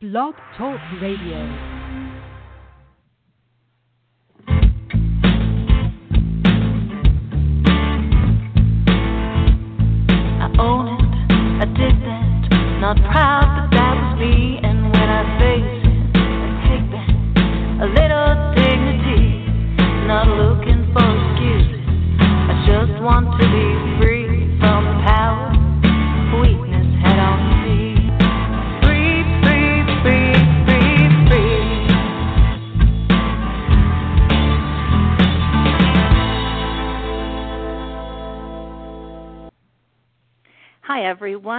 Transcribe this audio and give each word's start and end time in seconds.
Blog 0.00 0.34
Talk 0.56 0.80
Radio. 1.02 1.79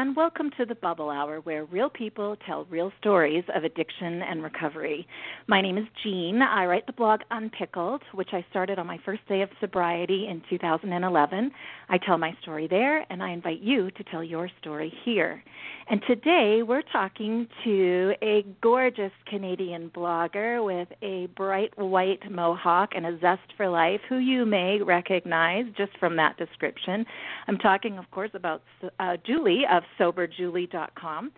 Everyone. 0.01 0.15
Welcome 0.15 0.49
to 0.57 0.65
the 0.65 0.75
Bubble 0.75 1.09
Hour, 1.09 1.41
where 1.41 1.65
real 1.65 1.89
people 1.89 2.35
tell 2.47 2.65
real 2.65 2.91
stories 2.99 3.43
of 3.55 3.63
addiction 3.63 4.21
and 4.23 4.41
recovery. 4.41 5.05
My 5.47 5.61
name 5.61 5.77
is 5.77 5.85
Jean. 6.03 6.41
I 6.41 6.65
write 6.65 6.87
the 6.87 6.93
blog 6.93 7.21
Unpickled, 7.29 8.01
which 8.13 8.29
I 8.33 8.43
started 8.49 8.79
on 8.79 8.87
my 8.87 8.97
first 9.05 9.21
day 9.27 9.41
of 9.41 9.49
sobriety 9.59 10.27
in 10.27 10.41
2011. 10.49 11.51
I 11.89 11.97
tell 11.99 12.17
my 12.17 12.35
story 12.41 12.67
there, 12.67 13.05
and 13.11 13.21
I 13.21 13.29
invite 13.31 13.61
you 13.61 13.91
to 13.91 14.03
tell 14.05 14.23
your 14.23 14.49
story 14.59 14.91
here. 15.05 15.43
And 15.91 16.01
today 16.07 16.63
we're 16.65 16.83
talking 16.83 17.49
to 17.65 18.13
a 18.21 18.45
gorgeous 18.61 19.11
Canadian 19.27 19.91
blogger 19.93 20.65
with 20.65 20.87
a 21.01 21.27
bright 21.35 21.77
white 21.77 22.31
mohawk 22.31 22.91
and 22.95 23.05
a 23.05 23.19
zest 23.19 23.41
for 23.57 23.67
life, 23.67 23.99
who 24.07 24.19
you 24.19 24.45
may 24.45 24.81
recognize 24.81 25.65
just 25.75 25.91
from 25.99 26.15
that 26.15 26.37
description. 26.37 27.05
I'm 27.49 27.57
talking, 27.57 27.97
of 27.97 28.09
course, 28.09 28.29
about 28.33 28.63
uh, 29.01 29.17
Julie 29.25 29.63
of 29.69 29.83
SoberJulie.com. 29.99 31.33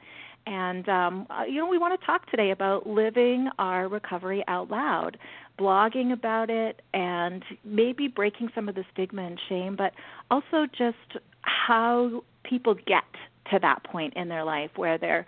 And, 0.45 0.87
um, 0.87 1.25
uh, 1.31 1.45
you 1.45 1.55
know, 1.55 1.67
we 1.67 1.79
want 1.79 1.99
to 1.99 2.05
talk 2.05 2.29
today 2.29 2.51
about 2.51 2.85
living 2.85 3.49
our 3.57 3.87
recovery 3.87 4.43
out 4.47 4.69
loud, 4.69 5.17
blogging 5.57 6.13
about 6.13 6.51
it, 6.51 6.83
and 6.93 7.43
maybe 7.65 8.07
breaking 8.07 8.49
some 8.53 8.69
of 8.69 8.75
the 8.75 8.85
stigma 8.93 9.23
and 9.23 9.39
shame, 9.49 9.75
but 9.75 9.93
also 10.29 10.67
just 10.77 11.23
how 11.41 12.23
people 12.43 12.75
get 12.75 13.03
to 13.51 13.59
that 13.59 13.83
point 13.83 14.13
in 14.15 14.27
their 14.27 14.43
life 14.43 14.71
where 14.75 14.97
they're 14.97 15.25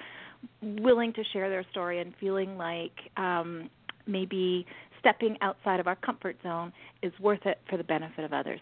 willing 0.61 1.13
to 1.13 1.23
share 1.33 1.49
their 1.49 1.65
story 1.71 1.99
and 1.99 2.13
feeling 2.19 2.57
like 2.57 2.93
um, 3.17 3.69
maybe 4.07 4.65
stepping 4.99 5.37
outside 5.41 5.79
of 5.79 5.87
our 5.87 5.95
comfort 5.95 6.35
zone 6.43 6.71
is 7.01 7.13
worth 7.19 7.45
it 7.45 7.59
for 7.69 7.77
the 7.77 7.83
benefit 7.83 8.25
of 8.25 8.33
others. 8.33 8.59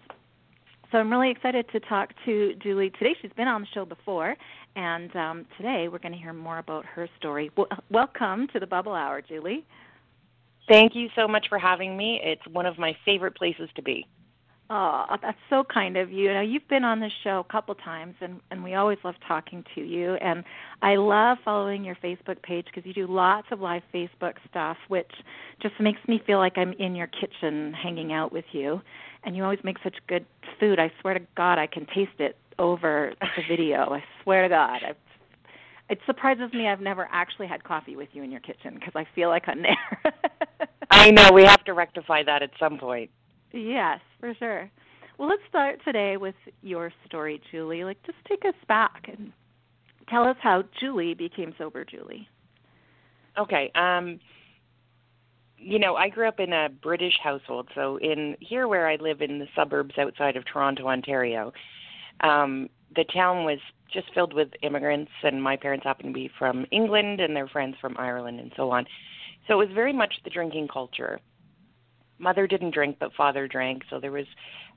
So 0.91 0.99
I'm 0.99 1.09
really 1.09 1.31
excited 1.31 1.65
to 1.71 1.79
talk 1.79 2.09
to 2.25 2.53
Julie 2.61 2.91
today. 2.91 3.15
She's 3.21 3.31
been 3.35 3.47
on 3.47 3.61
the 3.61 3.67
show 3.73 3.83
before, 3.83 4.35
and 4.75 5.15
um, 5.15 5.45
today 5.57 5.87
we're 5.87 5.97
going 5.97 6.11
to 6.11 6.17
hear 6.19 6.33
more 6.33 6.59
about 6.59 6.85
her 6.85 7.09
story. 7.17 7.49
Welcome 7.89 8.47
to 8.53 8.59
the 8.59 8.67
Bubble 8.67 8.93
Hour, 8.93 9.21
Julie. 9.21 9.65
Thank 10.67 10.95
you 10.95 11.09
so 11.15 11.27
much 11.27 11.47
for 11.49 11.57
having 11.57 11.97
me. 11.97 12.21
It's 12.23 12.45
one 12.51 12.65
of 12.65 12.77
my 12.77 12.95
favorite 13.05 13.35
places 13.35 13.69
to 13.75 13.81
be. 13.81 14.05
Oh, 14.69 15.05
that's 15.21 15.37
so 15.49 15.63
kind 15.63 15.97
of 15.97 16.11
you. 16.11 16.29
You 16.29 16.33
know, 16.33 16.41
you've 16.41 16.67
been 16.69 16.83
on 16.85 16.99
this 16.99 17.11
show 17.23 17.43
a 17.47 17.51
couple 17.51 17.75
times, 17.75 18.15
and 18.21 18.39
and 18.49 18.63
we 18.63 18.75
always 18.75 18.97
love 19.03 19.15
talking 19.27 19.63
to 19.75 19.81
you. 19.81 20.15
And 20.15 20.43
I 20.81 20.95
love 20.95 21.37
following 21.43 21.83
your 21.83 21.95
Facebook 21.95 22.41
page 22.41 22.65
because 22.65 22.85
you 22.85 22.93
do 22.93 23.05
lots 23.11 23.47
of 23.51 23.59
live 23.59 23.83
Facebook 23.93 24.35
stuff, 24.49 24.77
which 24.87 25.11
just 25.61 25.75
makes 25.79 25.99
me 26.07 26.21
feel 26.25 26.37
like 26.37 26.57
I'm 26.57 26.73
in 26.73 26.95
your 26.95 27.07
kitchen 27.07 27.73
hanging 27.73 28.13
out 28.13 28.31
with 28.31 28.45
you. 28.51 28.81
And 29.25 29.35
you 29.35 29.43
always 29.43 29.59
make 29.63 29.77
such 29.83 29.95
good 30.07 30.25
food. 30.59 30.79
I 30.79 30.91
swear 31.01 31.13
to 31.13 31.25
God, 31.35 31.57
I 31.59 31.67
can 31.67 31.85
taste 31.87 32.19
it 32.19 32.37
over 32.57 33.13
the 33.19 33.43
video. 33.47 33.93
I 33.93 34.03
swear 34.23 34.43
to 34.43 34.49
God. 34.49 34.79
I've, 34.87 34.95
it 35.89 35.99
surprises 36.05 36.51
me 36.53 36.67
I've 36.67 36.81
never 36.81 37.07
actually 37.11 37.47
had 37.47 37.63
coffee 37.63 37.95
with 37.95 38.09
you 38.13 38.23
in 38.23 38.31
your 38.31 38.39
kitchen 38.39 38.75
because 38.75 38.93
I 38.95 39.05
feel 39.13 39.29
like 39.29 39.43
I'm 39.47 39.61
there. 39.61 40.13
I 40.89 41.11
know 41.11 41.31
we 41.33 41.43
have 41.43 41.63
to 41.65 41.73
rectify 41.73 42.23
that 42.23 42.41
at 42.41 42.51
some 42.59 42.77
point. 42.77 43.09
Yes, 43.51 43.99
for 44.23 44.33
sure. 44.35 44.71
Well, 45.19 45.27
let's 45.27 45.41
start 45.49 45.79
today 45.83 46.15
with 46.15 46.35
your 46.61 46.93
story, 47.05 47.41
Julie. 47.51 47.83
Like, 47.83 48.01
just 48.05 48.17
take 48.25 48.45
us 48.45 48.55
back 48.69 49.09
and 49.11 49.33
tell 50.07 50.23
us 50.23 50.37
how 50.41 50.63
Julie 50.79 51.13
became 51.13 51.53
sober, 51.57 51.83
Julie. 51.83 52.29
Okay. 53.37 53.69
Um 53.75 54.21
you 55.57 55.77
know, 55.79 55.95
I 55.95 56.07
grew 56.09 56.27
up 56.27 56.39
in 56.39 56.51
a 56.53 56.69
British 56.69 57.13
household, 57.21 57.69
so 57.73 57.97
in 57.97 58.35
here 58.39 58.67
where 58.67 58.87
I 58.87 58.95
live 58.95 59.21
in 59.21 59.39
the 59.39 59.47
suburbs 59.55 59.95
outside 59.97 60.37
of 60.37 60.45
Toronto, 60.45 60.87
Ontario, 60.87 61.51
um 62.21 62.69
the 62.95 63.03
town 63.13 63.43
was 63.43 63.59
just 63.91 64.07
filled 64.13 64.33
with 64.33 64.49
immigrants 64.61 65.11
and 65.23 65.43
my 65.43 65.57
parents 65.57 65.83
happened 65.83 66.13
to 66.13 66.13
be 66.13 66.31
from 66.39 66.65
England 66.71 67.19
and 67.19 67.35
their 67.35 67.47
friends 67.47 67.75
from 67.81 67.97
Ireland 67.97 68.39
and 68.39 68.53
so 68.55 68.71
on. 68.71 68.85
So 69.49 69.59
it 69.59 69.67
was 69.67 69.75
very 69.75 69.91
much 69.91 70.13
the 70.23 70.29
drinking 70.29 70.69
culture. 70.69 71.19
Mother 72.19 72.47
didn't 72.47 72.73
drink, 72.73 72.97
but 72.99 73.13
father 73.13 73.47
drank, 73.47 73.83
so 73.89 73.99
there 73.99 74.11
was 74.11 74.25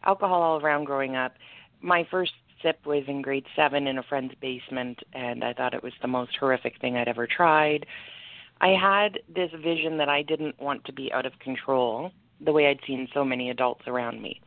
alcohol 0.05 0.43
all 0.43 0.61
around 0.61 0.85
growing 0.85 1.17
up. 1.17 1.35
My 1.81 2.07
first 2.11 2.33
sip 2.63 2.85
was 2.87 3.05
in 3.07 3.23
grade 3.23 3.47
seven 3.55 3.87
in 3.87 3.99
a 3.99 4.03
friend's 4.03 4.35
basement, 4.41 5.01
and 5.13 5.45
I 5.45 5.53
thought 5.53 5.75
it 5.75 5.83
was 5.83 5.93
the 6.03 6.09
most 6.09 6.37
horrific 6.37 6.81
thing 6.81 6.97
I'd 6.97 7.09
ever 7.09 7.27
tried. 7.27 7.87
I 8.61 8.69
had 8.69 9.21
this 9.33 9.51
vision 9.63 9.99
that 9.99 10.09
I 10.09 10.23
didn't 10.23 10.59
want 10.61 10.85
to 10.87 10.93
be 10.93 11.13
out 11.13 11.27
of 11.27 11.39
control 11.39 12.13
the 12.41 12.53
way 12.53 12.67
I'd 12.69 12.81
seen 12.87 13.09
so 13.13 13.25
many 13.25 13.51
adults 13.51 13.87
around 13.87 14.23
me. 14.23 14.41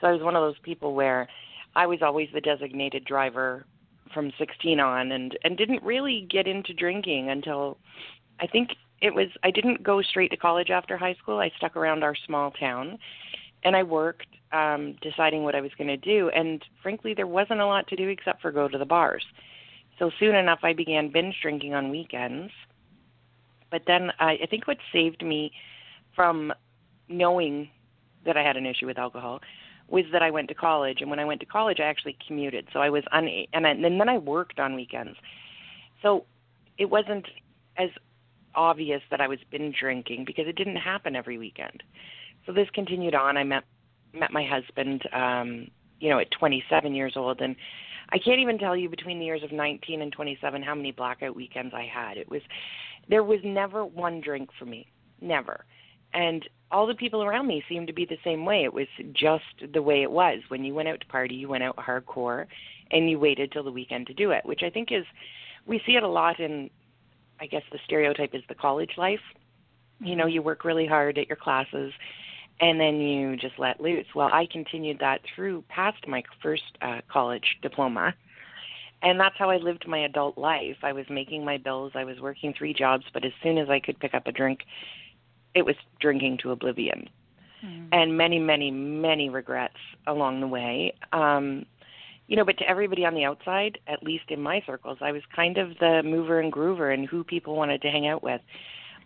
So 0.00 0.06
I 0.06 0.12
was 0.12 0.22
one 0.22 0.36
of 0.36 0.42
those 0.42 0.58
people 0.62 0.94
where 0.94 1.28
I 1.74 1.86
was 1.86 2.00
always 2.02 2.28
the 2.32 2.40
designated 2.40 3.04
driver 3.04 3.66
from 4.12 4.32
16 4.38 4.80
on 4.80 5.12
and 5.12 5.36
and 5.44 5.56
didn't 5.56 5.82
really 5.82 6.26
get 6.30 6.46
into 6.46 6.72
drinking 6.72 7.28
until 7.28 7.76
I 8.40 8.46
think 8.46 8.70
it 9.00 9.14
was 9.14 9.28
I 9.42 9.50
didn't 9.50 9.82
go 9.82 10.02
straight 10.02 10.30
to 10.30 10.36
college 10.36 10.70
after 10.70 10.96
high 10.96 11.14
school. 11.14 11.38
I 11.38 11.50
stuck 11.56 11.76
around 11.76 12.02
our 12.02 12.14
small 12.26 12.50
town 12.52 12.98
and 13.64 13.76
I 13.76 13.82
worked 13.82 14.26
um 14.52 14.96
deciding 15.02 15.42
what 15.42 15.54
I 15.54 15.60
was 15.60 15.72
going 15.76 15.88
to 15.88 15.96
do 15.96 16.30
and 16.30 16.64
frankly 16.82 17.14
there 17.14 17.26
wasn't 17.26 17.60
a 17.60 17.66
lot 17.66 17.86
to 17.88 17.96
do 17.96 18.08
except 18.08 18.40
for 18.40 18.50
go 18.52 18.68
to 18.68 18.78
the 18.78 18.84
bars. 18.84 19.24
So 19.98 20.10
soon 20.18 20.34
enough 20.34 20.60
I 20.62 20.72
began 20.72 21.10
binge 21.10 21.36
drinking 21.42 21.74
on 21.74 21.90
weekends. 21.90 22.52
But 23.70 23.82
then 23.86 24.12
I, 24.20 24.38
I 24.42 24.46
think 24.46 24.66
what 24.66 24.78
saved 24.92 25.24
me 25.24 25.52
from 26.14 26.52
knowing 27.08 27.68
that 28.24 28.36
I 28.36 28.42
had 28.42 28.56
an 28.56 28.66
issue 28.66 28.86
with 28.86 28.98
alcohol 28.98 29.40
was 29.88 30.04
that 30.12 30.22
I 30.22 30.30
went 30.30 30.48
to 30.48 30.54
college 30.54 31.00
and 31.00 31.10
when 31.10 31.18
I 31.18 31.24
went 31.24 31.40
to 31.40 31.46
college 31.46 31.80
I 31.80 31.84
actually 31.84 32.16
commuted. 32.26 32.68
So 32.72 32.80
I 32.80 32.90
was 32.90 33.04
un 33.12 33.28
and, 33.52 33.66
and 33.66 34.00
then 34.00 34.08
I 34.08 34.18
worked 34.18 34.58
on 34.58 34.74
weekends. 34.74 35.16
So 36.02 36.24
it 36.78 36.88
wasn't 36.90 37.26
as 37.76 37.90
obvious 38.56 39.02
that 39.10 39.20
I 39.20 39.28
was 39.28 39.38
binge 39.50 39.76
drinking 39.78 40.24
because 40.24 40.46
it 40.46 40.56
didn't 40.56 40.76
happen 40.76 41.14
every 41.14 41.38
weekend. 41.38 41.82
So 42.46 42.52
this 42.52 42.68
continued 42.74 43.14
on. 43.14 43.36
I 43.36 43.44
met 43.44 43.64
met 44.12 44.32
my 44.32 44.44
husband, 44.44 45.02
um, 45.12 45.68
you 46.00 46.08
know, 46.08 46.18
at 46.18 46.30
27 46.30 46.94
years 46.94 47.14
old, 47.16 47.40
and 47.40 47.54
I 48.10 48.18
can't 48.18 48.40
even 48.40 48.58
tell 48.58 48.76
you 48.76 48.88
between 48.88 49.18
the 49.18 49.26
years 49.26 49.42
of 49.42 49.52
19 49.52 50.00
and 50.00 50.12
27 50.12 50.62
how 50.62 50.74
many 50.74 50.92
blackout 50.92 51.36
weekends 51.36 51.74
I 51.74 51.84
had. 51.92 52.16
It 52.16 52.30
was 52.30 52.42
there 53.08 53.22
was 53.22 53.40
never 53.44 53.84
one 53.84 54.20
drink 54.20 54.50
for 54.58 54.64
me, 54.64 54.86
never, 55.20 55.64
and 56.14 56.48
all 56.70 56.86
the 56.86 56.94
people 56.94 57.22
around 57.22 57.46
me 57.46 57.62
seemed 57.68 57.86
to 57.86 57.92
be 57.92 58.04
the 58.04 58.18
same 58.24 58.44
way. 58.44 58.64
It 58.64 58.72
was 58.72 58.88
just 59.12 59.72
the 59.72 59.82
way 59.82 60.02
it 60.02 60.10
was. 60.10 60.40
When 60.48 60.64
you 60.64 60.74
went 60.74 60.88
out 60.88 61.00
to 61.00 61.06
party, 61.06 61.34
you 61.34 61.48
went 61.48 61.62
out 61.62 61.76
hardcore, 61.76 62.46
and 62.90 63.10
you 63.10 63.18
waited 63.18 63.52
till 63.52 63.64
the 63.64 63.70
weekend 63.70 64.06
to 64.08 64.14
do 64.14 64.30
it, 64.30 64.44
which 64.44 64.62
I 64.64 64.70
think 64.70 64.88
is 64.90 65.04
we 65.66 65.80
see 65.84 65.92
it 65.92 66.02
a 66.02 66.08
lot 66.08 66.40
in 66.40 66.70
I 67.40 67.46
guess 67.46 67.62
the 67.72 67.78
stereotype 67.84 68.34
is 68.34 68.42
the 68.48 68.54
college 68.54 68.92
life. 68.96 69.20
You 70.00 70.16
know, 70.16 70.26
you 70.26 70.42
work 70.42 70.64
really 70.64 70.86
hard 70.86 71.18
at 71.18 71.28
your 71.28 71.36
classes 71.36 71.92
and 72.60 72.80
then 72.80 73.00
you 73.00 73.36
just 73.36 73.58
let 73.58 73.80
loose. 73.80 74.06
Well, 74.14 74.30
I 74.32 74.46
continued 74.50 74.98
that 75.00 75.20
through 75.34 75.64
past 75.68 76.06
my 76.06 76.22
first 76.42 76.62
uh, 76.80 77.00
college 77.10 77.58
diploma. 77.62 78.14
And 79.02 79.20
that's 79.20 79.36
how 79.38 79.50
I 79.50 79.58
lived 79.58 79.86
my 79.86 79.98
adult 79.98 80.38
life. 80.38 80.78
I 80.82 80.92
was 80.92 81.04
making 81.10 81.44
my 81.44 81.58
bills, 81.58 81.92
I 81.94 82.04
was 82.04 82.18
working 82.18 82.54
three 82.56 82.72
jobs, 82.72 83.04
but 83.12 83.24
as 83.24 83.32
soon 83.42 83.58
as 83.58 83.68
I 83.68 83.78
could 83.78 83.98
pick 83.98 84.14
up 84.14 84.26
a 84.26 84.32
drink, 84.32 84.60
it 85.54 85.66
was 85.66 85.76
drinking 86.00 86.38
to 86.38 86.50
oblivion. 86.50 87.08
Mm. 87.64 87.88
And 87.92 88.16
many, 88.16 88.38
many, 88.38 88.70
many 88.70 89.28
regrets 89.28 89.76
along 90.06 90.40
the 90.40 90.48
way. 90.48 90.94
Um 91.12 91.66
you 92.28 92.36
know, 92.36 92.44
but 92.44 92.58
to 92.58 92.68
everybody 92.68 93.04
on 93.04 93.14
the 93.14 93.24
outside, 93.24 93.78
at 93.86 94.02
least 94.02 94.30
in 94.30 94.42
my 94.42 94.62
circles, 94.66 94.98
I 95.00 95.12
was 95.12 95.22
kind 95.34 95.58
of 95.58 95.78
the 95.78 96.02
mover 96.04 96.40
and 96.40 96.52
groover 96.52 96.92
and 96.92 97.06
who 97.06 97.22
people 97.22 97.54
wanted 97.54 97.82
to 97.82 97.88
hang 97.88 98.06
out 98.06 98.22
with. 98.22 98.40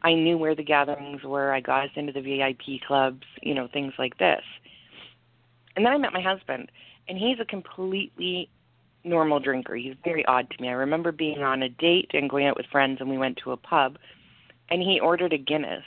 I 0.02 0.14
knew 0.14 0.38
where 0.38 0.54
the 0.54 0.62
gatherings 0.62 1.22
were. 1.22 1.52
I 1.52 1.60
got 1.60 1.84
us 1.84 1.90
into 1.96 2.12
the 2.12 2.22
VIP 2.22 2.80
clubs, 2.86 3.26
you 3.42 3.54
know, 3.54 3.68
things 3.70 3.92
like 3.98 4.16
this. 4.16 4.42
And 5.76 5.84
then 5.84 5.92
I 5.92 5.98
met 5.98 6.12
my 6.12 6.22
husband, 6.22 6.70
and 7.08 7.18
he's 7.18 7.38
a 7.40 7.44
completely 7.44 8.48
normal 9.04 9.40
drinker. 9.40 9.74
He's 9.76 9.94
very 10.04 10.24
odd 10.24 10.50
to 10.50 10.62
me. 10.62 10.68
I 10.68 10.72
remember 10.72 11.12
being 11.12 11.42
on 11.42 11.62
a 11.62 11.68
date 11.68 12.10
and 12.14 12.30
going 12.30 12.46
out 12.46 12.56
with 12.56 12.66
friends, 12.66 12.98
and 13.00 13.10
we 13.10 13.18
went 13.18 13.38
to 13.44 13.52
a 13.52 13.56
pub, 13.56 13.98
and 14.70 14.80
he 14.82 14.98
ordered 15.00 15.32
a 15.32 15.38
Guinness. 15.38 15.84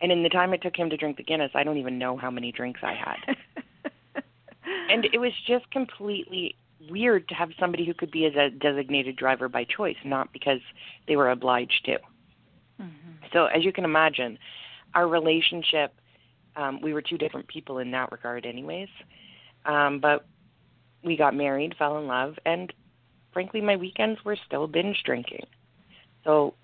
And 0.00 0.12
in 0.12 0.22
the 0.22 0.28
time 0.28 0.52
it 0.54 0.62
took 0.62 0.76
him 0.76 0.90
to 0.90 0.96
drink 0.96 1.16
the 1.16 1.22
Guinness, 1.22 1.52
I 1.54 1.64
don't 1.64 1.78
even 1.78 1.98
know 1.98 2.16
how 2.16 2.30
many 2.30 2.52
drinks 2.52 2.80
I 2.82 2.94
had. 2.94 3.36
and 4.92 5.06
it 5.06 5.18
was 5.18 5.32
just 5.46 5.70
completely 5.70 6.54
weird 6.90 7.28
to 7.28 7.34
have 7.34 7.50
somebody 7.58 7.86
who 7.86 7.94
could 7.94 8.10
be 8.10 8.26
as 8.26 8.34
a 8.34 8.50
designated 8.50 9.16
driver 9.16 9.48
by 9.48 9.64
choice, 9.64 9.96
not 10.04 10.32
because 10.32 10.60
they 11.08 11.16
were 11.16 11.30
obliged 11.30 11.84
to. 11.86 11.92
Mm-hmm. 12.80 13.26
So, 13.32 13.46
as 13.46 13.64
you 13.64 13.72
can 13.72 13.84
imagine, 13.84 14.38
our 14.94 15.08
relationship, 15.08 15.94
um, 16.56 16.80
we 16.82 16.92
were 16.92 17.00
two 17.00 17.16
different 17.16 17.48
people 17.48 17.78
in 17.78 17.90
that 17.92 18.12
regard, 18.12 18.44
anyways. 18.44 18.88
Um, 19.64 19.98
but 20.00 20.26
we 21.02 21.16
got 21.16 21.34
married, 21.34 21.74
fell 21.78 21.98
in 21.98 22.06
love, 22.06 22.34
and 22.44 22.72
frankly, 23.32 23.60
my 23.60 23.76
weekends 23.76 24.22
were 24.24 24.36
still 24.46 24.66
binge 24.66 25.02
drinking. 25.04 25.46
So, 26.24 26.54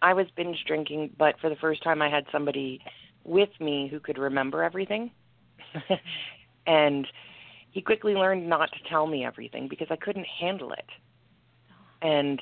I 0.00 0.14
was 0.14 0.26
binge 0.36 0.64
drinking, 0.66 1.14
but 1.18 1.38
for 1.40 1.48
the 1.48 1.56
first 1.56 1.82
time, 1.82 2.00
I 2.00 2.08
had 2.08 2.26
somebody 2.30 2.80
with 3.24 3.50
me 3.60 3.88
who 3.88 3.98
could 3.98 4.18
remember 4.18 4.62
everything. 4.62 5.10
and 6.66 7.06
he 7.72 7.80
quickly 7.80 8.14
learned 8.14 8.48
not 8.48 8.70
to 8.72 8.88
tell 8.88 9.06
me 9.06 9.24
everything 9.24 9.66
because 9.66 9.88
I 9.90 9.96
couldn't 9.96 10.26
handle 10.26 10.72
it. 10.72 10.86
And 12.02 12.40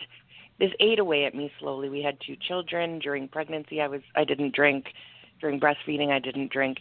this 0.58 0.72
ate 0.80 0.98
away 0.98 1.24
at 1.24 1.34
me 1.34 1.50
slowly. 1.58 1.88
We 1.88 2.02
had 2.02 2.18
two 2.24 2.36
children 2.36 2.98
during 2.98 3.28
pregnancy. 3.28 3.80
I 3.80 3.88
was 3.88 4.02
I 4.14 4.24
didn't 4.24 4.54
drink 4.54 4.86
during 5.40 5.58
breastfeeding. 5.58 6.10
I 6.10 6.18
didn't 6.18 6.52
drink 6.52 6.78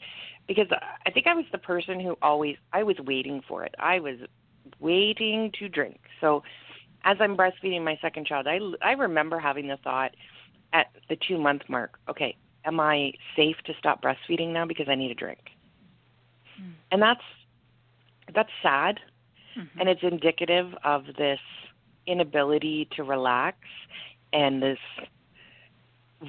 because 0.47 0.67
I 1.05 1.11
think 1.11 1.27
I 1.27 1.33
was 1.35 1.45
the 1.51 1.59
person 1.59 1.99
who 1.99 2.17
always 2.21 2.57
I 2.73 2.83
was 2.83 2.97
waiting 3.05 3.41
for 3.47 3.63
it. 3.63 3.75
I 3.79 3.99
was 3.99 4.17
waiting 4.79 5.51
to 5.59 5.69
drink. 5.69 5.99
So 6.19 6.43
as 7.03 7.17
I'm 7.19 7.37
breastfeeding 7.37 7.83
my 7.83 7.97
second 8.01 8.25
child, 8.25 8.47
I 8.47 8.59
I 8.81 8.93
remember 8.93 9.39
having 9.39 9.67
the 9.67 9.77
thought 9.77 10.15
at 10.73 10.87
the 11.07 11.17
2 11.27 11.37
month 11.37 11.63
mark, 11.69 11.99
okay, 12.09 12.35
am 12.65 12.79
I 12.79 13.13
safe 13.35 13.57
to 13.65 13.73
stop 13.77 14.01
breastfeeding 14.01 14.49
now 14.49 14.65
because 14.65 14.89
I 14.89 14.95
need 14.95 15.11
a 15.11 15.15
drink? 15.15 15.39
Hmm. 16.57 16.71
And 16.91 17.01
that's 17.01 17.21
that's 18.33 18.49
sad 18.61 18.99
mm-hmm. 19.57 19.79
and 19.79 19.89
it's 19.89 20.01
indicative 20.03 20.73
of 20.83 21.05
this 21.17 21.39
inability 22.07 22.87
to 22.95 23.03
relax 23.03 23.57
and 24.33 24.61
this 24.61 24.79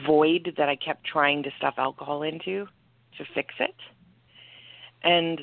void 0.07 0.55
that 0.57 0.69
I 0.69 0.77
kept 0.77 1.05
trying 1.05 1.43
to 1.43 1.51
stuff 1.59 1.75
alcohol 1.79 2.23
into 2.23 2.67
to 3.19 3.25
fix 3.35 3.55
it. 3.59 3.75
And 5.03 5.41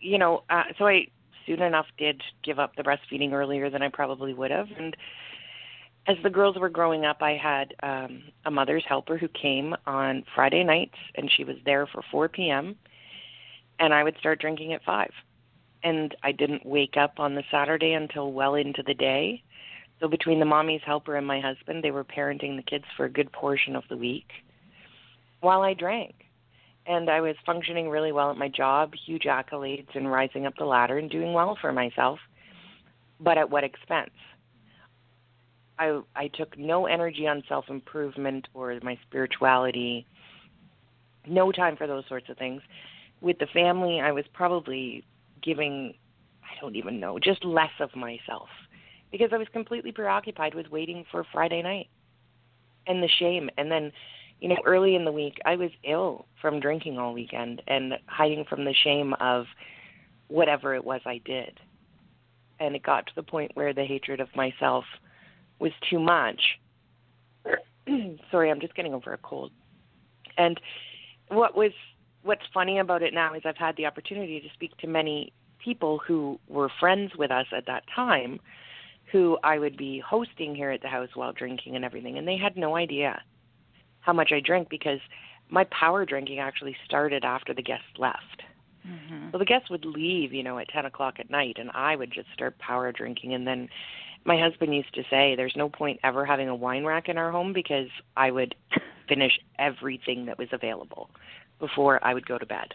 you 0.00 0.18
know, 0.18 0.42
uh, 0.50 0.64
so 0.78 0.86
I 0.86 1.06
soon 1.46 1.62
enough 1.62 1.86
did 1.98 2.22
give 2.42 2.58
up 2.58 2.76
the 2.76 2.82
breastfeeding 2.82 3.32
earlier 3.32 3.70
than 3.70 3.82
I 3.82 3.88
probably 3.88 4.34
would 4.34 4.50
have 4.50 4.68
and 4.76 4.96
as 6.06 6.16
the 6.22 6.30
girls 6.30 6.58
were 6.58 6.68
growing 6.68 7.04
up, 7.04 7.22
I 7.22 7.32
had 7.32 7.74
um, 7.82 8.24
a 8.44 8.50
mother's 8.50 8.84
helper 8.86 9.16
who 9.16 9.28
came 9.28 9.74
on 9.86 10.24
Friday 10.34 10.62
nights, 10.62 10.98
and 11.14 11.30
she 11.34 11.44
was 11.44 11.56
there 11.64 11.86
for 11.86 12.02
4 12.10 12.28
p.m. 12.28 12.76
And 13.78 13.94
I 13.94 14.04
would 14.04 14.16
start 14.18 14.38
drinking 14.38 14.74
at 14.74 14.84
5 14.84 15.10
and 15.84 16.16
I 16.22 16.32
didn't 16.32 16.64
wake 16.64 16.96
up 16.96 17.20
on 17.20 17.34
the 17.34 17.44
Saturday 17.50 17.92
until 17.92 18.32
well 18.32 18.54
into 18.54 18.82
the 18.82 18.94
day. 18.94 19.42
So 20.00 20.08
between 20.08 20.40
the 20.40 20.46
mommy's 20.46 20.80
helper 20.84 21.14
and 21.14 21.26
my 21.26 21.40
husband, 21.40 21.84
they 21.84 21.90
were 21.90 22.04
parenting 22.04 22.56
the 22.56 22.62
kids 22.62 22.84
for 22.96 23.04
a 23.04 23.10
good 23.10 23.30
portion 23.30 23.76
of 23.76 23.84
the 23.88 23.96
week 23.96 24.26
while 25.40 25.60
I 25.60 25.74
drank. 25.74 26.14
And 26.86 27.08
I 27.08 27.20
was 27.20 27.36
functioning 27.46 27.88
really 27.88 28.12
well 28.12 28.30
at 28.30 28.36
my 28.36 28.48
job, 28.48 28.92
huge 29.06 29.24
accolades 29.24 29.94
and 29.94 30.10
rising 30.10 30.46
up 30.46 30.54
the 30.58 30.64
ladder 30.64 30.98
and 30.98 31.10
doing 31.10 31.32
well 31.32 31.56
for 31.60 31.72
myself. 31.72 32.18
But 33.20 33.38
at 33.38 33.50
what 33.50 33.62
expense? 33.62 34.10
I 35.78 36.00
I 36.14 36.28
took 36.28 36.58
no 36.58 36.86
energy 36.86 37.26
on 37.26 37.42
self-improvement 37.48 38.48
or 38.54 38.78
my 38.82 38.98
spirituality. 39.06 40.06
No 41.26 41.52
time 41.52 41.76
for 41.76 41.86
those 41.86 42.04
sorts 42.08 42.28
of 42.28 42.36
things. 42.36 42.62
With 43.20 43.38
the 43.38 43.46
family, 43.46 44.00
I 44.00 44.12
was 44.12 44.24
probably 44.34 45.04
giving, 45.44 45.94
I 46.42 46.60
don't 46.60 46.76
even 46.76 46.98
know, 46.98 47.18
just 47.18 47.44
less 47.44 47.70
of 47.80 47.94
myself 47.94 48.48
because 49.12 49.30
I 49.32 49.36
was 49.36 49.46
completely 49.52 49.92
preoccupied 49.92 50.54
with 50.54 50.68
waiting 50.70 51.04
for 51.10 51.24
Friday 51.32 51.62
night 51.62 51.88
and 52.86 53.02
the 53.02 53.08
shame. 53.20 53.48
And 53.56 53.70
then, 53.70 53.92
you 54.40 54.48
know, 54.48 54.56
early 54.66 54.96
in 54.96 55.04
the 55.04 55.12
week, 55.12 55.38
I 55.44 55.56
was 55.56 55.70
ill 55.84 56.26
from 56.40 56.58
drinking 56.58 56.98
all 56.98 57.14
weekend 57.14 57.62
and 57.68 57.94
hiding 58.06 58.44
from 58.48 58.64
the 58.64 58.74
shame 58.82 59.14
of 59.20 59.46
whatever 60.28 60.74
it 60.74 60.84
was 60.84 61.00
I 61.06 61.20
did. 61.24 61.60
And 62.58 62.74
it 62.74 62.82
got 62.82 63.06
to 63.06 63.12
the 63.14 63.22
point 63.22 63.52
where 63.54 63.72
the 63.72 63.84
hatred 63.84 64.20
of 64.20 64.28
myself 64.34 64.84
was 65.60 65.72
too 65.88 66.00
much. 66.00 66.40
Sorry, 68.30 68.50
I'm 68.50 68.60
just 68.60 68.74
getting 68.74 68.94
over 68.94 69.12
a 69.12 69.18
cold. 69.18 69.52
And 70.36 70.60
what 71.28 71.56
was 71.56 71.70
what's 72.24 72.42
funny 72.52 72.78
about 72.78 73.02
it 73.02 73.14
now 73.14 73.34
is 73.34 73.42
I've 73.44 73.56
had 73.56 73.76
the 73.76 73.86
opportunity 73.86 74.40
to 74.40 74.48
speak 74.54 74.76
to 74.78 74.86
many 74.86 75.32
people 75.62 75.98
who 75.98 76.40
were 76.48 76.68
friends 76.80 77.12
with 77.16 77.30
us 77.30 77.46
at 77.56 77.66
that 77.66 77.84
time 77.94 78.40
who 79.12 79.38
I 79.44 79.58
would 79.58 79.76
be 79.76 80.00
hosting 80.00 80.54
here 80.54 80.70
at 80.70 80.82
the 80.82 80.88
house 80.88 81.10
while 81.14 81.32
drinking 81.32 81.76
and 81.76 81.84
everything 81.84 82.18
and 82.18 82.26
they 82.26 82.36
had 82.36 82.56
no 82.56 82.76
idea 82.76 83.22
how 84.00 84.12
much 84.12 84.32
I 84.32 84.40
drank 84.40 84.68
because 84.68 85.00
my 85.48 85.64
power 85.64 86.04
drinking 86.04 86.38
actually 86.38 86.76
started 86.84 87.24
after 87.24 87.54
the 87.54 87.62
guests 87.62 87.86
left. 87.98 88.42
Mm-hmm. 88.86 89.30
So 89.32 89.38
the 89.38 89.44
guests 89.44 89.70
would 89.70 89.84
leave, 89.84 90.32
you 90.32 90.42
know, 90.42 90.58
at 90.58 90.68
ten 90.68 90.84
o'clock 90.84 91.14
at 91.18 91.30
night 91.30 91.56
and 91.58 91.70
I 91.72 91.96
would 91.96 92.10
just 92.10 92.28
start 92.34 92.58
power 92.58 92.90
drinking 92.92 93.34
and 93.34 93.46
then 93.46 93.68
my 94.26 94.40
husband 94.40 94.74
used 94.74 94.94
to 94.94 95.04
say 95.10 95.34
there's 95.36 95.56
no 95.56 95.68
point 95.68 96.00
ever 96.02 96.24
having 96.24 96.48
a 96.48 96.54
wine 96.54 96.84
rack 96.84 97.08
in 97.08 97.18
our 97.18 97.30
home 97.30 97.52
because 97.52 97.88
I 98.16 98.30
would 98.30 98.54
finish 99.08 99.38
everything 99.58 100.26
that 100.26 100.38
was 100.38 100.48
available 100.50 101.10
before 101.66 102.04
I 102.04 102.12
would 102.12 102.26
go 102.26 102.38
to 102.38 102.46
bed. 102.46 102.74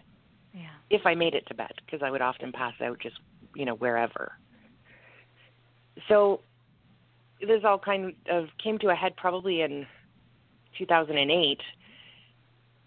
Yeah. 0.54 0.70
If 0.90 1.06
I 1.06 1.14
made 1.14 1.36
it 1.36 1.46
to 1.48 1.54
bed, 1.54 1.74
because 1.86 2.02
I 2.02 2.10
would 2.10 2.22
often 2.22 2.52
pass 2.52 2.74
out 2.82 3.00
just, 3.00 3.18
you 3.56 3.66
know, 3.66 3.76
wherever. 3.76 4.34
So 6.08 6.42
this 7.40 7.62
all 7.64 7.80
kind 7.80 8.14
of 8.30 8.48
came 8.62 8.80
to 8.80 8.90
a 8.90 8.96
head 8.96 9.16
probably 9.16 9.62
in 9.62 9.86
2008. 10.78 11.60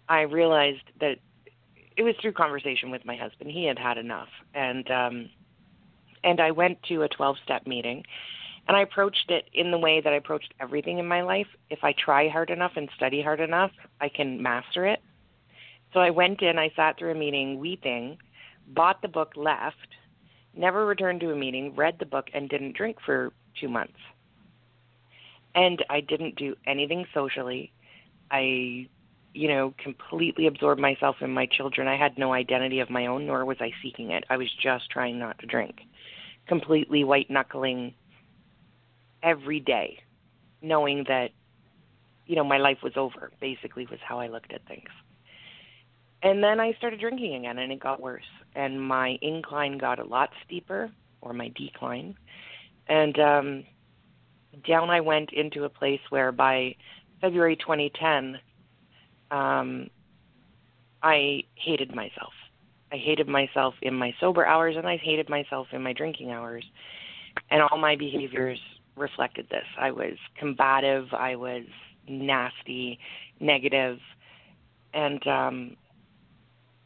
I 0.09 0.21
realized 0.21 0.83
that 0.99 1.17
it 1.95 2.03
was 2.03 2.15
through 2.21 2.33
conversation 2.33 2.91
with 2.91 3.05
my 3.05 3.15
husband. 3.15 3.51
He 3.51 3.65
had 3.65 3.79
had 3.79 3.97
enough, 3.97 4.29
and 4.53 4.89
um, 4.91 5.29
and 6.23 6.39
I 6.39 6.51
went 6.51 6.81
to 6.83 7.03
a 7.03 7.09
12-step 7.09 7.67
meeting, 7.67 8.03
and 8.67 8.75
I 8.75 8.81
approached 8.81 9.29
it 9.29 9.45
in 9.53 9.71
the 9.71 9.77
way 9.77 10.01
that 10.01 10.11
I 10.11 10.17
approached 10.17 10.53
everything 10.59 10.97
in 10.97 11.07
my 11.07 11.21
life. 11.21 11.47
If 11.69 11.79
I 11.83 11.93
try 11.93 12.29
hard 12.29 12.49
enough 12.49 12.73
and 12.75 12.89
study 12.95 13.21
hard 13.21 13.39
enough, 13.39 13.71
I 14.01 14.09
can 14.09 14.41
master 14.41 14.85
it. 14.85 15.01
So 15.93 15.99
I 15.99 16.09
went 16.09 16.41
in, 16.41 16.57
I 16.57 16.71
sat 16.75 16.97
through 16.97 17.11
a 17.11 17.15
meeting 17.15 17.59
weeping, 17.59 18.17
bought 18.67 19.01
the 19.01 19.07
book, 19.07 19.33
left, 19.35 19.77
never 20.55 20.85
returned 20.85 21.19
to 21.21 21.31
a 21.31 21.35
meeting, 21.35 21.75
read 21.75 21.97
the 21.99 22.05
book, 22.05 22.29
and 22.33 22.49
didn't 22.49 22.75
drink 22.75 22.97
for 23.05 23.31
two 23.59 23.69
months. 23.69 23.99
And 25.55 25.85
I 25.89 26.01
didn't 26.01 26.35
do 26.35 26.55
anything 26.65 27.05
socially. 27.13 27.71
I, 28.31 28.87
you 29.33 29.47
know, 29.47 29.73
completely 29.77 30.47
absorbed 30.47 30.81
myself 30.81 31.17
in 31.21 31.31
my 31.31 31.45
children. 31.45 31.87
I 31.87 31.95
had 31.95 32.17
no 32.17 32.33
identity 32.33 32.79
of 32.79 32.89
my 32.89 33.05
own, 33.05 33.27
nor 33.27 33.45
was 33.45 33.57
I 33.59 33.71
seeking 33.83 34.11
it. 34.11 34.23
I 34.31 34.37
was 34.37 34.49
just 34.61 34.89
trying 34.89 35.19
not 35.19 35.37
to 35.39 35.45
drink. 35.45 35.81
Completely 36.47 37.03
white 37.03 37.29
knuckling 37.29 37.93
every 39.21 39.59
day, 39.59 39.99
knowing 40.63 41.05
that, 41.07 41.29
you 42.25 42.35
know, 42.35 42.43
my 42.43 42.57
life 42.57 42.79
was 42.81 42.93
over, 42.95 43.31
basically, 43.39 43.85
was 43.85 43.99
how 44.03 44.19
I 44.19 44.27
looked 44.27 44.51
at 44.51 44.65
things. 44.67 44.89
And 46.23 46.41
then 46.41 46.59
I 46.61 46.73
started 46.77 47.01
drinking 47.01 47.35
again, 47.35 47.59
and 47.59 47.71
it 47.71 47.81
got 47.81 48.01
worse. 48.01 48.23
And 48.55 48.81
my 48.81 49.17
incline 49.21 49.77
got 49.77 49.99
a 49.99 50.05
lot 50.05 50.29
steeper, 50.45 50.89
or 51.21 51.33
my 51.33 51.51
decline. 51.55 52.15
And 52.87 53.19
um, 53.19 53.63
down 54.65 54.89
I 54.89 55.01
went 55.01 55.33
into 55.33 55.65
a 55.65 55.69
place 55.69 55.99
where 56.09 56.31
by 56.31 56.75
February 57.19 57.57
2010, 57.57 58.39
um, 59.31 59.89
I 61.01 61.43
hated 61.55 61.93
myself. 61.93 62.31
I 62.91 62.97
hated 62.97 63.27
myself 63.27 63.73
in 63.81 63.93
my 63.93 64.13
sober 64.21 64.45
hours, 64.45 64.75
and 64.77 64.87
I 64.87 64.95
hated 64.97 65.27
myself 65.27 65.67
in 65.73 65.83
my 65.83 65.91
drinking 65.91 66.31
hours. 66.31 66.63
And 67.51 67.61
all 67.63 67.77
my 67.77 67.97
behaviors 67.97 68.59
reflected 68.95 69.47
this. 69.49 69.65
I 69.77 69.91
was 69.91 70.13
combative, 70.37 71.07
I 71.13 71.35
was 71.35 71.63
nasty, 72.07 72.99
negative, 73.39 73.97
and 74.93 75.25
um, 75.27 75.75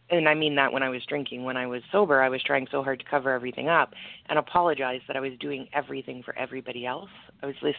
and 0.09 0.29
I 0.29 0.33
mean 0.33 0.55
that 0.55 0.71
when 0.71 0.83
I 0.83 0.89
was 0.89 1.03
drinking. 1.05 1.43
When 1.43 1.57
I 1.57 1.67
was 1.67 1.81
sober, 1.91 2.21
I 2.21 2.29
was 2.29 2.41
trying 2.43 2.67
so 2.71 2.83
hard 2.83 2.99
to 2.99 3.05
cover 3.05 3.31
everything 3.31 3.67
up 3.67 3.93
and 4.29 4.39
apologize 4.39 5.01
that 5.07 5.17
I 5.17 5.19
was 5.19 5.33
doing 5.39 5.67
everything 5.73 6.23
for 6.23 6.37
everybody 6.37 6.85
else. 6.85 7.09
I 7.43 7.47
was 7.47 7.55
this 7.61 7.75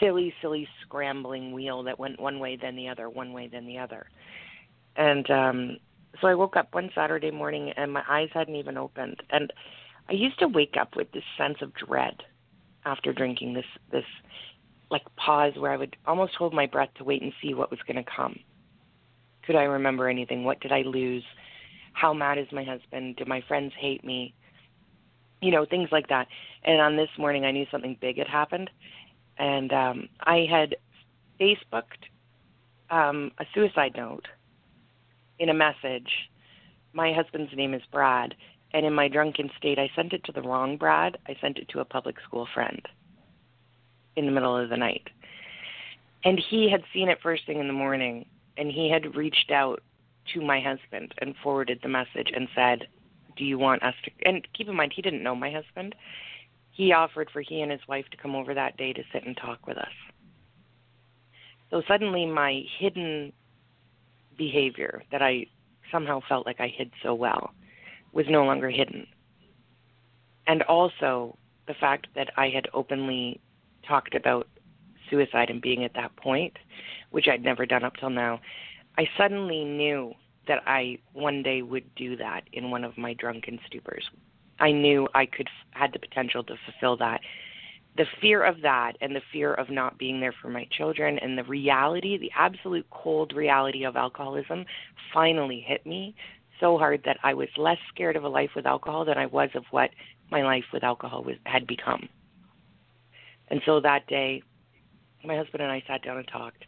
silly, 0.00 0.32
silly 0.40 0.68
scrambling 0.82 1.52
wheel 1.52 1.82
that 1.84 1.98
went 1.98 2.20
one 2.20 2.38
way, 2.38 2.56
then 2.56 2.76
the 2.76 2.88
other, 2.88 3.10
one 3.10 3.32
way, 3.32 3.48
then 3.48 3.66
the 3.66 3.78
other. 3.78 4.06
And 4.96 5.30
um 5.30 5.76
so 6.20 6.28
I 6.28 6.34
woke 6.34 6.56
up 6.56 6.74
one 6.74 6.90
Saturday 6.94 7.30
morning 7.30 7.72
and 7.76 7.92
my 7.92 8.02
eyes 8.08 8.30
hadn't 8.32 8.56
even 8.56 8.78
opened. 8.78 9.22
And 9.30 9.52
I 10.08 10.12
used 10.12 10.38
to 10.38 10.48
wake 10.48 10.76
up 10.80 10.96
with 10.96 11.12
this 11.12 11.24
sense 11.36 11.58
of 11.60 11.74
dread 11.74 12.22
after 12.84 13.12
drinking 13.12 13.54
this 13.54 13.66
this 13.90 14.04
like 14.90 15.02
pause 15.16 15.54
where 15.56 15.72
I 15.72 15.76
would 15.76 15.96
almost 16.06 16.34
hold 16.36 16.54
my 16.54 16.66
breath 16.66 16.90
to 16.96 17.04
wait 17.04 17.20
and 17.20 17.32
see 17.42 17.54
what 17.54 17.70
was 17.70 17.80
going 17.86 18.02
to 18.02 18.10
come. 18.10 18.38
Could 19.46 19.56
I 19.56 19.64
remember 19.64 20.08
anything? 20.08 20.44
What 20.44 20.60
did 20.60 20.72
I 20.72 20.82
lose? 20.82 21.24
How 21.92 22.12
mad 22.12 22.38
is 22.38 22.46
my 22.52 22.64
husband? 22.64 23.16
Do 23.16 23.24
my 23.26 23.42
friends 23.46 23.72
hate 23.78 24.04
me? 24.04 24.34
You 25.40 25.50
know, 25.50 25.64
things 25.64 25.88
like 25.92 26.08
that. 26.08 26.26
And 26.64 26.80
on 26.80 26.96
this 26.96 27.08
morning, 27.18 27.44
I 27.44 27.52
knew 27.52 27.66
something 27.70 27.96
big 28.00 28.18
had 28.18 28.26
happened. 28.26 28.70
And 29.38 29.72
um, 29.72 30.08
I 30.20 30.46
had 30.50 30.76
Facebooked 31.40 32.10
um, 32.90 33.30
a 33.38 33.44
suicide 33.54 33.92
note 33.96 34.26
in 35.38 35.48
a 35.48 35.54
message. 35.54 36.10
My 36.92 37.12
husband's 37.12 37.54
name 37.54 37.74
is 37.74 37.82
Brad. 37.92 38.34
And 38.72 38.84
in 38.84 38.92
my 38.92 39.08
drunken 39.08 39.50
state, 39.56 39.78
I 39.78 39.90
sent 39.94 40.12
it 40.12 40.24
to 40.24 40.32
the 40.32 40.42
wrong 40.42 40.76
Brad. 40.76 41.18
I 41.28 41.36
sent 41.40 41.58
it 41.58 41.68
to 41.70 41.80
a 41.80 41.84
public 41.84 42.16
school 42.26 42.48
friend 42.52 42.80
in 44.16 44.26
the 44.26 44.32
middle 44.32 44.56
of 44.56 44.70
the 44.70 44.76
night. 44.76 45.08
And 46.24 46.42
he 46.50 46.70
had 46.70 46.82
seen 46.92 47.08
it 47.08 47.18
first 47.22 47.46
thing 47.46 47.60
in 47.60 47.68
the 47.68 47.72
morning, 47.72 48.26
and 48.56 48.70
he 48.70 48.90
had 48.90 49.14
reached 49.14 49.50
out 49.50 49.82
to 50.34 50.40
my 50.40 50.60
husband 50.60 51.14
and 51.18 51.34
forwarded 51.42 51.80
the 51.82 51.88
message 51.88 52.32
and 52.34 52.48
said, 52.54 52.88
Do 53.36 53.44
you 53.44 53.58
want 53.58 53.82
us 53.82 53.94
to? 54.04 54.10
And 54.24 54.46
keep 54.56 54.68
in 54.68 54.74
mind, 54.74 54.92
he 54.94 55.02
didn't 55.02 55.22
know 55.22 55.34
my 55.34 55.50
husband. 55.50 55.94
He 56.72 56.92
offered 56.92 57.30
for 57.32 57.40
he 57.40 57.60
and 57.62 57.70
his 57.70 57.80
wife 57.88 58.06
to 58.10 58.16
come 58.16 58.34
over 58.34 58.52
that 58.54 58.76
day 58.76 58.92
to 58.92 59.02
sit 59.12 59.24
and 59.24 59.36
talk 59.36 59.66
with 59.66 59.78
us. 59.78 59.88
So 61.70 61.82
suddenly, 61.88 62.26
my 62.26 62.62
hidden 62.78 63.32
behavior 64.36 65.02
that 65.10 65.22
I 65.22 65.46
somehow 65.90 66.20
felt 66.28 66.46
like 66.46 66.60
I 66.60 66.68
hid 66.68 66.90
so 67.02 67.14
well 67.14 67.52
was 68.12 68.26
no 68.28 68.44
longer 68.44 68.70
hidden. 68.70 69.06
And 70.46 70.62
also 70.62 71.36
the 71.66 71.74
fact 71.74 72.08
that 72.14 72.30
I 72.36 72.48
had 72.48 72.68
openly 72.72 73.40
talked 73.86 74.14
about 74.14 74.46
suicide 75.10 75.50
and 75.50 75.60
being 75.60 75.84
at 75.84 75.94
that 75.94 76.14
point, 76.16 76.56
which 77.10 77.28
I'd 77.28 77.42
never 77.42 77.66
done 77.66 77.84
up 77.84 77.96
till 77.96 78.10
now, 78.10 78.40
I 78.98 79.08
suddenly 79.16 79.64
knew 79.64 80.14
that 80.48 80.62
I 80.66 80.98
one 81.12 81.42
day 81.42 81.62
would 81.62 81.94
do 81.96 82.16
that 82.16 82.42
in 82.52 82.70
one 82.70 82.84
of 82.84 82.96
my 82.96 83.14
drunken 83.14 83.58
stupors. 83.68 84.02
I 84.58 84.72
knew 84.72 85.08
I 85.14 85.26
could 85.26 85.48
had 85.72 85.92
the 85.92 85.98
potential 85.98 86.42
to 86.44 86.54
fulfill 86.64 86.96
that. 86.98 87.20
The 87.96 88.06
fear 88.20 88.44
of 88.44 88.60
that 88.62 88.92
and 89.00 89.16
the 89.16 89.22
fear 89.32 89.54
of 89.54 89.70
not 89.70 89.98
being 89.98 90.20
there 90.20 90.34
for 90.40 90.48
my 90.48 90.66
children 90.70 91.18
and 91.18 91.36
the 91.36 91.44
reality, 91.44 92.18
the 92.18 92.30
absolute 92.36 92.86
cold 92.90 93.32
reality 93.34 93.84
of 93.84 93.96
alcoholism 93.96 94.66
finally 95.12 95.64
hit 95.66 95.86
me 95.86 96.14
so 96.60 96.78
hard 96.78 97.02
that 97.04 97.18
I 97.22 97.34
was 97.34 97.48
less 97.56 97.78
scared 97.88 98.16
of 98.16 98.24
a 98.24 98.28
life 98.28 98.50
with 98.54 98.66
alcohol 98.66 99.04
than 99.04 99.18
I 99.18 99.26
was 99.26 99.50
of 99.54 99.64
what 99.70 99.90
my 100.30 100.42
life 100.42 100.64
with 100.72 100.84
alcohol 100.84 101.22
was 101.22 101.36
had 101.44 101.66
become. 101.66 102.08
And 103.48 103.60
so 103.64 103.80
that 103.80 104.06
day, 104.06 104.42
my 105.26 105.36
husband 105.36 105.62
and 105.62 105.72
I 105.72 105.82
sat 105.86 106.02
down 106.02 106.18
and 106.18 106.28
talked. 106.28 106.64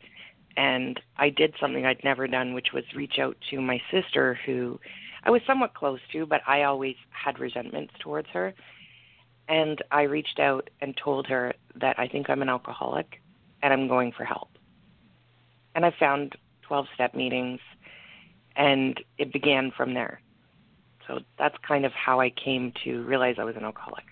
And 0.56 1.00
I 1.16 1.30
did 1.30 1.54
something 1.60 1.86
I'd 1.86 2.02
never 2.02 2.26
done, 2.26 2.52
which 2.52 2.72
was 2.72 2.84
reach 2.94 3.18
out 3.18 3.36
to 3.50 3.60
my 3.60 3.80
sister, 3.90 4.38
who 4.44 4.80
I 5.24 5.30
was 5.30 5.40
somewhat 5.46 5.74
close 5.74 6.00
to, 6.12 6.26
but 6.26 6.40
I 6.46 6.64
always 6.64 6.96
had 7.10 7.38
resentments 7.38 7.94
towards 8.00 8.28
her. 8.30 8.54
And 9.48 9.82
I 9.90 10.02
reached 10.02 10.40
out 10.40 10.68
and 10.80 10.96
told 10.96 11.26
her 11.28 11.54
that 11.76 11.98
I 11.98 12.08
think 12.08 12.28
I'm 12.28 12.42
an 12.42 12.48
alcoholic 12.48 13.20
and 13.62 13.72
I'm 13.72 13.88
going 13.88 14.12
for 14.12 14.24
help. 14.24 14.48
And 15.74 15.86
I 15.86 15.92
found 15.98 16.34
12 16.62 16.86
step 16.94 17.14
meetings, 17.14 17.60
and 18.56 19.00
it 19.16 19.32
began 19.32 19.70
from 19.76 19.94
there. 19.94 20.20
So 21.06 21.20
that's 21.38 21.56
kind 21.66 21.86
of 21.86 21.92
how 21.92 22.20
I 22.20 22.30
came 22.30 22.72
to 22.84 23.02
realize 23.04 23.36
I 23.38 23.44
was 23.44 23.56
an 23.56 23.64
alcoholic. 23.64 24.04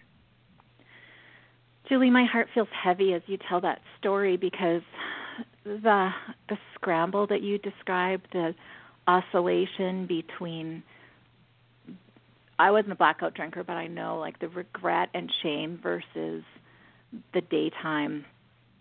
Julie, 1.89 2.11
my 2.11 2.25
heart 2.25 2.49
feels 2.53 2.69
heavy 2.73 3.15
as 3.15 3.23
you 3.27 3.39
tell 3.49 3.61
that 3.61 3.81
story 3.99 4.37
because 4.37 4.83
the 5.65 6.11
the 6.49 6.59
scramble 6.75 7.27
that 7.29 7.43
you 7.43 7.59
described, 7.59 8.27
the 8.33 8.55
oscillation 9.07 10.07
between 10.07 10.83
I 12.59 12.71
wasn't 12.71 12.93
a 12.93 12.97
blackout 12.97 13.35
drinker, 13.35 13.63
but 13.63 13.75
I 13.75 13.87
know 13.87 14.19
like 14.19 14.39
the 14.39 14.49
regret 14.49 15.11
and 15.15 15.31
shame 15.43 15.79
versus 15.83 16.43
the 17.33 17.41
daytime 17.43 18.25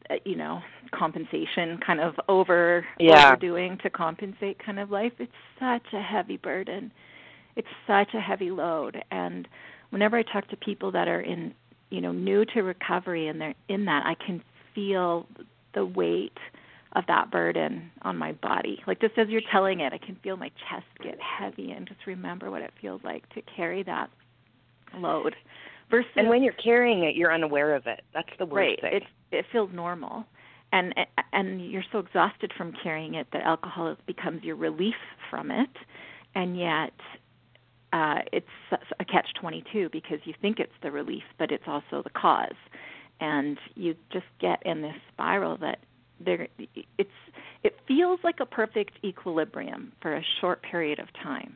uh, 0.10 0.16
you 0.26 0.36
know 0.36 0.62
compensation 0.92 1.80
kind 1.86 2.00
of 2.00 2.16
over 2.28 2.86
yeah. 3.00 3.28
overdoing 3.28 3.78
to 3.80 3.90
compensate 3.90 4.58
kind 4.64 4.80
of 4.80 4.92
life. 4.92 5.14
It's 5.20 5.32
such 5.60 5.94
a 5.94 6.02
heavy 6.02 6.38
burden. 6.38 6.92
It's 7.56 7.68
such 7.88 8.14
a 8.14 8.20
heavy 8.20 8.52
load. 8.52 9.04
And 9.12 9.48
whenever 9.92 10.18
i 10.18 10.24
talk 10.24 10.48
to 10.50 10.58
people 10.58 10.92
that 10.92 11.08
are 11.08 11.22
in 11.22 11.54
you 11.96 12.02
know 12.02 12.12
new 12.12 12.44
to 12.46 12.62
recovery 12.62 13.28
and 13.28 13.40
they're 13.40 13.56
in 13.70 13.86
that 13.86 14.04
i 14.06 14.16
can 14.26 14.44
feel 14.74 15.26
the 15.74 15.86
weight 15.86 16.38
of 16.96 17.04
that 17.08 17.30
burden 17.30 17.92
on 18.04 18.16
my 18.16 18.32
body. 18.32 18.82
Like 18.88 19.02
just 19.02 19.18
as 19.18 19.28
you're 19.30 19.42
telling 19.52 19.80
it 19.80 19.94
i 19.94 19.98
can 19.98 20.18
feel 20.24 20.38
my 20.38 20.50
chest 20.70 20.86
get 21.02 21.18
heavy 21.20 21.72
and 21.72 21.88
just 21.88 22.06
remember 22.06 22.52
what 22.52 22.62
it 22.62 22.72
feels 22.82 23.02
like 23.04 23.28
to 23.30 23.42
carry 23.56 23.84
that 23.84 24.10
load 24.98 25.36
versus 25.90 26.10
and 26.16 26.30
when 26.30 26.44
you're 26.44 26.54
carrying 26.54 27.04
it 27.04 27.16
you're 27.16 27.34
unaware 27.34 27.76
of 27.76 27.88
it. 27.88 28.02
That's 28.14 28.30
the 28.40 28.46
worst 28.46 28.56
right. 28.56 28.82
thing. 28.82 28.94
It 28.94 29.04
it 29.32 29.46
feels 29.52 29.70
normal. 29.74 30.26
And 30.72 30.94
and 31.32 31.72
you're 31.72 31.84
so 31.92 32.00
exhausted 32.00 32.52
from 32.58 32.74
carrying 32.84 33.16
it 33.16 33.28
that 33.34 33.44
alcohol 33.44 33.96
becomes 34.06 34.44
your 34.44 34.56
relief 34.56 34.96
from 35.30 35.52
it. 35.52 35.70
And 36.34 36.58
yet 36.58 36.94
uh, 37.96 38.16
it's 38.34 38.46
a 39.00 39.06
catch 39.06 39.28
22 39.40 39.90
because 39.90 40.20
you 40.26 40.34
think 40.42 40.60
it's 40.60 40.74
the 40.84 40.92
relief, 40.92 41.24
but 41.40 41.50
it's 41.50 41.64
also 41.66 42.04
the 42.04 42.10
cause, 42.10 42.50
and 43.22 43.58
you 43.76 43.96
just 44.12 44.26
get 44.42 44.62
in 44.66 44.82
this 44.82 44.96
spiral 45.14 45.58
that 45.58 45.80
there 46.20 46.48
it's 46.98 47.10
it 47.64 47.76
feels 47.88 48.20
like 48.22 48.36
a 48.42 48.46
perfect 48.46 48.94
equilibrium 49.04 49.94
for 50.02 50.18
a 50.18 50.22
short 50.42 50.62
period 50.62 51.00
of 51.00 51.08
time, 51.24 51.56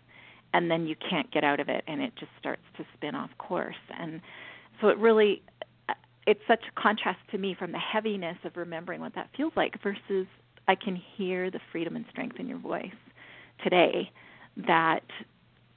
and 0.53 0.71
then 0.71 0.87
you 0.87 0.95
can't 1.09 1.29
get 1.31 1.43
out 1.43 1.59
of 1.59 1.67
it, 1.67 1.83
and 1.87 2.01
it 2.01 2.13
just 2.17 2.31
starts 2.39 2.63
to 2.77 2.85
spin 2.95 3.15
off 3.15 3.31
course, 3.37 3.75
and 3.99 4.21
so 4.79 4.87
it 4.87 4.97
really 4.97 5.41
it's 6.25 6.41
such 6.47 6.63
a 6.69 6.81
contrast 6.81 7.19
to 7.31 7.37
me 7.37 7.53
from 7.57 7.73
the 7.73 7.79
heaviness 7.79 8.37
of 8.45 8.55
remembering 8.55 9.01
what 9.01 9.13
that 9.15 9.29
feels 9.35 9.51
like 9.57 9.75
versus 9.83 10.25
I 10.69 10.75
can 10.75 11.01
hear 11.17 11.51
the 11.51 11.59
freedom 11.69 11.97
and 11.97 12.05
strength 12.09 12.37
in 12.39 12.47
your 12.47 12.59
voice 12.59 12.87
today 13.61 14.09
that 14.67 15.03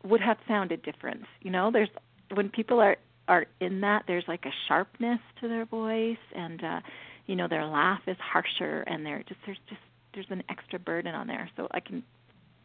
would 0.05 0.21
have 0.21 0.39
sounded 0.49 0.83
different. 0.83 1.23
You 1.41 1.51
know, 1.51 1.71
there's 1.73 1.89
when 2.35 2.49
people 2.49 2.81
are 2.81 2.97
are 3.29 3.47
in 3.61 3.81
that, 3.81 4.05
there's 4.07 4.25
like 4.27 4.45
a 4.45 4.53
sharpness 4.69 5.21
to 5.41 5.49
their 5.49 5.65
voice, 5.65 6.17
and 6.35 6.63
uh, 6.63 6.81
you 7.27 7.37
know, 7.37 7.49
their 7.49 7.67
laugh 7.67 8.01
is 8.07 8.17
harsher, 8.21 8.83
and 8.83 9.07
they're 9.07 9.25
just 9.29 9.41
there's 9.47 9.59
just 9.69 9.81
there's 10.15 10.27
an 10.31 10.43
extra 10.49 10.79
burden 10.79 11.15
on 11.15 11.27
there. 11.27 11.49
So 11.57 11.69
I 11.71 11.81
can 11.81 12.03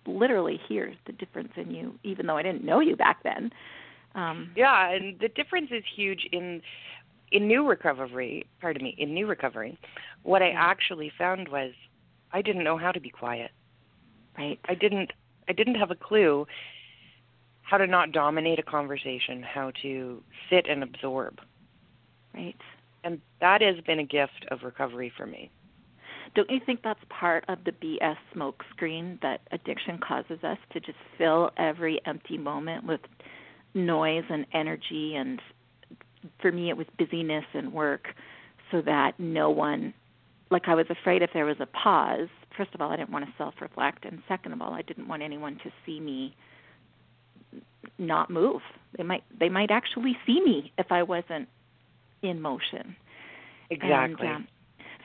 literally 0.06 0.60
hear 0.68 0.94
the 1.06 1.14
difference 1.14 1.52
in 1.56 1.72
you, 1.72 2.00
even 2.04 2.26
though 2.26 2.38
I 2.38 2.44
didn't 2.44 2.64
know 2.64 2.80
you 2.80 2.96
back 2.96 3.24
then. 3.24 3.52
Um, 4.16 4.52
yeah, 4.56 4.90
and 4.90 5.20
the 5.20 5.28
difference 5.30 5.70
is 5.72 5.84
huge 5.96 6.28
in 6.32 6.62
in 7.32 7.48
new 7.48 7.68
recovery. 7.68 8.48
Pardon 8.62 8.84
me, 8.84 8.96
in 8.98 9.14
new 9.14 9.28
recovery, 9.28 9.78
what 10.24 10.42
I 10.42 10.52
actually 10.52 11.12
found 11.18 11.50
was 11.50 11.72
I 12.32 12.42
didn't 12.42 12.64
know 12.64 12.78
how 12.78 12.92
to 12.92 13.00
be 13.00 13.10
quiet. 13.10 13.52
Right. 14.38 14.60
I 14.68 14.76
didn't. 14.76 15.12
I 15.50 15.54
didn't 15.54 15.76
have 15.76 15.92
a 15.92 15.96
clue 15.96 16.46
how 17.68 17.78
to 17.78 17.86
not 17.86 18.14
dominate 18.14 18.60
a 18.60 18.64
conversation, 18.64 19.44
how 19.44 19.72
to 19.82 20.24
sit 20.50 20.68
and 20.70 20.84
absorb. 20.84 21.40
Right. 22.34 22.56
And 23.04 23.20
that 23.42 23.62
has 23.62 23.76
been 23.86 24.00
a 24.00 24.06
gift 24.06 24.46
of 24.52 24.64
recovery 24.64 25.12
for 25.16 25.26
me. 25.26 25.52
Don't 26.34 26.50
you 26.50 26.62
think 26.66 26.82
that's 26.82 27.00
part 27.10 27.44
of 27.50 27.60
the 27.66 27.72
BS 27.72 28.16
smokescreen 28.34 29.22
that 29.22 29.42
addiction 29.52 29.98
causes 29.98 30.44
us 30.44 30.58
to 30.72 30.80
just 30.80 30.98
fill 31.18 31.52
every 31.58 32.00
empty 32.06 32.38
moment 32.38 32.86
with 32.86 33.02
noise 33.74 34.24
and 34.30 34.46
energy 34.54 35.16
and 35.16 35.42
for 36.42 36.52
me 36.52 36.70
it 36.70 36.78
was 36.78 36.88
busyness 36.98 37.46
and 37.54 37.72
work 37.72 38.08
so 38.72 38.82
that 38.82 39.20
no 39.20 39.50
one 39.50 39.94
like 40.50 40.68
I 40.68 40.76
was 40.76 40.88
afraid 40.90 41.22
if 41.22 41.30
there 41.34 41.46
was 41.46 41.58
a 41.60 41.66
pause, 41.66 42.30
first 42.56 42.74
of 42.74 42.82
all 42.82 42.92
I 42.92 42.96
didn't 42.96 43.12
want 43.12 43.26
to 43.26 43.34
self 43.38 43.56
reflect 43.62 44.06
and 44.06 44.22
second 44.28 44.54
of 44.54 44.62
all 44.62 44.74
I 44.74 44.82
didn't 44.82 45.08
want 45.08 45.22
anyone 45.22 45.60
to 45.64 45.72
see 45.86 46.00
me 46.00 46.36
not 47.98 48.30
move. 48.30 48.62
They 48.98 49.04
might 49.04 49.24
they 49.40 49.50
might 49.50 49.72
actually 49.72 50.18
see 50.26 50.42
me 50.42 50.72
if 50.78 50.92
I 50.92 51.04
wasn't 51.04 51.48
in 52.22 52.42
motion. 52.42 52.96
Exactly. 53.70 54.28
And, 54.28 54.38
um, 54.38 54.48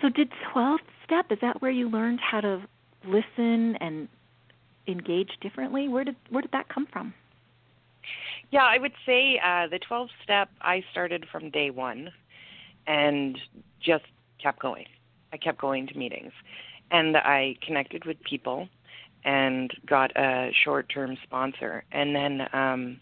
so 0.00 0.08
did 0.08 0.30
12 0.52 0.80
step 1.04 1.26
is 1.30 1.38
that 1.40 1.60
where 1.60 1.70
you 1.70 1.88
learned 1.88 2.20
how 2.20 2.40
to 2.40 2.62
listen 3.04 3.76
and 3.76 4.08
engage 4.86 5.30
differently? 5.40 5.88
Where 5.88 6.04
did 6.04 6.16
where 6.30 6.42
did 6.42 6.52
that 6.52 6.68
come 6.68 6.86
from? 6.86 7.14
Yeah, 8.50 8.64
I 8.64 8.78
would 8.78 8.92
say 9.06 9.40
uh, 9.42 9.66
the 9.68 9.78
12 9.78 10.08
step 10.22 10.50
I 10.60 10.84
started 10.90 11.26
from 11.30 11.50
day 11.50 11.70
1 11.70 12.10
and 12.86 13.38
just 13.80 14.04
kept 14.42 14.60
going. 14.60 14.86
I 15.32 15.38
kept 15.38 15.58
going 15.58 15.86
to 15.86 15.96
meetings 15.96 16.32
and 16.90 17.16
I 17.16 17.56
connected 17.62 18.04
with 18.04 18.22
people 18.22 18.68
and 19.24 19.72
got 19.86 20.10
a 20.16 20.50
short-term 20.64 21.16
sponsor 21.22 21.84
and 21.92 22.14
then 22.14 22.48
um 22.52 22.98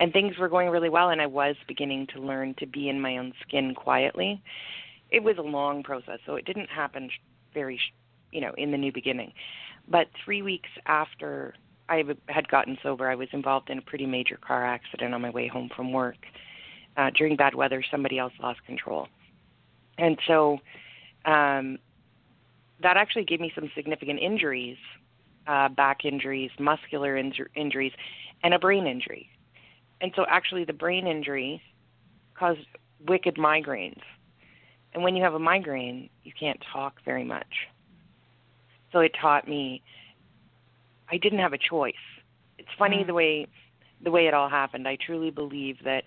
and 0.00 0.12
things 0.12 0.36
were 0.38 0.48
going 0.48 0.68
really 0.68 0.88
well 0.88 1.10
and 1.10 1.20
I 1.20 1.26
was 1.26 1.56
beginning 1.66 2.08
to 2.14 2.20
learn 2.20 2.54
to 2.58 2.66
be 2.66 2.88
in 2.88 3.00
my 3.00 3.16
own 3.16 3.32
skin 3.46 3.74
quietly 3.74 4.42
it 5.12 5.22
was 5.22 5.36
a 5.38 5.42
long 5.42 5.82
process, 5.82 6.18
so 6.26 6.34
it 6.34 6.46
didn't 6.46 6.70
happen 6.70 7.10
very, 7.54 7.78
you 8.32 8.40
know, 8.40 8.52
in 8.56 8.72
the 8.72 8.78
new 8.78 8.90
beginning. 8.90 9.32
But 9.86 10.08
three 10.24 10.42
weeks 10.42 10.70
after 10.86 11.54
I 11.88 12.02
had 12.28 12.48
gotten 12.48 12.78
sober, 12.82 13.08
I 13.08 13.14
was 13.14 13.28
involved 13.32 13.68
in 13.68 13.78
a 13.78 13.82
pretty 13.82 14.06
major 14.06 14.38
car 14.38 14.64
accident 14.66 15.14
on 15.14 15.20
my 15.20 15.30
way 15.30 15.48
home 15.48 15.68
from 15.76 15.92
work. 15.92 16.16
Uh, 16.96 17.10
during 17.16 17.36
bad 17.36 17.54
weather, 17.54 17.84
somebody 17.90 18.18
else 18.18 18.32
lost 18.42 18.64
control, 18.66 19.08
and 19.96 20.18
so 20.26 20.58
um, 21.24 21.78
that 22.82 22.98
actually 22.98 23.24
gave 23.24 23.40
me 23.40 23.50
some 23.54 23.70
significant 23.74 24.18
injuries, 24.18 24.76
uh, 25.46 25.68
back 25.68 26.04
injuries, 26.04 26.50
muscular 26.58 27.14
inj- 27.14 27.46
injuries, 27.54 27.92
and 28.42 28.54
a 28.54 28.58
brain 28.58 28.86
injury. 28.86 29.28
And 30.00 30.12
so, 30.16 30.24
actually, 30.28 30.64
the 30.64 30.72
brain 30.72 31.06
injury 31.06 31.62
caused 32.34 32.60
wicked 33.06 33.36
migraines. 33.36 34.00
And 34.94 35.02
when 35.02 35.16
you 35.16 35.22
have 35.22 35.34
a 35.34 35.38
migraine, 35.38 36.10
you 36.22 36.32
can't 36.38 36.58
talk 36.72 36.96
very 37.04 37.24
much. 37.24 37.46
So 38.92 39.00
it 39.00 39.12
taught 39.20 39.48
me 39.48 39.82
I 41.10 41.16
didn't 41.16 41.40
have 41.40 41.52
a 41.52 41.58
choice. 41.58 41.94
It's 42.58 42.68
funny 42.78 42.98
mm. 42.98 43.06
the 43.06 43.14
way 43.14 43.46
the 44.02 44.10
way 44.10 44.26
it 44.26 44.34
all 44.34 44.48
happened. 44.48 44.88
I 44.88 44.96
truly 45.04 45.30
believe 45.30 45.76
that 45.84 46.04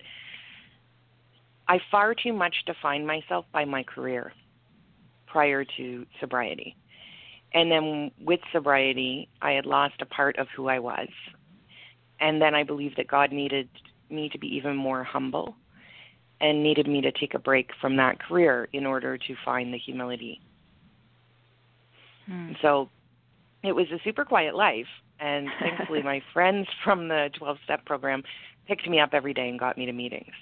I 1.68 1.78
far 1.90 2.14
too 2.14 2.32
much 2.32 2.54
defined 2.66 3.06
myself 3.06 3.46
by 3.52 3.64
my 3.64 3.82
career 3.82 4.32
prior 5.26 5.64
to 5.76 6.06
sobriety. 6.20 6.76
And 7.54 7.70
then 7.70 8.10
with 8.20 8.40
sobriety, 8.52 9.28
I 9.40 9.52
had 9.52 9.66
lost 9.66 9.94
a 10.00 10.06
part 10.06 10.38
of 10.38 10.48
who 10.54 10.68
I 10.68 10.78
was. 10.78 11.08
And 12.20 12.40
then 12.40 12.54
I 12.54 12.62
believed 12.62 12.96
that 12.96 13.08
God 13.08 13.32
needed 13.32 13.68
me 14.10 14.28
to 14.30 14.38
be 14.38 14.48
even 14.56 14.76
more 14.76 15.04
humble 15.04 15.54
and 16.40 16.62
needed 16.62 16.86
me 16.86 17.00
to 17.00 17.12
take 17.12 17.34
a 17.34 17.38
break 17.38 17.70
from 17.80 17.96
that 17.96 18.20
career 18.20 18.68
in 18.72 18.84
order 18.84 19.16
to 19.16 19.34
find 19.44 19.72
the 19.72 19.78
humility. 19.78 20.40
Hmm. 22.26 22.52
So 22.60 22.90
it 23.62 23.72
was 23.72 23.86
a 23.90 23.98
super 24.04 24.24
quiet 24.24 24.54
life. 24.54 24.86
And 25.18 25.48
thankfully, 25.60 26.02
my 26.04 26.22
friends 26.32 26.68
from 26.84 27.08
the 27.08 27.30
12 27.38 27.58
step 27.64 27.84
program 27.84 28.22
picked 28.66 28.88
me 28.88 29.00
up 29.00 29.10
every 29.12 29.32
day 29.32 29.48
and 29.48 29.58
got 29.58 29.78
me 29.78 29.86
to 29.86 29.92
meetings. 29.92 30.32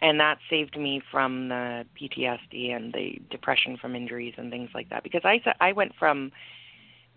And 0.00 0.20
that 0.20 0.38
saved 0.48 0.78
me 0.78 1.02
from 1.10 1.48
the 1.48 1.84
PTSD 2.00 2.70
and 2.70 2.92
the 2.92 3.20
depression 3.30 3.76
from 3.76 3.96
injuries 3.96 4.34
and 4.36 4.50
things 4.50 4.70
like 4.72 4.90
that. 4.90 5.02
Because 5.02 5.22
I, 5.24 5.40
I 5.60 5.72
went 5.72 5.92
from 5.98 6.30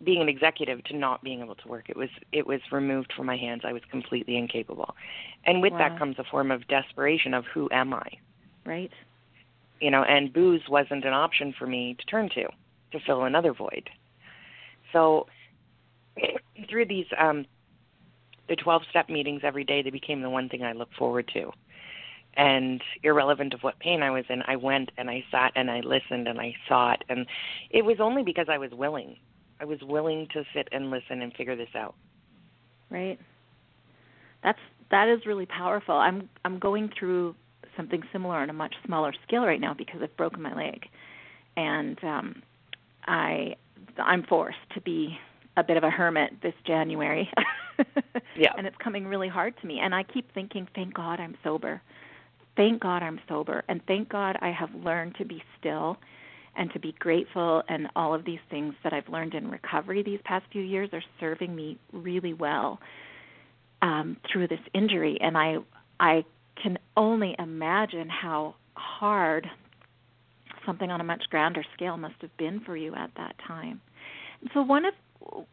being 0.04 0.22
an 0.22 0.30
executive 0.30 0.84
to 0.86 0.96
not 0.96 1.24
being 1.24 1.42
able 1.42 1.56
to 1.56 1.68
work. 1.68 1.90
It 1.90 1.98
was 1.98 2.10
it 2.32 2.48
was 2.48 2.60
removed 2.72 3.14
from 3.16 3.28
my 3.28 3.38
hands. 3.38 3.62
I 3.66 3.74
was 3.74 3.82
completely 3.90 4.38
incapable. 4.38 4.96
And 5.46 5.62
with 5.62 5.74
wow. 5.74 5.80
that 5.80 6.00
comes 6.00 6.18
a 6.20 6.24
form 6.24 6.52
of 6.52 6.68
desperation 6.68 7.34
of 7.34 7.46
who 7.54 7.70
am 7.72 7.94
I? 7.94 8.08
Right. 8.66 8.92
You 9.80 9.92
know, 9.92 10.04
and 10.04 10.32
booze 10.32 10.62
wasn't 10.70 11.06
an 11.06 11.14
option 11.14 11.54
for 11.58 11.68
me 11.68 11.96
to 12.00 12.06
turn 12.06 12.30
to 12.30 12.44
to 12.44 13.00
fill 13.06 13.24
another 13.24 13.54
void. 13.54 13.90
So 14.92 15.28
through 16.70 16.86
these 16.86 17.08
um 17.18 17.46
the 18.50 18.56
12 18.56 18.84
step 18.90 19.08
meetings 19.10 19.42
every 19.44 19.64
day 19.64 19.82
they 19.82 19.90
became 19.90 20.22
the 20.22 20.30
one 20.30 20.50
thing 20.50 20.64
I 20.64 20.74
look 20.74 20.90
forward 20.98 21.30
to. 21.34 21.52
And 22.38 22.82
irrelevant 23.04 23.54
of 23.54 23.62
what 23.62 23.78
pain 23.80 24.02
I 24.02 24.10
was 24.10 24.24
in, 24.30 24.42
I 24.44 24.56
went 24.56 24.92
and 24.98 25.10
I 25.10 25.24
sat 25.32 25.52
and 25.56 25.70
I 25.70 25.82
listened 25.82 26.28
and 26.28 26.40
I 26.40 26.56
saw 26.68 26.94
it 26.94 27.04
and 27.10 27.26
it 27.70 27.84
was 27.84 27.98
only 28.00 28.24
because 28.24 28.48
I 28.50 28.58
was 28.58 28.72
willing 28.72 29.18
I 29.62 29.66
was 29.66 29.80
willing 29.84 30.28
to 30.34 30.44
sit 30.56 30.68
and 30.72 30.90
listen 30.90 31.22
and 31.22 31.32
figure 31.34 31.56
this 31.56 31.70
out. 31.76 31.94
Right. 32.90 33.20
That's 34.44 34.60
that 34.90 35.08
is 35.08 35.26
really 35.26 35.46
powerful. 35.46 35.96
I'm 35.96 36.28
I'm 36.44 36.58
going 36.58 36.90
through 36.98 37.36
something 37.78 38.02
similar 38.12 38.38
on 38.38 38.50
a 38.50 38.54
much 38.54 38.74
smaller 38.86 39.14
scale 39.26 39.46
right 39.46 39.62
now 39.62 39.74
because 39.74 40.02
I've 40.02 40.18
broken 40.18 40.42
my 40.42 40.54
leg, 40.56 40.88
and 41.56 42.04
um, 42.04 42.42
I 43.06 43.56
I'm 44.00 44.24
forced 44.24 44.58
to 44.74 44.82
be 44.82 45.18
a 45.58 45.64
bit 45.64 45.78
of 45.78 45.84
a 45.84 45.92
hermit 45.92 46.42
this 46.42 46.56
January. 46.66 47.30
yeah. 48.36 48.54
And 48.58 48.66
it's 48.66 48.78
coming 48.78 49.06
really 49.06 49.30
hard 49.30 49.54
to 49.62 49.68
me, 49.68 49.80
and 49.80 49.94
I 49.94 50.02
keep 50.04 50.34
thinking, 50.34 50.68
thank 50.74 50.96
God 50.96 51.20
I'm 51.20 51.38
sober. 51.44 51.82
Thank 52.56 52.82
God 52.82 53.02
I'm 53.02 53.20
sober, 53.28 53.64
and 53.70 53.82
thank 53.88 54.10
God 54.10 54.38
I 54.42 54.52
have 54.52 54.74
learned 54.76 55.16
to 55.16 55.26
be 55.26 55.42
still 55.60 55.98
and 56.56 56.72
to 56.74 56.80
be 56.80 56.94
grateful 57.00 57.64
and 57.70 57.88
all 57.96 58.14
of 58.14 58.26
these 58.26 58.40
things 58.50 58.74
that 58.84 58.94
I've 58.94 59.08
learned 59.08 59.34
in 59.34 59.50
recovery 59.50 60.04
these 60.04 60.20
past 60.26 60.46
few 60.52 60.62
years 60.62 60.90
are 60.94 61.04
serving 61.20 61.56
me 61.56 61.78
really 61.94 62.34
well 62.34 62.80
um, 63.82 64.18
through 64.32 64.48
this 64.48 64.60
injury 64.74 65.18
and 65.22 65.38
I 65.38 65.58
I 66.00 66.26
can 66.62 66.78
only 66.98 67.36
imagine 67.40 68.10
how 68.10 68.56
hard 68.76 69.50
something 70.66 70.92
on 70.92 71.02
a 71.02 71.04
much 71.04 71.24
grander 71.30 71.64
scale 71.74 71.98
must 71.98 72.16
have 72.22 72.36
been 72.38 72.60
for 72.60 72.76
you 72.76 72.94
at 72.96 73.12
that 73.16 73.36
time. 73.48 73.82
so 74.54 74.62
one 74.62 74.86
of 74.86 74.94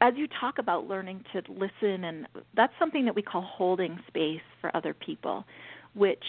as 0.01 0.15
you 0.17 0.27
talk 0.41 0.59
about 0.59 0.89
learning 0.89 1.25
to 1.33 1.43
listen 1.49 2.05
and 2.05 2.27
that's 2.55 2.73
something 2.79 3.05
that 3.05 3.15
we 3.15 3.23
call 3.23 3.43
holding 3.43 3.99
space 4.09 4.41
for 4.61 4.75
other 4.75 4.95
people, 4.95 5.45
which 5.95 6.25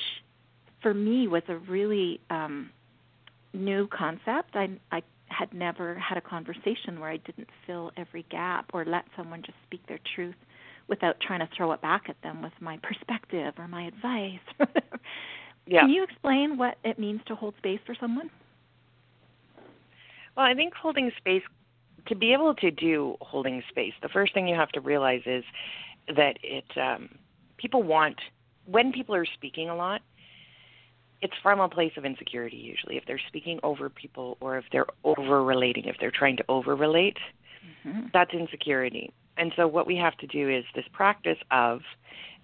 for 0.81 0.93
me 0.93 1.27
was 1.27 1.43
a 1.47 1.57
really 1.57 2.19
um 2.29 2.69
new 3.53 3.87
concept. 3.87 4.55
I 4.55 4.69
I 4.91 5.01
had 5.27 5.53
never 5.53 5.95
had 5.95 6.17
a 6.17 6.21
conversation 6.21 6.99
where 6.99 7.09
I 7.09 7.17
didn't 7.17 7.49
fill 7.65 7.91
every 7.97 8.25
gap 8.29 8.71
or 8.73 8.83
let 8.85 9.05
someone 9.15 9.41
just 9.43 9.57
speak 9.67 9.85
their 9.87 9.99
truth 10.15 10.35
without 10.87 11.19
trying 11.19 11.39
to 11.39 11.49
throw 11.55 11.71
it 11.71 11.81
back 11.81 12.05
at 12.09 12.19
them 12.23 12.41
with 12.41 12.53
my 12.59 12.77
perspective 12.81 13.53
or 13.57 13.67
my 13.67 13.83
advice. 13.83 14.39
yeah. 15.67 15.81
Can 15.81 15.89
you 15.89 16.03
explain 16.03 16.57
what 16.57 16.77
it 16.83 16.97
means 16.97 17.21
to 17.27 17.35
hold 17.35 17.53
space 17.57 17.79
for 17.85 17.95
someone? 17.99 18.31
Well, 20.35 20.47
I 20.47 20.55
think 20.55 20.73
holding 20.73 21.11
space 21.17 21.43
to 22.07 22.15
be 22.15 22.33
able 22.33 22.55
to 22.55 22.71
do 22.71 23.15
holding 23.21 23.61
space, 23.69 23.93
the 24.01 24.09
first 24.09 24.33
thing 24.33 24.47
you 24.47 24.55
have 24.55 24.69
to 24.69 24.81
realize 24.81 25.21
is 25.25 25.43
that 26.15 26.37
it 26.41 26.65
um, 26.75 27.09
people 27.57 27.83
want 27.83 28.19
when 28.65 28.91
people 28.91 29.15
are 29.15 29.25
speaking 29.25 29.69
a 29.69 29.75
lot, 29.75 30.01
it's 31.21 31.33
from 31.43 31.59
a 31.59 31.69
place 31.69 31.91
of 31.97 32.05
insecurity 32.05 32.57
usually 32.57 32.97
if 32.97 33.03
they're 33.05 33.21
speaking 33.27 33.59
over 33.63 33.89
people 33.89 34.37
or 34.39 34.57
if 34.57 34.65
they're 34.71 34.87
over 35.03 35.43
relating 35.43 35.85
if 35.85 35.95
they're 35.99 36.11
trying 36.11 36.37
to 36.37 36.43
over 36.49 36.75
relate 36.75 37.17
mm-hmm. 37.85 38.07
that's 38.13 38.33
insecurity. 38.33 39.11
And 39.37 39.53
so 39.55 39.67
what 39.67 39.87
we 39.87 39.95
have 39.97 40.17
to 40.17 40.27
do 40.27 40.49
is 40.49 40.65
this 40.75 40.85
practice 40.91 41.37
of 41.51 41.81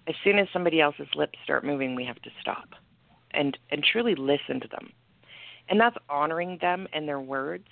as 0.08 0.14
soon 0.24 0.38
as 0.38 0.48
somebody 0.52 0.80
else's 0.80 1.08
lips 1.14 1.38
start 1.44 1.64
moving 1.64 1.94
we 1.94 2.04
have 2.04 2.20
to 2.22 2.30
stop 2.40 2.70
and 3.32 3.56
and 3.70 3.84
truly 3.84 4.14
listen 4.14 4.60
to 4.60 4.68
them. 4.68 4.92
And 5.68 5.80
that's 5.80 5.96
honoring 6.08 6.58
them 6.60 6.86
and 6.92 7.08
their 7.08 7.20
words. 7.20 7.68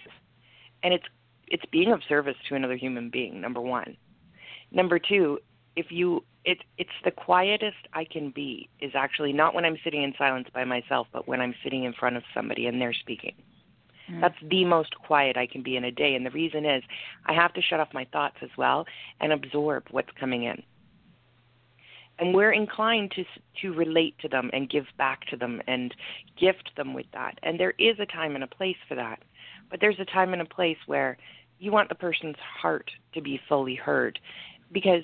And 0.83 0.93
it's 0.93 1.07
it's 1.47 1.65
being 1.71 1.93
of 1.93 2.03
service 2.09 2.37
to 2.49 2.55
another 2.55 2.77
human 2.77 3.11
being 3.11 3.41
number 3.41 3.61
1 3.61 3.97
number 4.73 4.99
2 4.99 5.39
if 5.77 5.87
you 5.91 6.25
it 6.45 6.59
it's 6.79 6.91
the 7.05 7.11
quietest 7.11 7.77
I 7.93 8.05
can 8.05 8.31
be 8.31 8.69
is 8.81 8.93
actually 8.95 9.33
not 9.33 9.55
when 9.55 9.65
I'm 9.65 9.79
sitting 9.83 10.03
in 10.03 10.15
silence 10.17 10.49
by 10.53 10.65
myself, 10.65 11.07
but 11.13 11.27
when 11.27 11.41
I'm 11.41 11.55
sitting 11.63 11.85
in 11.85 11.93
front 11.93 12.17
of 12.17 12.23
somebody 12.35 12.67
and 12.67 12.81
they're 12.81 12.93
speaking. 12.93 13.35
Mm. 14.11 14.21
That's 14.21 14.37
the 14.43 14.65
most 14.65 14.95
quiet 14.95 15.37
I 15.37 15.47
can 15.47 15.63
be 15.63 15.77
in 15.77 15.85
a 15.85 15.91
day, 15.91 16.15
and 16.15 16.27
the 16.27 16.31
reason 16.31 16.67
is 16.67 16.83
I 17.27 17.33
have 17.33 17.55
to 17.55 17.63
shut 17.63 17.81
off 17.81 17.89
my 17.95 18.07
thoughts 18.13 18.37
as 18.43 18.51
well 18.59 18.85
and 19.21 19.33
absorb 19.33 19.85
what's 19.91 20.11
coming 20.19 20.45
in. 20.45 20.63
And 22.19 22.35
we're 22.35 22.53
inclined 22.53 23.13
to 23.13 23.25
to 23.63 23.73
relate 23.73 24.17
to 24.21 24.29
them 24.29 24.51
and 24.53 24.71
give 24.71 24.87
back 24.99 25.27
to 25.29 25.37
them 25.37 25.63
and 25.67 25.95
gift 26.39 26.71
them 26.77 26.95
with 26.95 27.07
that. 27.13 27.39
And 27.43 27.59
there 27.59 27.75
is 27.79 27.99
a 27.99 28.07
time 28.07 28.35
and 28.35 28.45
a 28.45 28.49
place 28.49 28.77
for 28.89 28.95
that. 28.95 29.23
But 29.71 29.81
there's 29.81 29.99
a 29.99 30.05
time 30.05 30.33
and 30.33 30.43
a 30.43 30.45
place 30.45 30.77
where 30.87 31.17
you 31.59 31.73
want 31.73 31.89
the 31.89 31.95
person's 31.95 32.37
heart 32.39 32.91
to 33.15 33.21
be 33.21 33.41
fully 33.49 33.75
heard 33.75 34.19
because 34.71 35.03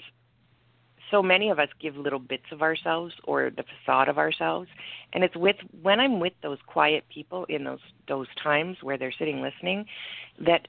so 1.10 1.22
many 1.22 1.50
of 1.50 1.58
us 1.58 1.68
give 1.80 1.96
little 1.96 2.18
bits 2.18 2.44
of 2.52 2.62
ourselves 2.62 3.14
or 3.24 3.50
the 3.50 3.64
facade 3.64 4.08
of 4.08 4.18
ourselves. 4.18 4.68
And 5.12 5.24
it's 5.24 5.36
with 5.36 5.56
when 5.82 6.00
i'm 6.00 6.20
with 6.20 6.34
those 6.42 6.58
quiet 6.66 7.04
people 7.12 7.44
in 7.48 7.64
those 7.64 7.80
those 8.08 8.28
times 8.42 8.76
where 8.82 8.96
they're 8.96 9.12
sitting 9.18 9.40
listening 9.40 9.86
that 10.38 10.68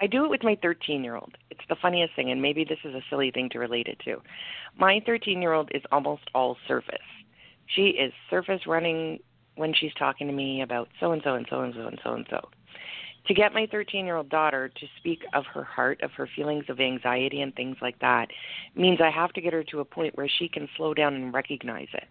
i 0.00 0.06
do 0.06 0.24
it 0.24 0.30
with 0.30 0.44
my 0.44 0.56
13 0.62 1.02
year 1.02 1.16
old 1.16 1.36
it's 1.50 1.68
the 1.68 1.76
funniest 1.82 2.14
thing 2.14 2.30
and 2.30 2.40
maybe 2.40 2.64
this 2.64 2.78
is 2.84 2.94
a 2.94 3.02
silly 3.10 3.30
thing 3.30 3.48
to 3.50 3.58
relate 3.58 3.86
it 3.88 3.98
to. 4.04 4.20
My 4.78 5.00
13 5.06 5.40
year 5.40 5.52
old 5.52 5.70
is 5.74 5.82
almost 5.90 6.22
all 6.34 6.56
surface. 6.68 6.98
She 7.66 7.88
is 7.88 8.12
surface 8.30 8.66
running 8.66 9.18
when 9.56 9.74
she's 9.74 9.94
talking 9.94 10.26
to 10.26 10.32
me 10.32 10.62
about 10.62 10.88
so 11.00 11.12
and 11.12 11.22
so 11.24 11.34
and 11.34 11.46
so 11.48 11.62
and 11.62 11.74
so 11.74 11.86
and 11.86 12.00
so 12.04 12.12
and 12.14 12.26
so 12.30 12.48
to 13.26 13.34
get 13.34 13.52
my 13.52 13.66
13 13.70 14.04
year 14.04 14.16
old 14.16 14.28
daughter 14.28 14.68
to 14.68 14.86
speak 14.98 15.22
of 15.34 15.44
her 15.52 15.64
heart, 15.64 16.00
of 16.02 16.12
her 16.12 16.28
feelings 16.34 16.64
of 16.68 16.80
anxiety 16.80 17.40
and 17.40 17.54
things 17.54 17.76
like 17.80 17.98
that, 18.00 18.28
means 18.74 19.00
I 19.00 19.10
have 19.10 19.32
to 19.34 19.40
get 19.40 19.52
her 19.52 19.64
to 19.64 19.80
a 19.80 19.84
point 19.84 20.16
where 20.16 20.28
she 20.28 20.48
can 20.48 20.68
slow 20.76 20.94
down 20.94 21.14
and 21.14 21.34
recognize 21.34 21.88
it. 21.92 22.08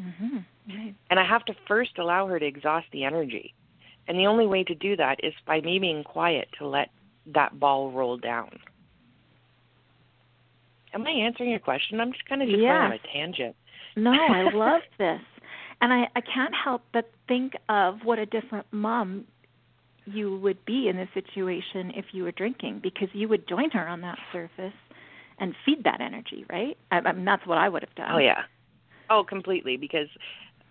Mm-hmm. 0.00 0.36
Right. 0.68 0.94
And 1.10 1.18
I 1.18 1.26
have 1.26 1.44
to 1.46 1.54
first 1.66 1.98
allow 1.98 2.26
her 2.28 2.38
to 2.38 2.46
exhaust 2.46 2.86
the 2.92 3.04
energy. 3.04 3.54
And 4.08 4.18
the 4.18 4.26
only 4.26 4.46
way 4.46 4.64
to 4.64 4.74
do 4.74 4.96
that 4.96 5.18
is 5.22 5.32
by 5.46 5.60
me 5.60 5.78
being 5.78 6.04
quiet 6.04 6.48
to 6.58 6.66
let 6.66 6.90
that 7.34 7.58
ball 7.58 7.90
roll 7.92 8.16
down. 8.16 8.58
Am 10.94 11.06
I 11.06 11.10
answering 11.10 11.50
your 11.50 11.60
question? 11.60 12.00
I'm 12.00 12.12
just 12.12 12.26
kind 12.26 12.42
of 12.42 12.48
just 12.48 12.60
yes. 12.60 12.68
going 12.68 12.82
on 12.82 12.92
a 12.92 13.12
tangent. 13.12 13.56
No, 13.96 14.10
I 14.10 14.50
love 14.54 14.82
this. 14.98 15.20
And 15.80 15.92
I, 15.92 16.08
I 16.14 16.20
can't 16.20 16.54
help 16.54 16.82
but 16.92 17.10
think 17.26 17.54
of 17.68 17.98
what 18.04 18.18
a 18.18 18.26
different 18.26 18.66
mom 18.70 19.24
you 20.04 20.38
would 20.38 20.64
be 20.64 20.88
in 20.88 20.96
this 20.96 21.08
situation 21.14 21.92
if 21.94 22.06
you 22.12 22.24
were 22.24 22.32
drinking 22.32 22.80
because 22.82 23.08
you 23.12 23.28
would 23.28 23.48
join 23.48 23.70
her 23.70 23.86
on 23.86 24.00
that 24.00 24.18
surface 24.32 24.74
and 25.38 25.54
feed 25.64 25.84
that 25.84 26.00
energy, 26.00 26.44
right? 26.50 26.76
I, 26.90 26.98
I 26.98 27.12
mean, 27.12 27.24
that's 27.24 27.46
what 27.46 27.58
I 27.58 27.68
would 27.68 27.82
have 27.82 27.94
done. 27.94 28.12
Oh 28.12 28.18
yeah. 28.18 28.42
Oh, 29.10 29.24
completely. 29.24 29.76
Because 29.76 30.08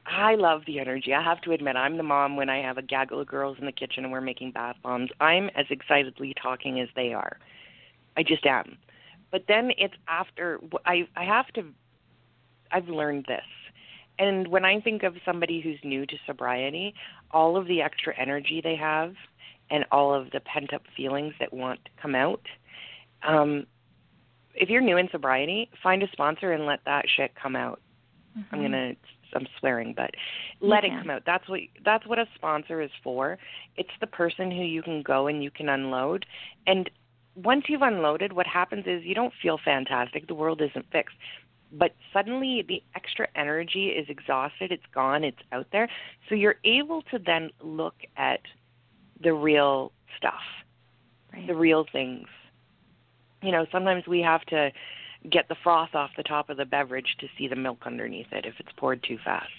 I 0.06 0.36
love 0.36 0.64
the 0.66 0.80
energy. 0.80 1.14
I 1.14 1.22
have 1.24 1.42
to 1.42 1.52
admit, 1.52 1.76
I'm 1.76 1.98
the 1.98 2.04
mom 2.04 2.36
when 2.36 2.50
I 2.50 2.62
have 2.62 2.78
a 2.78 2.82
gaggle 2.82 3.22
of 3.22 3.28
girls 3.28 3.58
in 3.60 3.66
the 3.66 3.72
kitchen 3.72 4.04
and 4.04 4.12
we're 4.12 4.22
making 4.22 4.52
bath 4.52 4.76
bombs. 4.84 5.10
I'm 5.20 5.50
as 5.56 5.66
excitedly 5.70 6.34
talking 6.42 6.80
as 6.80 6.90
they 6.96 7.14
are. 7.14 7.38
I 8.18 8.24
just 8.24 8.46
am. 8.46 8.78
But 9.32 9.46
then 9.48 9.72
it's 9.78 9.94
after 10.08 10.60
I 10.86 11.08
I 11.16 11.24
have 11.24 11.48
to. 11.54 11.66
I've 12.72 12.90
learned 12.90 13.26
this. 13.28 13.42
And 14.20 14.48
when 14.50 14.66
I 14.66 14.80
think 14.82 15.04
of 15.04 15.16
somebody 15.26 15.62
who's 15.62 15.80
new 15.84 16.06
to 16.06 16.16
sobriety, 16.26 16.94
all 17.34 17.58
of 17.58 17.68
the 17.68 17.82
extra 17.82 18.14
energy 18.18 18.62
they 18.64 18.76
have 18.76 19.14
and 19.70 19.86
all 19.92 20.14
of 20.14 20.32
the 20.32 20.40
pent 20.42 20.74
up 20.74 20.84
feelings 20.96 21.34
that 21.40 21.54
want 21.54 21.84
to 21.86 21.92
come 22.02 22.16
out, 22.16 22.42
um, 23.24 23.66
if 24.54 24.70
you're 24.70 24.82
new 24.82 24.98
in 24.98 25.08
sobriety, 25.12 25.70
find 25.82 26.04
a 26.04 26.08
sponsor 26.12 26.52
and 26.52 26.66
let 26.66 26.80
that 26.86 27.06
shit 27.16 27.32
come 27.42 27.56
out. 27.56 27.80
Mm-hmm. 28.38 28.56
I'm 28.56 28.62
gonna 28.62 28.94
I'm 29.34 29.48
swearing, 29.60 29.94
but 29.96 30.12
let 30.60 30.84
it 30.84 30.92
come 30.92 31.10
out. 31.10 31.24
That's 31.26 31.48
what 31.48 31.62
that's 31.86 32.06
what 32.06 32.20
a 32.20 32.26
sponsor 32.36 32.82
is 32.82 32.92
for. 33.04 33.38
It's 33.78 33.90
the 34.00 34.08
person 34.08 34.52
who 34.52 34.64
you 34.64 34.82
can 34.82 35.02
go 35.02 35.28
and 35.28 35.44
you 35.44 35.52
can 35.52 35.70
unload. 35.70 36.26
And 36.68 36.90
once 37.36 37.66
you've 37.68 37.82
unloaded, 37.82 38.34
what 38.34 38.48
happens 38.48 38.86
is 38.88 39.04
you 39.04 39.16
don't 39.16 39.34
feel 39.42 39.58
fantastic. 39.64 40.28
The 40.28 40.36
world 40.36 40.62
isn't 40.62 40.86
fixed. 40.92 41.16
But 41.72 41.96
suddenly 42.12 42.66
the 42.68 42.84
extra 42.96 43.28
energy 43.36 43.88
is 43.88 44.08
exhausted, 44.10 44.72
it's 44.72 44.84
gone, 44.94 45.24
it's 45.24 45.38
out 45.52 45.68
there. 45.72 45.90
So 46.28 46.36
you're 46.36 46.58
able 46.66 47.02
to 47.12 47.20
then 47.20 47.50
look 47.62 47.96
at 48.18 48.42
the 49.24 49.34
real 49.34 49.92
stuff, 50.18 50.42
right. 51.34 51.48
the 51.48 51.56
real 51.56 51.86
things 51.92 52.28
you 53.42 53.52
know, 53.52 53.66
sometimes 53.72 54.06
we 54.08 54.22
have 54.22 54.42
to 54.46 54.72
get 55.30 55.48
the 55.50 55.56
froth 55.64 55.94
off 55.94 56.12
the 56.18 56.24
top 56.24 56.50
of 56.50 56.58
the 56.58 56.66
beverage 56.66 57.16
to 57.20 57.28
see 57.38 57.48
the 57.48 57.56
milk 57.56 57.80
underneath 57.86 58.32
it 58.32 58.46
if 58.46 58.56
it's 58.60 58.72
poured 58.78 59.04
too 59.04 59.18
fast. 59.24 59.50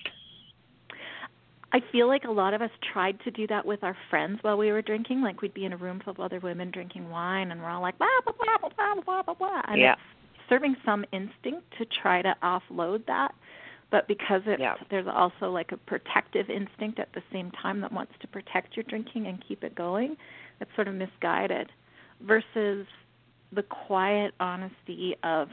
I 1.72 1.80
feel 1.90 2.06
like 2.06 2.24
a 2.24 2.30
lot 2.30 2.52
of 2.52 2.60
us 2.60 2.70
tried 2.92 3.18
to 3.20 3.30
do 3.30 3.46
that 3.46 3.64
with 3.64 3.82
our 3.82 3.96
friends 4.10 4.40
while 4.42 4.58
we 4.58 4.70
were 4.70 4.82
drinking. 4.82 5.22
Like 5.22 5.40
we'd 5.40 5.54
be 5.54 5.64
in 5.64 5.72
a 5.72 5.76
room 5.76 6.00
full 6.04 6.12
of 6.12 6.20
other 6.20 6.38
women 6.38 6.70
drinking 6.70 7.08
wine, 7.08 7.50
and 7.50 7.60
we're 7.62 7.70
all 7.70 7.80
like 7.80 7.96
blah 7.96 8.08
blah 8.24 8.34
blah 8.38 8.68
blah 8.68 9.02
blah 9.02 9.22
blah 9.22 9.34
blah. 9.34 9.62
And 9.68 9.80
yeah. 9.80 9.94
Serving 10.52 10.76
some 10.84 11.04
instinct 11.12 11.62
to 11.78 11.86
try 12.02 12.20
to 12.20 12.34
offload 12.42 13.06
that, 13.06 13.32
but 13.90 14.06
because 14.06 14.42
it's 14.46 14.60
yeah. 14.60 14.74
there's 14.90 15.06
also 15.10 15.50
like 15.50 15.72
a 15.72 15.76
protective 15.78 16.50
instinct 16.50 16.98
at 16.98 17.08
the 17.14 17.22
same 17.32 17.50
time 17.62 17.80
that 17.80 17.90
wants 17.90 18.12
to 18.20 18.26
protect 18.28 18.76
your 18.76 18.84
drinking 18.84 19.26
and 19.26 19.42
keep 19.48 19.64
it 19.64 19.74
going. 19.74 20.14
It's 20.60 20.70
sort 20.74 20.88
of 20.88 20.94
misguided. 20.94 21.70
Versus 22.20 22.86
the 23.54 23.62
quiet 23.62 24.34
honesty 24.40 25.14
of 25.24 25.48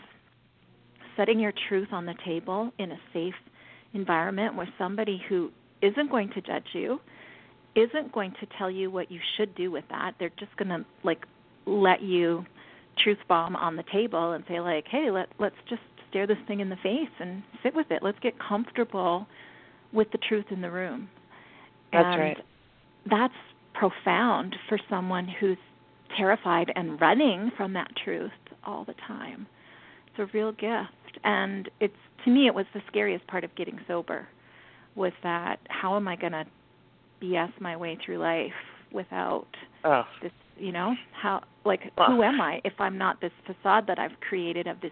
setting 1.16 1.40
your 1.40 1.54
truth 1.70 1.88
on 1.92 2.06
the 2.06 2.16
table 2.26 2.72
in 2.78 2.92
a 2.92 3.00
safe 3.14 3.34
environment 3.94 4.56
with 4.56 4.68
somebody 4.78 5.22
who 5.30 5.50
isn't 5.82 6.12
going 6.12 6.30
to 6.30 6.42
judge 6.42 6.68
you, 6.74 7.00
isn't 7.76 8.12
going 8.12 8.34
to 8.40 8.48
tell 8.58 8.70
you 8.70 8.92
what 8.92 9.10
you 9.10 9.20
should 9.38 9.56
do 9.56 9.72
with 9.72 9.86
that. 9.90 10.14
They're 10.20 10.32
just 10.40 10.56
going 10.58 10.70
to 10.70 10.86
like 11.04 11.26
let 11.66 12.02
you 12.02 12.46
truth 13.04 13.18
bomb 13.28 13.56
on 13.56 13.76
the 13.76 13.84
table 13.92 14.32
and 14.32 14.44
say 14.48 14.60
like, 14.60 14.86
"Hey, 14.88 15.12
let 15.12 15.30
let's 15.40 15.56
just 15.70 15.82
stare 16.10 16.28
this 16.28 16.38
thing 16.48 16.60
in 16.60 16.70
the 16.70 16.78
face 16.78 17.10
and 17.20 17.44
sit 17.64 17.76
with 17.76 17.92
it. 17.92 18.04
Let's 18.04 18.20
get 18.20 18.34
comfortable 18.40 19.28
with 19.92 20.12
the 20.12 20.18
truth 20.18 20.46
in 20.52 20.62
the 20.62 20.72
room." 20.72 21.10
That's 21.92 22.06
and 22.06 22.22
right. 22.22 22.38
That's 23.10 23.34
profound 23.74 24.56
for 24.68 24.80
someone 24.90 25.28
who's 25.28 25.58
terrified 26.18 26.72
and 26.76 27.00
running 27.00 27.52
from 27.56 27.74
that 27.74 27.90
truth 28.04 28.32
all 28.64 28.84
the 28.84 28.96
time. 29.08 29.48
It's 30.08 30.20
a 30.20 30.38
real 30.38 30.52
gift, 30.52 31.20
and 31.24 31.70
it's 31.80 31.94
to 32.26 32.32
me 32.32 32.48
it 32.48 32.54
was 32.54 32.66
the 32.74 32.82
scariest 32.88 33.26
part 33.28 33.44
of 33.44 33.56
getting 33.56 33.80
sober. 33.88 34.28
Was 34.96 35.14
that 35.24 35.60
how 35.70 35.96
am 35.96 36.08
I 36.08 36.16
going 36.16 36.34
to 36.34 36.46
BS 37.22 37.52
my 37.60 37.78
way 37.78 37.98
through 38.04 38.18
life 38.18 38.52
without 38.92 39.48
oh. 39.84 40.04
this? 40.22 40.32
You 40.60 40.72
know 40.72 40.96
how 41.14 41.44
like 41.66 41.92
oh. 41.98 42.06
who 42.08 42.24
am 42.24 42.42
I 42.42 42.62
if 42.64 42.74
I'm 42.80 42.98
not 42.98 43.22
this 43.22 43.32
facade 43.46 43.86
that 43.88 44.00
I've 44.00 44.20
created 44.28 44.68
of 44.68 44.82
this 44.82 44.92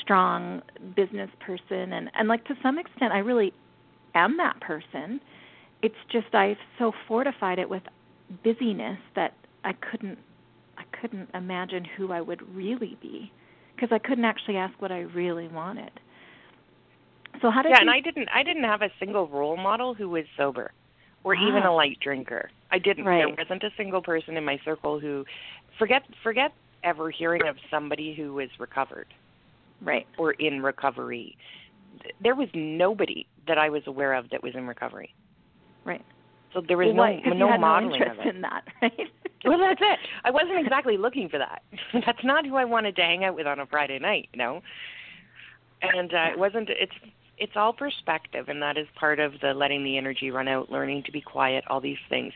strong 0.00 0.62
business 0.94 1.30
person 1.40 1.92
and 1.92 2.10
and 2.14 2.28
like 2.28 2.44
to 2.46 2.54
some 2.62 2.78
extent 2.78 3.12
I 3.12 3.18
really 3.18 3.52
am 4.14 4.36
that 4.38 4.60
person. 4.60 5.20
It's 5.82 5.94
just 6.10 6.34
I've 6.34 6.56
so 6.78 6.92
fortified 7.06 7.58
it 7.58 7.68
with 7.68 7.82
busyness 8.42 8.98
that 9.14 9.34
I 9.64 9.72
couldn't 9.72 10.18
I 10.78 10.84
couldn't 11.00 11.28
imagine 11.34 11.84
who 11.96 12.12
I 12.12 12.20
would 12.20 12.42
really 12.54 12.96
be 13.00 13.32
because 13.74 13.90
I 13.92 13.98
couldn't 13.98 14.24
actually 14.24 14.56
ask 14.56 14.80
what 14.80 14.92
I 14.92 15.00
really 15.00 15.48
wanted. 15.48 15.90
So 17.42 17.50
how 17.50 17.62
did 17.62 17.70
Yeah, 17.70 17.76
you... 17.76 17.80
and 17.82 17.90
I 17.90 18.00
didn't 18.00 18.28
I 18.34 18.42
didn't 18.42 18.64
have 18.64 18.82
a 18.82 18.90
single 18.98 19.28
role 19.28 19.56
model 19.56 19.94
who 19.94 20.08
was 20.08 20.24
sober 20.36 20.72
or 21.24 21.36
ah. 21.36 21.48
even 21.48 21.62
a 21.62 21.74
light 21.74 21.98
drinker. 22.00 22.50
I 22.76 22.78
didn't 22.78 23.06
right. 23.06 23.24
there 23.24 23.44
wasn't 23.44 23.62
a 23.62 23.70
single 23.78 24.02
person 24.02 24.36
in 24.36 24.44
my 24.44 24.60
circle 24.62 25.00
who 25.00 25.24
forget 25.78 26.02
forget 26.22 26.52
ever 26.84 27.10
hearing 27.10 27.46
of 27.48 27.56
somebody 27.70 28.14
who 28.14 28.34
was 28.34 28.50
recovered. 28.58 29.06
Right. 29.80 30.06
Or 30.18 30.32
in 30.32 30.62
recovery. 30.62 31.38
There 32.22 32.34
was 32.34 32.48
nobody 32.54 33.26
that 33.48 33.56
I 33.56 33.70
was 33.70 33.82
aware 33.86 34.12
of 34.12 34.28
that 34.28 34.42
was 34.42 34.54
in 34.54 34.66
recovery. 34.66 35.14
Right. 35.86 36.04
So 36.52 36.62
there 36.66 36.76
was 36.76 36.94
well, 36.94 37.18
no 37.24 37.48
no 37.48 37.58
modeling 37.58 38.00
no 38.00 38.12
of 38.12 38.18
it. 38.18 38.34
in 38.34 38.42
that, 38.42 38.64
right? 38.82 38.92
well, 39.44 39.58
that's 39.58 39.80
it. 39.80 39.98
I 40.24 40.30
wasn't 40.30 40.58
exactly 40.58 40.98
looking 40.98 41.30
for 41.30 41.38
that. 41.38 41.62
that's 42.06 42.24
not 42.24 42.46
who 42.46 42.56
I 42.56 42.66
wanted 42.66 42.94
to 42.96 43.02
hang 43.02 43.24
out 43.24 43.34
with 43.34 43.46
on 43.46 43.58
a 43.58 43.66
Friday 43.66 43.98
night, 43.98 44.28
you 44.34 44.38
know. 44.38 44.62
And 45.80 46.12
uh, 46.12 46.28
it 46.32 46.38
wasn't. 46.38 46.68
It's 46.70 46.94
it's 47.38 47.52
all 47.56 47.72
perspective, 47.72 48.48
and 48.48 48.62
that 48.62 48.78
is 48.78 48.86
part 48.98 49.18
of 49.20 49.34
the 49.40 49.52
letting 49.52 49.84
the 49.84 49.96
energy 49.96 50.30
run 50.30 50.48
out, 50.48 50.70
learning 50.70 51.02
to 51.04 51.12
be 51.12 51.20
quiet, 51.20 51.64
all 51.68 51.80
these 51.80 51.98
things. 52.08 52.32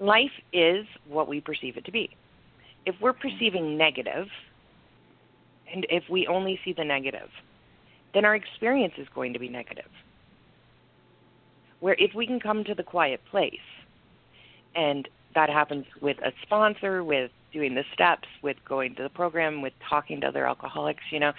Life 0.00 0.32
is 0.52 0.86
what 1.06 1.28
we 1.28 1.40
perceive 1.40 1.76
it 1.76 1.84
to 1.84 1.92
be. 1.92 2.10
If 2.86 2.94
we're 3.00 3.12
perceiving 3.12 3.76
negative, 3.76 4.26
and 5.72 5.86
if 5.90 6.04
we 6.08 6.26
only 6.26 6.58
see 6.64 6.72
the 6.72 6.84
negative, 6.84 7.28
then 8.14 8.24
our 8.24 8.34
experience 8.34 8.94
is 8.96 9.06
going 9.14 9.34
to 9.34 9.38
be 9.38 9.48
negative 9.48 9.90
where 11.80 11.96
if 11.98 12.14
we 12.14 12.26
can 12.26 12.38
come 12.38 12.62
to 12.64 12.74
the 12.74 12.82
quiet 12.82 13.20
place 13.30 13.54
and 14.74 15.08
that 15.34 15.50
happens 15.50 15.84
with 16.00 16.18
a 16.18 16.32
sponsor 16.42 17.02
with 17.02 17.30
doing 17.52 17.74
the 17.74 17.84
steps 17.92 18.28
with 18.42 18.56
going 18.68 18.94
to 18.94 19.02
the 19.02 19.08
program 19.08 19.60
with 19.60 19.72
talking 19.88 20.20
to 20.20 20.28
other 20.28 20.46
alcoholics 20.46 21.02
you 21.10 21.18
know 21.18 21.32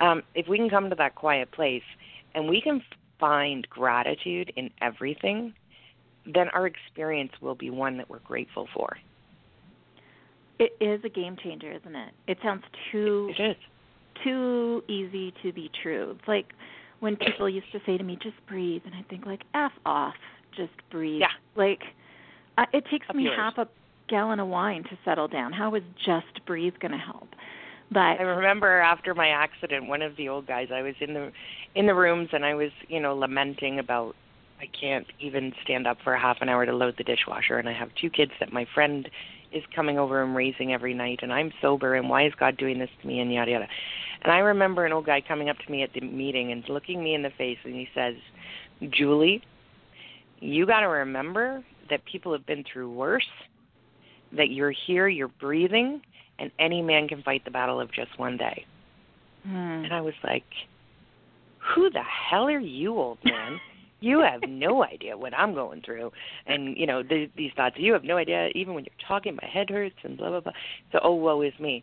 um, 0.00 0.22
if 0.34 0.48
we 0.48 0.56
can 0.56 0.68
come 0.68 0.90
to 0.90 0.96
that 0.96 1.14
quiet 1.14 1.50
place 1.52 1.82
and 2.34 2.48
we 2.48 2.60
can 2.60 2.82
find 3.20 3.68
gratitude 3.68 4.52
in 4.56 4.70
everything 4.80 5.54
then 6.32 6.48
our 6.50 6.66
experience 6.66 7.32
will 7.40 7.54
be 7.54 7.70
one 7.70 7.96
that 7.96 8.08
we're 8.08 8.18
grateful 8.20 8.68
for 8.74 8.96
it 10.58 10.72
is 10.80 11.00
a 11.04 11.08
game 11.08 11.36
changer 11.42 11.72
isn't 11.72 11.96
it 11.96 12.12
it 12.26 12.38
sounds 12.42 12.62
too 12.90 13.32
it 13.38 13.50
is 13.50 13.56
too 14.24 14.82
easy 14.88 15.32
to 15.42 15.52
be 15.52 15.70
true 15.82 16.16
it's 16.18 16.28
like 16.28 16.46
when 17.00 17.16
people 17.16 17.48
used 17.48 17.70
to 17.72 17.80
say 17.86 17.96
to 17.96 18.04
me, 18.04 18.16
"Just 18.22 18.36
breathe," 18.46 18.82
and 18.84 18.94
I 18.94 19.02
think 19.02 19.26
like, 19.26 19.42
"F 19.54 19.72
off, 19.86 20.16
just 20.56 20.72
breathe." 20.90 21.20
Yeah. 21.20 21.28
Like, 21.54 21.82
uh, 22.56 22.66
it 22.72 22.84
takes 22.90 23.08
Up 23.08 23.14
me 23.16 23.24
yours. 23.24 23.36
half 23.36 23.58
a 23.58 23.68
gallon 24.08 24.40
of 24.40 24.48
wine 24.48 24.84
to 24.84 24.98
settle 25.04 25.28
down. 25.28 25.52
How 25.52 25.74
is 25.74 25.82
just 26.04 26.44
breathe 26.46 26.74
going 26.80 26.92
to 26.92 26.98
help? 26.98 27.28
But 27.90 28.20
I 28.20 28.22
remember 28.22 28.80
after 28.80 29.14
my 29.14 29.28
accident, 29.28 29.86
one 29.86 30.02
of 30.02 30.16
the 30.16 30.28
old 30.28 30.46
guys, 30.46 30.70
I 30.72 30.82
was 30.82 30.94
in 31.00 31.14
the 31.14 31.32
in 31.74 31.86
the 31.86 31.94
rooms 31.94 32.28
and 32.32 32.44
I 32.44 32.54
was, 32.54 32.70
you 32.88 33.00
know, 33.00 33.14
lamenting 33.14 33.78
about 33.78 34.14
I 34.60 34.66
can't 34.78 35.06
even 35.20 35.52
stand 35.62 35.86
up 35.86 35.98
for 36.02 36.16
half 36.16 36.38
an 36.40 36.48
hour 36.48 36.66
to 36.66 36.72
load 36.72 36.94
the 36.98 37.04
dishwasher 37.04 37.58
and 37.58 37.68
I 37.68 37.72
have 37.72 37.90
two 38.00 38.10
kids 38.10 38.32
that 38.40 38.52
my 38.52 38.66
friend 38.74 39.08
is 39.52 39.62
coming 39.74 39.98
over 39.98 40.22
and 40.22 40.34
raising 40.34 40.72
every 40.72 40.94
night 40.94 41.20
and 41.22 41.32
I'm 41.32 41.52
sober 41.62 41.94
and 41.94 42.08
why 42.08 42.26
is 42.26 42.32
God 42.38 42.56
doing 42.56 42.78
this 42.78 42.90
to 43.00 43.06
me 43.06 43.20
and 43.20 43.32
yada 43.32 43.50
yada. 43.50 43.68
And 44.22 44.32
I 44.32 44.38
remember 44.38 44.84
an 44.84 44.92
old 44.92 45.06
guy 45.06 45.20
coming 45.20 45.48
up 45.48 45.56
to 45.64 45.70
me 45.70 45.82
at 45.82 45.92
the 45.92 46.00
meeting 46.00 46.52
and 46.52 46.64
looking 46.68 47.02
me 47.02 47.14
in 47.14 47.22
the 47.22 47.30
face 47.38 47.58
and 47.64 47.74
he 47.74 47.88
says, 47.94 48.14
Julie, 48.90 49.42
you 50.40 50.66
got 50.66 50.80
to 50.80 50.88
remember 50.88 51.64
that 51.90 52.04
people 52.04 52.32
have 52.32 52.46
been 52.46 52.64
through 52.70 52.92
worse, 52.92 53.26
that 54.36 54.50
you're 54.50 54.74
here, 54.86 55.08
you're 55.08 55.28
breathing, 55.28 56.00
and 56.38 56.50
any 56.58 56.82
man 56.82 57.08
can 57.08 57.22
fight 57.22 57.44
the 57.44 57.50
battle 57.50 57.80
of 57.80 57.92
just 57.92 58.18
one 58.18 58.36
day. 58.36 58.64
Mm. 59.46 59.84
And 59.84 59.92
I 59.92 60.00
was 60.00 60.14
like, 60.22 60.44
who 61.74 61.90
the 61.90 62.02
hell 62.02 62.48
are 62.48 62.58
you, 62.58 62.96
old 62.96 63.18
man? 63.24 63.60
you 64.00 64.20
have 64.20 64.42
no 64.48 64.84
idea 64.84 65.16
what 65.16 65.34
I'm 65.34 65.54
going 65.54 65.82
through. 65.82 66.12
And, 66.46 66.76
you 66.76 66.86
know, 66.86 67.02
the, 67.02 67.28
these 67.36 67.50
thoughts, 67.56 67.76
you 67.78 67.92
have 67.92 68.04
no 68.04 68.16
idea, 68.16 68.48
even 68.54 68.74
when 68.74 68.84
you're 68.84 69.08
talking, 69.08 69.36
my 69.40 69.48
head 69.48 69.70
hurts 69.70 69.96
and 70.04 70.16
blah, 70.16 70.30
blah, 70.30 70.40
blah. 70.40 70.52
So, 70.92 71.00
oh, 71.02 71.14
woe 71.14 71.42
is 71.42 71.52
me. 71.58 71.82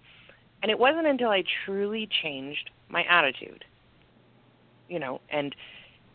And 0.61 0.71
it 0.71 0.79
wasn't 0.79 1.07
until 1.07 1.29
I 1.29 1.43
truly 1.65 2.07
changed 2.23 2.69
my 2.89 3.03
attitude, 3.03 3.65
you 4.89 4.99
know, 4.99 5.21
and 5.29 5.55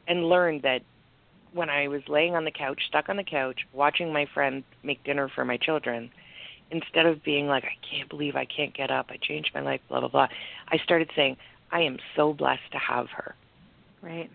and 0.09 0.29
learned 0.29 0.63
that 0.63 0.83
when 1.53 1.69
I 1.69 1.89
was 1.89 2.03
laying 2.09 2.35
on 2.35 2.45
the 2.45 2.51
couch, 2.51 2.81
stuck 2.89 3.09
on 3.09 3.17
the 3.17 3.25
couch, 3.25 3.61
watching 3.73 4.13
my 4.13 4.27
friend 4.33 4.65
make 4.83 5.05
dinner 5.05 5.29
for 5.33 5.45
my 5.45 5.57
children, 5.57 6.11
instead 6.71 7.07
of 7.07 7.23
being 7.23 7.47
like, 7.47 7.65
I 7.65 7.77
can't 7.89 8.09
believe 8.09 8.35
I 8.35 8.45
can't 8.45 8.75
get 8.75 8.91
up, 8.91 9.07
I 9.11 9.19
changed 9.21 9.51
my 9.55 9.61
life, 9.61 9.81
blah, 9.89 10.01
blah, 10.01 10.09
blah, 10.09 10.29
I 10.69 10.79
started 10.79 11.11
saying, 11.15 11.37
I 11.73 11.83
am 11.83 11.99
so 12.17 12.33
blessed 12.33 12.73
to 12.73 12.79
have 12.79 13.09
her. 13.11 13.35
Right. 14.03 14.31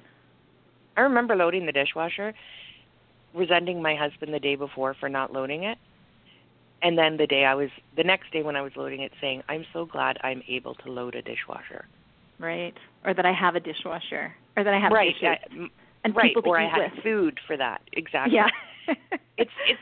I 0.98 1.02
remember 1.02 1.36
loading 1.36 1.66
the 1.66 1.72
dishwasher, 1.72 2.34
resenting 3.34 3.82
my 3.82 3.96
husband 3.96 4.34
the 4.34 4.40
day 4.40 4.56
before 4.56 4.96
for 5.00 5.10
not 5.10 5.34
loading 5.34 5.64
it. 5.64 5.78
And 6.82 6.98
then 6.98 7.18
the 7.18 7.28
day 7.28 7.46
I 7.46 7.56
was, 7.56 7.70
the 7.98 8.04
next 8.04 8.32
day 8.32 8.44
when 8.44 8.56
I 8.56 8.62
was 8.62 8.74
loading 8.76 9.02
it, 9.02 9.12
saying, 9.20 9.44
I'm 9.50 9.66
so 9.74 9.86
glad 9.86 10.18
I'm 10.24 10.44
able 10.48 10.76
to 10.76 10.92
load 10.92 11.16
a 11.16 11.22
dishwasher. 11.22 11.88
Right. 12.40 12.74
Or 13.06 13.14
that 13.14 13.26
I 13.26 13.34
have 13.34 13.56
a 13.56 13.60
dishwasher. 13.60 14.36
Or 14.56 14.64
that 14.64 14.74
I 14.74 14.80
have 14.80 14.92
right. 14.92 15.14
dishes. 15.14 15.70
And 16.04 16.16
right. 16.16 16.30
people 16.30 16.44
to 16.44 16.50
or 16.50 16.60
eat 16.60 16.66
I 16.66 16.70
had 16.70 16.92
with. 16.94 17.04
food 17.04 17.40
for 17.48 17.58
that. 17.58 17.82
Exactly. 17.94 18.36
Yeah. 18.36 18.50
it's 19.38 19.52
it's 19.68 19.80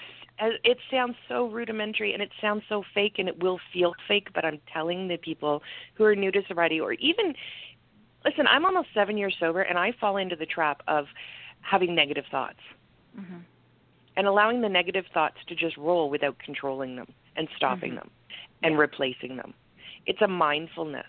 it 0.63 0.77
sounds 0.89 1.15
so 1.27 1.47
rudimentary 1.47 2.13
and 2.13 2.21
it 2.21 2.31
sounds 2.41 2.63
so 2.67 2.83
fake 2.93 3.15
and 3.17 3.27
it 3.27 3.41
will 3.41 3.59
feel 3.71 3.93
fake 4.07 4.29
but 4.33 4.43
i'm 4.43 4.59
telling 4.71 5.07
the 5.07 5.17
people 5.17 5.61
who 5.93 6.03
are 6.03 6.15
new 6.15 6.31
to 6.31 6.41
sobriety 6.47 6.79
or 6.79 6.93
even 6.93 7.33
listen 8.25 8.47
i'm 8.47 8.65
almost 8.65 8.87
seven 8.93 9.17
years 9.17 9.35
sober 9.39 9.61
and 9.61 9.77
i 9.77 9.91
fall 9.99 10.17
into 10.17 10.35
the 10.35 10.45
trap 10.45 10.81
of 10.87 11.05
having 11.61 11.95
negative 11.95 12.25
thoughts. 12.31 12.59
Hmm 13.15 13.39
and 14.15 14.27
allowing 14.27 14.61
the 14.61 14.69
negative 14.69 15.05
thoughts 15.11 15.37
to 15.47 15.55
just 15.55 15.75
roll 15.75 16.07
without 16.09 16.37
controlling 16.37 16.95
them 16.95 17.07
and 17.35 17.47
stopping 17.55 17.93
Mhm. 17.93 17.95
them 17.95 18.11
and 18.61 18.73
Yeah. 18.75 18.81
replacing 18.81 19.37
them. 19.37 19.55
It's 20.05 20.21
a 20.21 20.27
mindfulness. 20.27 21.07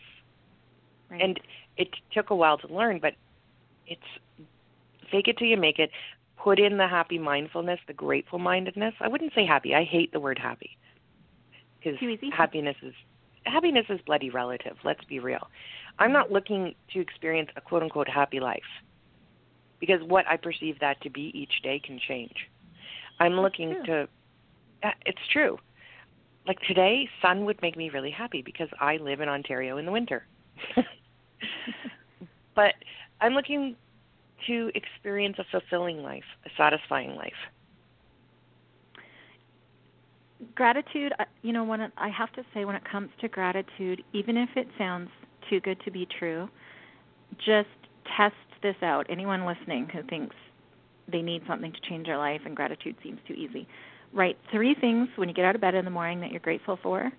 Right. 1.11 1.21
and 1.21 1.39
it 1.77 1.91
took 2.13 2.31
a 2.31 2.35
while 2.35 2.57
to 2.57 2.67
learn 2.69 2.99
but 2.99 3.15
it's 3.87 4.03
fake 5.11 5.29
it 5.29 5.37
till 5.37 5.49
you 5.49 5.59
make 5.59 5.79
it. 5.79 5.91
Put 6.39 6.59
in 6.59 6.79
the 6.79 6.89
happy 6.89 7.19
mindfulness 7.19 7.79
the 7.87 7.93
grateful 7.93 8.39
mindedness. 8.39 8.95
I 9.01 9.09
wouldn't 9.09 9.35
say 9.35 9.45
happy. 9.45 9.75
I 9.75 9.85
hate 9.85 10.13
the 10.13 10.21
word 10.21 10.39
happy. 10.39 10.79
Because 11.79 11.99
happiness 12.33 12.77
is 12.83 12.95
happiness 13.47 13.87
is 13.89 14.01
bloody 14.07 14.31
relative 14.31 14.77
let's 14.85 15.05
be 15.05 15.19
real. 15.19 15.49
I'm 15.99 16.13
not 16.13 16.33
looking 16.33 16.75
to 16.93 17.01
experience 17.01 17.51
a 17.57 17.61
quote 17.61 17.83
unquote 17.83 18.09
happy 18.09 18.41
life 18.41 18.63
because 19.81 20.01
what 20.07 20.27
i 20.29 20.37
perceive 20.37 20.79
that 20.81 21.01
to 21.03 21.11
be 21.11 21.31
each 21.35 21.63
day 21.63 21.81
can 21.85 21.99
change. 21.99 22.35
I'm 23.21 23.35
looking 23.35 23.77
to 23.87 24.09
it's 25.07 25.29
true. 25.33 25.59
Like 26.47 26.61
today 26.61 27.09
sun 27.23 27.45
would 27.47 27.61
make 27.63 27.77
me 27.77 27.91
really 27.91 28.11
happy 28.11 28.43
because 28.43 28.69
i 28.81 28.97
live 28.97 29.21
in 29.21 29.29
ontario 29.29 29.79
in 29.79 29.87
the 29.87 29.93
winter. 29.93 30.27
But 32.55 32.75
i'm 33.21 33.35
looking 33.35 33.77
to 34.47 34.71
experience 34.75 35.37
a 35.39 35.45
fulfilling 35.51 36.03
life 36.03 36.25
a 36.47 36.51
satisfying 36.57 37.15
life 37.17 37.33
gratitude 40.55 41.13
uh, 41.19 41.25
you 41.43 41.53
know 41.53 41.65
when 41.65 41.81
it, 41.81 41.93
i 41.97 42.09
have 42.09 42.31
to 42.33 42.43
say 42.53 42.65
when 42.65 42.75
it 42.75 42.83
comes 42.91 43.09
to 43.21 43.29
gratitude 43.29 44.03
even 44.13 44.37
if 44.37 44.49
it 44.57 44.67
sounds 44.77 45.09
too 45.49 45.61
good 45.61 45.79
to 45.85 45.91
be 45.91 46.07
true 46.19 46.49
just 47.39 47.69
test 48.17 48.35
this 48.63 48.77
out. 48.83 49.07
Anyone 49.09 49.47
listening 49.47 49.89
who 49.93 50.03
thinks 50.05 50.35
they 51.11 51.23
need 51.23 51.43
something 51.47 51.73
to 51.73 51.81
change 51.89 52.07
their 52.07 52.19
life 52.19 52.41
and 52.45 52.57
gratitude 52.57 52.97
seems 53.03 53.19
too 53.29 53.35
easy. 53.35 53.67
Write 54.13 54.39
three 54.51 54.75
things 54.81 55.09
when 55.17 55.29
you 55.29 55.35
get 55.35 55.45
out 55.45 55.55
of 55.55 55.61
bed 55.61 55.75
in 55.75 55.85
the 55.85 55.91
morning 55.91 56.21
that 56.21 56.31
you're 56.31 56.41
grateful 56.41 56.79
for 56.83 57.13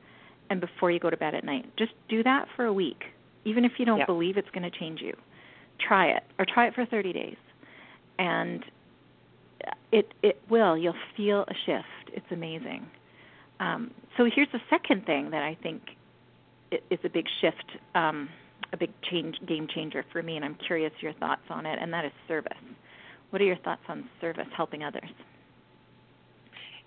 and 0.50 0.62
before 0.62 0.92
you 0.92 1.00
go 1.00 1.10
to 1.10 1.18
bed 1.18 1.36
at 1.36 1.44
night. 1.44 1.66
Just 1.78 1.92
do 2.10 2.24
that 2.24 2.48
for 2.56 2.66
a 2.66 2.74
week 2.74 3.04
even 3.48 3.64
if 3.64 3.74
you 3.78 3.86
don't 3.86 4.00
Yeah. 4.00 4.06
believe 4.06 4.38
it's 4.38 4.50
going 4.50 4.70
to 4.70 4.76
change 4.80 5.02
you. 5.02 5.16
Try 5.78 6.08
it 6.08 6.24
or 6.40 6.46
try 6.46 6.68
it 6.68 6.74
for 6.74 6.86
30 6.86 7.14
days. 7.14 7.38
And 8.18 8.64
it 9.92 10.14
it 10.24 10.42
will. 10.50 10.78
You'll 10.78 10.96
feel 11.16 11.42
a 11.48 11.54
shift. 11.66 12.10
It's 12.14 12.26
amazing 12.32 12.88
um, 13.60 13.92
so 14.18 14.28
here's 14.34 14.52
the 14.52 14.60
second 14.70 15.06
thing 15.06 15.32
that 15.32 15.44
I 15.44 15.58
think 15.62 15.82
is 16.72 17.00
a 17.04 17.10
big 17.10 17.26
shift, 17.42 17.66
um, 17.94 18.30
a 18.74 18.78
big 18.78 18.92
change, 19.10 19.36
game 19.48 19.68
changer 19.74 20.04
for 20.12 20.22
me, 20.22 20.36
and 20.36 20.44
I'm 20.44 20.58
curious 20.68 20.92
your 21.02 21.14
thoughts 21.14 21.44
on 21.50 21.66
it, 21.66 21.78
and 21.82 21.92
that 21.94 22.06
is 22.06 22.12
service. 22.28 22.52
What 23.30 23.42
are 23.42 23.46
your 23.46 23.58
thoughts 23.58 23.82
on 23.88 24.10
service, 24.22 24.48
helping 24.56 24.84
others? 24.84 25.10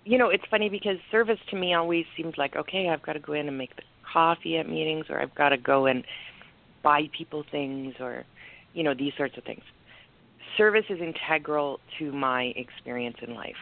you 0.05 0.17
know, 0.17 0.29
it's 0.29 0.43
funny 0.49 0.69
because 0.69 0.97
service 1.11 1.37
to 1.51 1.55
me 1.55 1.73
always 1.73 2.05
seems 2.15 2.33
like, 2.37 2.55
okay, 2.55 2.89
I've 2.89 3.03
got 3.03 3.13
to 3.13 3.19
go 3.19 3.33
in 3.33 3.47
and 3.47 3.57
make 3.57 3.75
the 3.75 3.83
coffee 4.11 4.57
at 4.57 4.67
meetings, 4.67 5.05
or 5.09 5.21
I've 5.21 5.35
got 5.35 5.49
to 5.49 5.57
go 5.57 5.85
and 5.85 6.03
buy 6.83 7.09
people 7.15 7.43
things, 7.51 7.93
or, 7.99 8.25
you 8.73 8.83
know, 8.83 8.93
these 8.93 9.13
sorts 9.17 9.37
of 9.37 9.43
things. 9.43 9.61
Service 10.57 10.85
is 10.89 10.99
integral 10.99 11.79
to 11.99 12.11
my 12.11 12.53
experience 12.55 13.17
in 13.21 13.35
life. 13.35 13.53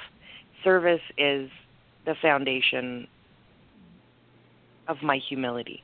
Service 0.63 1.01
is 1.17 1.49
the 2.07 2.15
foundation 2.21 3.05
of 4.87 4.97
my 5.03 5.17
humility. 5.17 5.83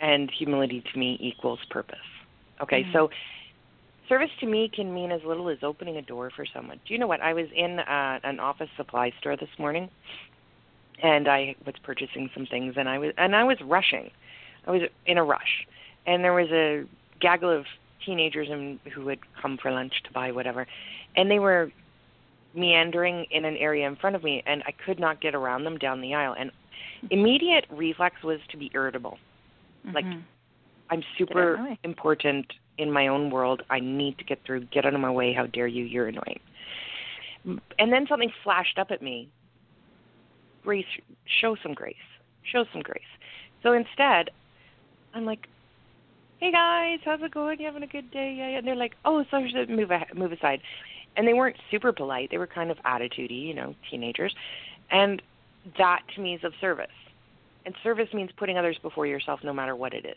And 0.00 0.30
humility 0.30 0.84
to 0.92 0.98
me 0.98 1.16
equals 1.18 1.60
purpose. 1.70 1.96
Okay, 2.60 2.84
Mhm. 2.84 2.92
so 2.92 3.10
service 4.06 4.30
to 4.40 4.46
me 4.46 4.68
can 4.68 4.92
mean 4.92 5.10
as 5.10 5.24
little 5.24 5.48
as 5.48 5.62
opening 5.62 5.96
a 5.96 6.02
door 6.02 6.30
for 6.30 6.44
someone. 6.44 6.78
Do 6.84 6.92
you 6.92 7.00
know 7.00 7.06
what? 7.06 7.22
I 7.22 7.32
was 7.32 7.50
in 7.52 7.80
uh, 7.80 8.20
an 8.22 8.38
office 8.38 8.70
supply 8.76 9.10
store 9.18 9.34
this 9.36 9.48
morning, 9.58 9.88
and 11.02 11.26
I 11.26 11.56
was 11.64 11.74
purchasing 11.82 12.30
some 12.34 12.44
things, 12.46 12.76
and 12.76 12.86
I 12.88 12.98
was 12.98 13.14
and 13.16 13.34
I 13.34 13.44
was 13.44 13.60
rushing. 13.62 14.10
I 14.66 14.70
was 14.72 14.82
in 15.06 15.16
a 15.16 15.24
rush, 15.24 15.66
and 16.06 16.22
there 16.22 16.34
was 16.34 16.50
a 16.50 16.84
gaggle 17.20 17.50
of 17.50 17.66
teenagers 18.04 18.50
and 18.50 18.78
who 18.92 19.08
had 19.08 19.18
come 19.40 19.56
for 19.56 19.70
lunch 19.70 20.02
to 20.02 20.12
buy 20.12 20.32
whatever, 20.32 20.66
and 21.16 21.30
they 21.30 21.38
were 21.38 21.72
meandering 22.54 23.26
in 23.30 23.44
an 23.44 23.56
area 23.56 23.86
in 23.86 23.96
front 23.96 24.16
of 24.16 24.22
me, 24.22 24.42
and 24.46 24.62
I 24.66 24.72
could 24.72 25.00
not 25.00 25.20
get 25.20 25.34
around 25.34 25.64
them 25.64 25.78
down 25.78 26.00
the 26.00 26.14
aisle. 26.14 26.34
And 26.38 26.50
immediate 27.10 27.66
reflex 27.70 28.22
was 28.22 28.40
to 28.50 28.56
be 28.56 28.70
irritable. 28.74 29.18
Like, 29.92 30.04
Mhm. 30.04 30.22
I'm 30.90 31.00
Get 31.00 31.08
out 31.08 31.10
of 31.10 31.16
super 31.18 31.76
important 31.82 32.52
in 32.78 32.90
my 32.90 33.08
own 33.08 33.30
world. 33.30 33.62
I 33.70 33.80
need 33.80 34.18
to 34.18 34.24
get 34.24 34.42
through. 34.44 34.60
Get 34.64 34.84
out 34.86 34.94
of 34.94 35.00
my 35.00 35.10
way. 35.10 35.32
How 35.32 35.46
dare 35.46 35.66
you? 35.66 35.84
You're 35.84 36.08
annoying. 36.08 36.40
And 37.78 37.92
then 37.92 38.06
something 38.06 38.30
flashed 38.42 38.78
up 38.78 38.90
at 38.90 39.02
me. 39.02 39.28
Grace, 40.62 40.86
show 41.26 41.56
some 41.56 41.74
grace. 41.74 41.96
Show 42.42 42.64
some 42.72 42.82
grace. 42.82 43.02
So 43.62 43.72
instead, 43.72 44.30
I'm 45.12 45.24
like, 45.26 45.46
"Hey 46.38 46.50
guys, 46.50 47.00
how's 47.04 47.22
it 47.22 47.30
going? 47.32 47.60
You 47.60 47.66
having 47.66 47.82
a 47.82 47.86
good 47.86 48.10
day?" 48.10 48.32
Yeah, 48.32 48.48
yeah. 48.48 48.58
And 48.58 48.66
they're 48.66 48.74
like, 48.74 48.96
"Oh, 49.04 49.24
sorry, 49.24 49.50
should 49.50 49.68
move 49.68 49.90
a- 49.90 50.06
move 50.14 50.32
aside." 50.32 50.62
And 51.16 51.26
they 51.28 51.34
weren't 51.34 51.56
super 51.70 51.92
polite. 51.92 52.30
They 52.30 52.38
were 52.38 52.46
kind 52.46 52.70
of 52.70 52.78
attitudey, 52.78 53.46
you 53.46 53.54
know, 53.54 53.74
teenagers. 53.90 54.34
And 54.90 55.22
that 55.78 56.02
to 56.14 56.20
me 56.20 56.34
is 56.34 56.44
of 56.44 56.52
service. 56.60 56.86
And 57.66 57.74
service 57.82 58.08
means 58.12 58.30
putting 58.36 58.58
others 58.58 58.76
before 58.82 59.06
yourself, 59.06 59.40
no 59.42 59.52
matter 59.52 59.74
what 59.76 59.94
it 59.94 60.04
is. 60.04 60.16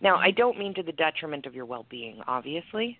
Now, 0.00 0.16
I 0.16 0.30
don't 0.30 0.58
mean 0.58 0.74
to 0.74 0.82
the 0.82 0.92
detriment 0.92 1.46
of 1.46 1.54
your 1.54 1.64
well 1.64 1.86
being, 1.88 2.20
obviously, 2.26 2.98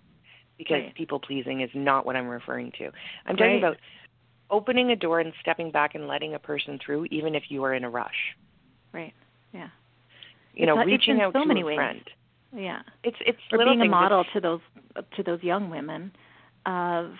because 0.57 0.83
Right. 0.83 0.95
people 0.95 1.19
pleasing 1.19 1.61
is 1.61 1.69
not 1.73 2.05
what 2.05 2.15
I'm 2.15 2.27
referring 2.27 2.71
to. 2.73 2.91
I'm 3.25 3.35
talking 3.37 3.53
Right. 3.53 3.63
about 3.63 3.77
opening 4.49 4.91
a 4.91 4.95
door 4.95 5.19
and 5.19 5.33
stepping 5.41 5.71
back 5.71 5.95
and 5.95 6.07
letting 6.07 6.33
a 6.33 6.39
person 6.39 6.79
through, 6.79 7.05
even 7.11 7.35
if 7.35 7.49
you 7.49 7.63
are 7.63 7.73
in 7.73 7.83
a 7.83 7.89
rush. 7.89 8.35
Right. 8.91 9.13
Yeah. 9.53 9.69
You 10.53 10.65
know, 10.65 10.73
It's- 10.73 10.87
it's 10.87 11.07
reaching 11.07 11.21
out 11.21 11.33
so 11.33 11.41
to 11.41 11.45
many 11.45 11.61
a 11.61 11.65
ways. 11.65 11.75
friend. 11.75 12.09
Yeah. 12.55 12.81
It's 13.03 13.17
it's 13.21 13.41
or 13.51 13.57
little 13.57 13.73
being 13.73 13.87
a 13.87 13.89
model 13.89 14.23
to 14.25 14.39
those 14.39 14.61
to 15.15 15.23
those 15.23 15.41
young 15.43 15.69
women 15.69 16.11
of 16.65 17.13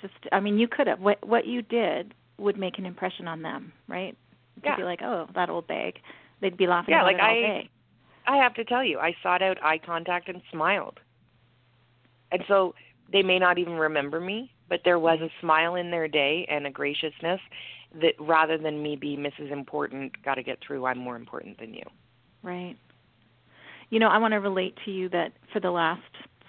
just 0.00 0.14
I 0.32 0.40
mean 0.40 0.58
you 0.58 0.68
could 0.68 0.86
have 0.86 1.00
what 1.00 1.26
what 1.26 1.46
you 1.46 1.62
did 1.62 2.14
would 2.38 2.56
make 2.56 2.78
an 2.78 2.86
impression 2.86 3.28
on 3.28 3.42
them, 3.42 3.72
right? 3.88 4.16
To 4.62 4.68
Yeah. 4.68 4.76
be 4.76 4.82
like, 4.84 5.02
"Oh, 5.02 5.28
that 5.34 5.48
old 5.50 5.66
bag." 5.66 6.00
They'd 6.40 6.56
be 6.56 6.66
laughing 6.66 6.94
Yeah, 6.94 7.02
like 7.04 7.20
I- 7.20 7.34
day. 7.34 7.68
I 8.26 8.36
have 8.36 8.54
to 8.54 8.64
tell 8.64 8.84
you, 8.84 8.98
I 9.00 9.14
sought 9.22 9.42
out 9.42 9.58
eye 9.62 9.78
contact 9.78 10.28
and 10.28 10.40
smiled. 10.50 11.00
And 12.30 12.44
so 12.46 12.74
they 13.12 13.22
may 13.22 13.38
not 13.38 13.58
even 13.58 13.74
remember 13.74 14.20
me, 14.20 14.52
but 14.68 14.80
there 14.84 14.98
was 14.98 15.20
a 15.20 15.28
smile 15.40 15.74
in 15.74 15.90
their 15.90 16.06
day 16.08 16.46
and 16.48 16.66
a 16.66 16.70
graciousness 16.70 17.40
that 18.00 18.14
rather 18.20 18.56
than 18.56 18.82
me 18.82 18.96
be 18.96 19.16
Mrs. 19.16 19.50
Important, 19.50 20.22
got 20.22 20.36
to 20.36 20.42
get 20.42 20.60
through, 20.60 20.86
I'm 20.86 20.98
more 20.98 21.16
important 21.16 21.58
than 21.58 21.74
you. 21.74 21.82
Right. 22.42 22.76
You 23.90 23.98
know, 23.98 24.08
I 24.08 24.18
want 24.18 24.32
to 24.32 24.38
relate 24.40 24.76
to 24.84 24.90
you 24.90 25.08
that 25.10 25.32
for 25.52 25.60
the 25.60 25.70
last 25.70 26.00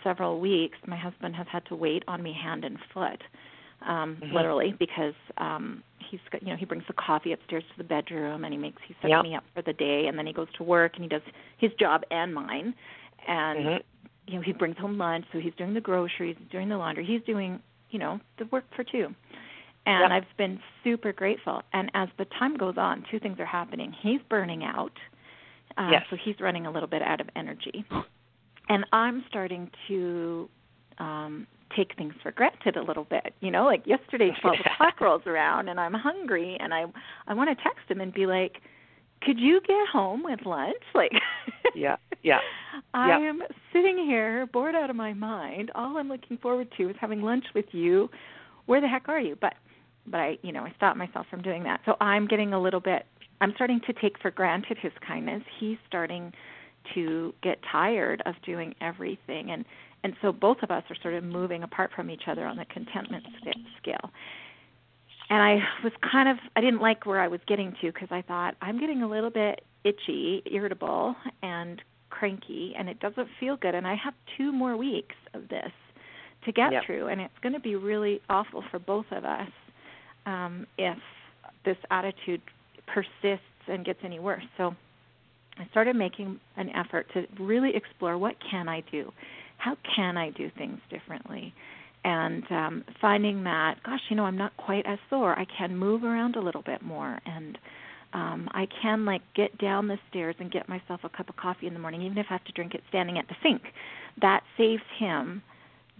several 0.03 0.39
weeks, 0.39 0.77
my 0.87 0.95
husband 0.97 1.35
has 1.35 1.47
had 1.47 1.65
to 1.67 1.75
wait 1.75 2.03
on 2.07 2.21
me 2.21 2.33
hand 2.33 2.65
and 2.65 2.77
foot, 2.93 3.21
um, 3.81 4.17
Mhm. 4.21 4.33
literally, 4.33 4.73
because 4.73 5.15
um, 5.37 5.83
he's 5.99 6.19
got, 6.31 6.41
you 6.43 6.49
know 6.49 6.55
he 6.55 6.65
brings 6.65 6.85
the 6.87 6.93
coffee 6.93 7.33
upstairs 7.33 7.63
to 7.71 7.77
the 7.77 7.83
bedroom 7.83 8.43
and 8.45 8.53
he 8.53 8.59
makes 8.59 8.81
he 8.83 8.93
sets 9.01 9.09
Yep. 9.09 9.23
me 9.23 9.35
up 9.35 9.43
for 9.53 9.61
the 9.61 9.73
day, 9.73 10.07
and 10.07 10.17
then 10.17 10.25
he 10.25 10.33
goes 10.33 10.51
to 10.53 10.63
work 10.63 10.95
and 10.95 11.03
he 11.03 11.09
does 11.09 11.21
his 11.57 11.73
job 11.73 12.03
and 12.11 12.33
mine, 12.33 12.73
and 13.27 13.59
Mhm. 13.65 13.83
you 14.27 14.35
know 14.35 14.41
he 14.41 14.53
brings 14.53 14.77
home 14.77 14.97
lunch, 14.97 15.25
so 15.31 15.39
he's 15.39 15.55
doing 15.55 15.73
the 15.73 15.81
groceries, 15.81 16.37
he's 16.37 16.47
doing 16.49 16.69
the 16.69 16.77
laundry, 16.77 17.05
he's 17.05 17.23
doing 17.23 17.61
you 17.89 17.99
know 17.99 18.19
the 18.37 18.45
work 18.45 18.65
for 18.73 18.83
two. 18.83 19.13
And 19.85 20.01
Yep. 20.01 20.11
I've 20.11 20.37
been 20.37 20.61
super 20.83 21.11
grateful. 21.11 21.61
And 21.73 21.91
as 21.93 22.07
the 22.17 22.23
time 22.25 22.55
goes 22.55 22.77
on, 22.77 23.03
two 23.11 23.19
things 23.19 23.37
are 23.39 23.45
happening. 23.45 23.91
He's 23.91 24.21
burning 24.29 24.63
out, 24.63 24.97
uh, 25.77 25.89
Yes. 25.91 26.07
so 26.09 26.15
he's 26.15 26.39
running 26.39 26.65
a 26.67 26.71
little 26.71 26.87
bit 26.87 27.01
out 27.01 27.19
of 27.19 27.29
energy. 27.35 27.83
and 28.69 28.85
I'm 28.91 29.23
starting 29.29 29.69
to 29.87 30.49
um 30.99 31.47
take 31.75 31.95
things 31.97 32.13
for 32.21 32.31
granted 32.31 32.77
a 32.77 32.83
little 32.83 33.05
bit. 33.05 33.33
You 33.39 33.51
know, 33.51 33.65
like 33.65 33.85
yesterday 33.85 34.31
twelve 34.41 34.57
o'clock 34.59 34.99
rolls 35.01 35.23
around 35.25 35.69
and 35.69 35.79
I'm 35.79 35.93
hungry 35.93 36.57
and 36.59 36.73
I 36.73 36.85
I 37.27 37.33
want 37.33 37.49
to 37.55 37.63
text 37.63 37.89
him 37.89 38.01
and 38.01 38.13
be 38.13 38.25
like, 38.25 38.57
Could 39.21 39.39
you 39.39 39.59
get 39.61 39.87
home 39.91 40.23
with 40.23 40.45
lunch? 40.45 40.75
Like 40.95 41.11
Yeah. 41.75 41.97
Yeah. 42.21 42.39
I 42.93 43.09
Yep. 43.09 43.19
am 43.19 43.41
sitting 43.71 43.97
here 43.97 44.45
bored 44.47 44.75
out 44.75 44.89
of 44.89 44.95
my 44.95 45.13
mind. 45.13 45.71
All 45.75 45.97
I'm 45.97 46.09
looking 46.09 46.37
forward 46.37 46.67
to 46.77 46.89
is 46.89 46.95
having 46.99 47.21
lunch 47.21 47.45
with 47.55 47.65
you. 47.71 48.09
Where 48.65 48.79
the 48.81 48.87
heck 48.87 49.09
are 49.09 49.19
you? 49.19 49.35
But 49.39 49.55
but 50.05 50.19
I 50.19 50.37
you 50.43 50.51
know, 50.51 50.63
I 50.63 50.71
stopped 50.77 50.97
myself 50.97 51.25
from 51.29 51.41
doing 51.41 51.63
that. 51.63 51.81
So 51.85 51.95
I'm 51.99 52.27
getting 52.27 52.53
a 52.53 52.61
little 52.61 52.79
bit 52.79 53.05
I'm 53.41 53.51
starting 53.55 53.81
to 53.87 53.93
take 53.93 54.17
for 54.19 54.31
granted 54.31 54.77
his 54.77 54.93
kindness. 55.05 55.43
He's 55.59 55.77
starting 55.87 56.31
to 56.93 57.33
get 57.41 57.59
tired 57.71 58.21
of 58.25 58.35
doing 58.45 58.73
everything. 58.81 59.51
And 59.51 59.65
and 60.03 60.13
so 60.21 60.33
both 60.33 60.57
of 60.63 60.69
us 60.71 60.83
are 60.89 60.97
sort 61.01 61.13
of 61.13 61.23
moving 61.23 61.63
apart 61.63 61.91
from 61.95 62.09
each 62.09 62.23
other 62.27 62.45
on 62.45 62.57
the 62.57 62.65
contentment 62.65 63.23
sca- 63.39 63.53
scale. 63.81 64.11
And 65.29 65.41
i 65.41 65.59
was 65.83 65.93
kind 66.11 66.27
of 66.27 66.37
i 66.55 66.61
didn't 66.61 66.81
like 66.81 67.05
where 67.05 67.21
i 67.21 67.27
was 67.27 67.39
getting 67.47 67.73
to 67.81 67.91
because 67.91 68.09
i 68.11 68.21
thought 68.21 68.55
i'm 68.61 68.79
getting 68.79 69.01
a 69.03 69.07
little 69.09 69.29
bit 69.29 69.61
itchy 69.83 70.43
irritable 70.45 71.15
and 71.41 71.81
cranky 72.09 72.73
and 72.77 72.89
it 72.89 72.99
doesn't 72.99 73.27
feel 73.39 73.55
good 73.55 73.73
and 73.73 73.87
i 73.87 73.95
have 73.95 74.13
two 74.37 74.51
more 74.51 74.75
weeks 74.77 75.15
of 75.33 75.47
this 75.47 75.71
to 76.45 76.51
get 76.51 76.73
Yep. 76.73 76.83
through 76.85 77.07
and 77.07 77.21
it's 77.21 77.33
going 77.41 77.53
to 77.53 77.59
be 77.59 77.75
really 77.75 78.21
awful 78.29 78.63
for 78.69 78.77
both 78.79 79.05
of 79.11 79.23
us 79.23 79.49
um 80.25 80.67
if 80.77 80.97
this 81.65 81.77
attitude 81.89 82.41
persists 82.87 83.45
and 83.67 83.85
gets 83.85 83.99
any 84.03 84.19
worse. 84.19 84.43
So 84.57 84.75
I 85.57 85.67
started 85.71 85.95
making 85.95 86.39
an 86.57 86.69
effort 86.69 87.07
to 87.13 87.25
really 87.39 87.71
explore 87.75 88.17
what 88.17 88.35
can 88.49 88.67
I 88.67 88.83
do? 88.91 89.11
How 89.57 89.77
can 89.95 90.17
I 90.17 90.31
do 90.31 90.49
things 90.57 90.79
differently? 90.89 91.53
And 92.03 92.43
um, 92.49 92.83
finding 92.99 93.43
that, 93.43 93.75
gosh, 93.85 94.01
you 94.09 94.15
know, 94.15 94.25
I'm 94.25 94.37
not 94.37 94.55
quite 94.57 94.85
as 94.85 94.99
sore. 95.09 95.37
I 95.37 95.45
can 95.57 95.77
move 95.77 96.03
around 96.03 96.35
a 96.35 96.41
little 96.41 96.61
bit 96.61 96.81
more, 96.81 97.17
and 97.25 97.57
um, 98.13 98.49
I 98.51 98.67
can 98.81 99.05
like 99.05 99.21
get 99.35 99.57
down 99.57 99.87
the 99.87 99.97
stairs 100.09 100.35
and 100.39 100.51
get 100.51 100.67
myself 100.67 101.01
a 101.03 101.09
cup 101.09 101.29
of 101.29 101.37
coffee 101.37 101.67
in 101.67 101.73
the 101.73 101.79
morning, 101.79 102.01
even 102.01 102.17
if 102.17 102.25
I 102.29 102.33
have 102.33 102.43
to 102.45 102.51
drink 102.51 102.73
it 102.73 102.81
standing 102.89 103.17
at 103.17 103.27
the 103.27 103.35
sink. 103.41 103.61
That 104.21 104.41
saves 104.57 104.83
him 104.99 105.41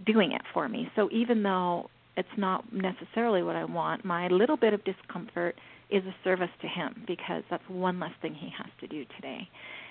doing 0.04 0.32
it 0.32 0.42
for 0.52 0.68
me. 0.68 0.90
So 0.94 1.08
even 1.10 1.42
though 1.42 1.88
it's 2.16 2.28
not 2.36 2.64
necessarily 2.72 3.42
what 3.42 3.56
I 3.56 3.64
want, 3.64 4.04
my 4.04 4.28
little 4.28 4.56
bit 4.56 4.74
of 4.74 4.84
discomfort 4.84 5.56
is 5.90 6.04
a 6.04 6.14
service 6.24 6.50
to 6.60 6.68
him 6.68 7.04
because 7.06 7.42
that's 7.50 7.68
one 7.68 8.00
less 8.00 8.12
thing 8.22 8.34
he 8.34 8.50
has 8.56 8.70
to 8.80 8.86
do 8.86 9.04
today. 9.16 9.48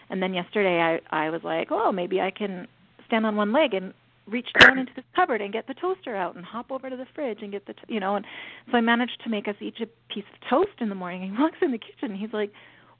And 0.09 0.21
then 0.21 0.33
yesterday 0.33 0.79
I 1.11 1.25
I 1.25 1.29
was 1.29 1.41
like, 1.43 1.69
"Oh, 1.71 1.91
maybe 1.91 2.21
I 2.21 2.31
can 2.31 2.67
stand 3.07 3.25
on 3.25 3.35
one 3.35 3.53
leg 3.53 3.73
and 3.73 3.93
reach 4.27 4.47
down 4.59 4.77
into 4.79 4.91
the 4.95 5.03
cupboard 5.15 5.41
and 5.41 5.51
get 5.51 5.67
the 5.67 5.73
toaster 5.73 6.15
out 6.15 6.35
and 6.35 6.45
hop 6.45 6.71
over 6.71 6.89
to 6.89 6.95
the 6.95 7.05
fridge 7.13 7.39
and 7.41 7.51
get 7.51 7.65
the 7.67 7.73
t- 7.73 7.81
you 7.89 7.99
know 7.99 8.15
and 8.15 8.25
so 8.71 8.77
I 8.77 8.81
managed 8.81 9.21
to 9.23 9.29
make 9.29 9.47
us 9.47 9.55
each 9.59 9.81
a 9.81 9.87
piece 10.13 10.23
of 10.33 10.49
toast 10.49 10.79
in 10.79 10.89
the 10.89 10.95
morning. 10.95 11.29
He 11.31 11.41
walks 11.41 11.57
in 11.61 11.71
the 11.71 11.77
kitchen 11.77 12.11
and 12.11 12.17
he's 12.17 12.33
like, 12.33 12.51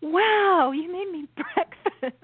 "Wow, 0.02 0.72
you 0.74 0.92
made 0.92 1.12
me 1.12 1.28
breakfast." 1.36 2.24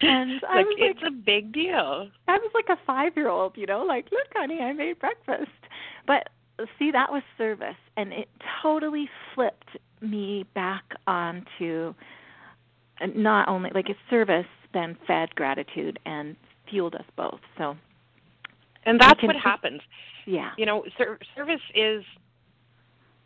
and 0.00 0.40
I 0.48 0.56
like 0.56 0.66
was 0.66 0.76
it's 0.78 1.02
like 1.02 1.10
a 1.10 1.14
big 1.14 1.52
deal. 1.52 2.08
I 2.28 2.38
was 2.38 2.50
like 2.54 2.68
a 2.68 2.80
five 2.86 3.12
year 3.16 3.28
old, 3.28 3.56
you 3.56 3.66
know, 3.66 3.82
like, 3.82 4.06
look, 4.12 4.28
honey, 4.34 4.60
I 4.60 4.72
made 4.72 4.98
breakfast. 4.98 5.50
But 6.06 6.28
see, 6.78 6.90
that 6.90 7.10
was 7.10 7.22
service, 7.36 7.76
and 7.96 8.12
it 8.12 8.28
totally 8.62 9.08
flipped 9.34 9.76
me 10.00 10.44
back 10.54 10.84
onto 11.06 11.94
uh, 13.00 13.06
not 13.14 13.48
only 13.48 13.70
like 13.74 13.88
a 13.88 13.94
service, 14.10 14.46
then 14.72 14.96
fed 15.06 15.34
gratitude 15.34 15.98
and 16.06 16.36
fueled 16.68 16.94
us 16.94 17.04
both. 17.16 17.40
So, 17.58 17.76
And 18.84 19.00
that's 19.00 19.22
what 19.22 19.36
happens. 19.36 19.80
yeah, 20.26 20.50
You 20.56 20.66
know, 20.66 20.84
ser- 20.98 21.18
service 21.34 21.60
is 21.74 22.04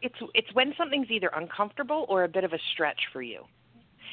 it's 0.03 0.15
it's 0.35 0.53
when 0.55 0.73
something's 0.79 1.11
either 1.11 1.31
uncomfortable 1.35 2.07
or 2.09 2.25
a 2.25 2.29
bit 2.29 2.45
of 2.45 2.53
a 2.53 2.59
stretch 2.73 3.01
for 3.13 3.23
you. 3.23 3.45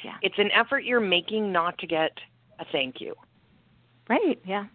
yeah, 0.03 0.15
It's 0.21 0.37
an 0.37 0.51
effort 0.51 0.83
you're 0.83 0.99
making 0.99 1.51
not 1.51 1.77
to 1.79 1.87
get 1.87 2.11
a 2.59 2.65
thank 2.71 2.99
you. 2.99 3.13
right, 4.09 4.39
yeah, 4.45 4.65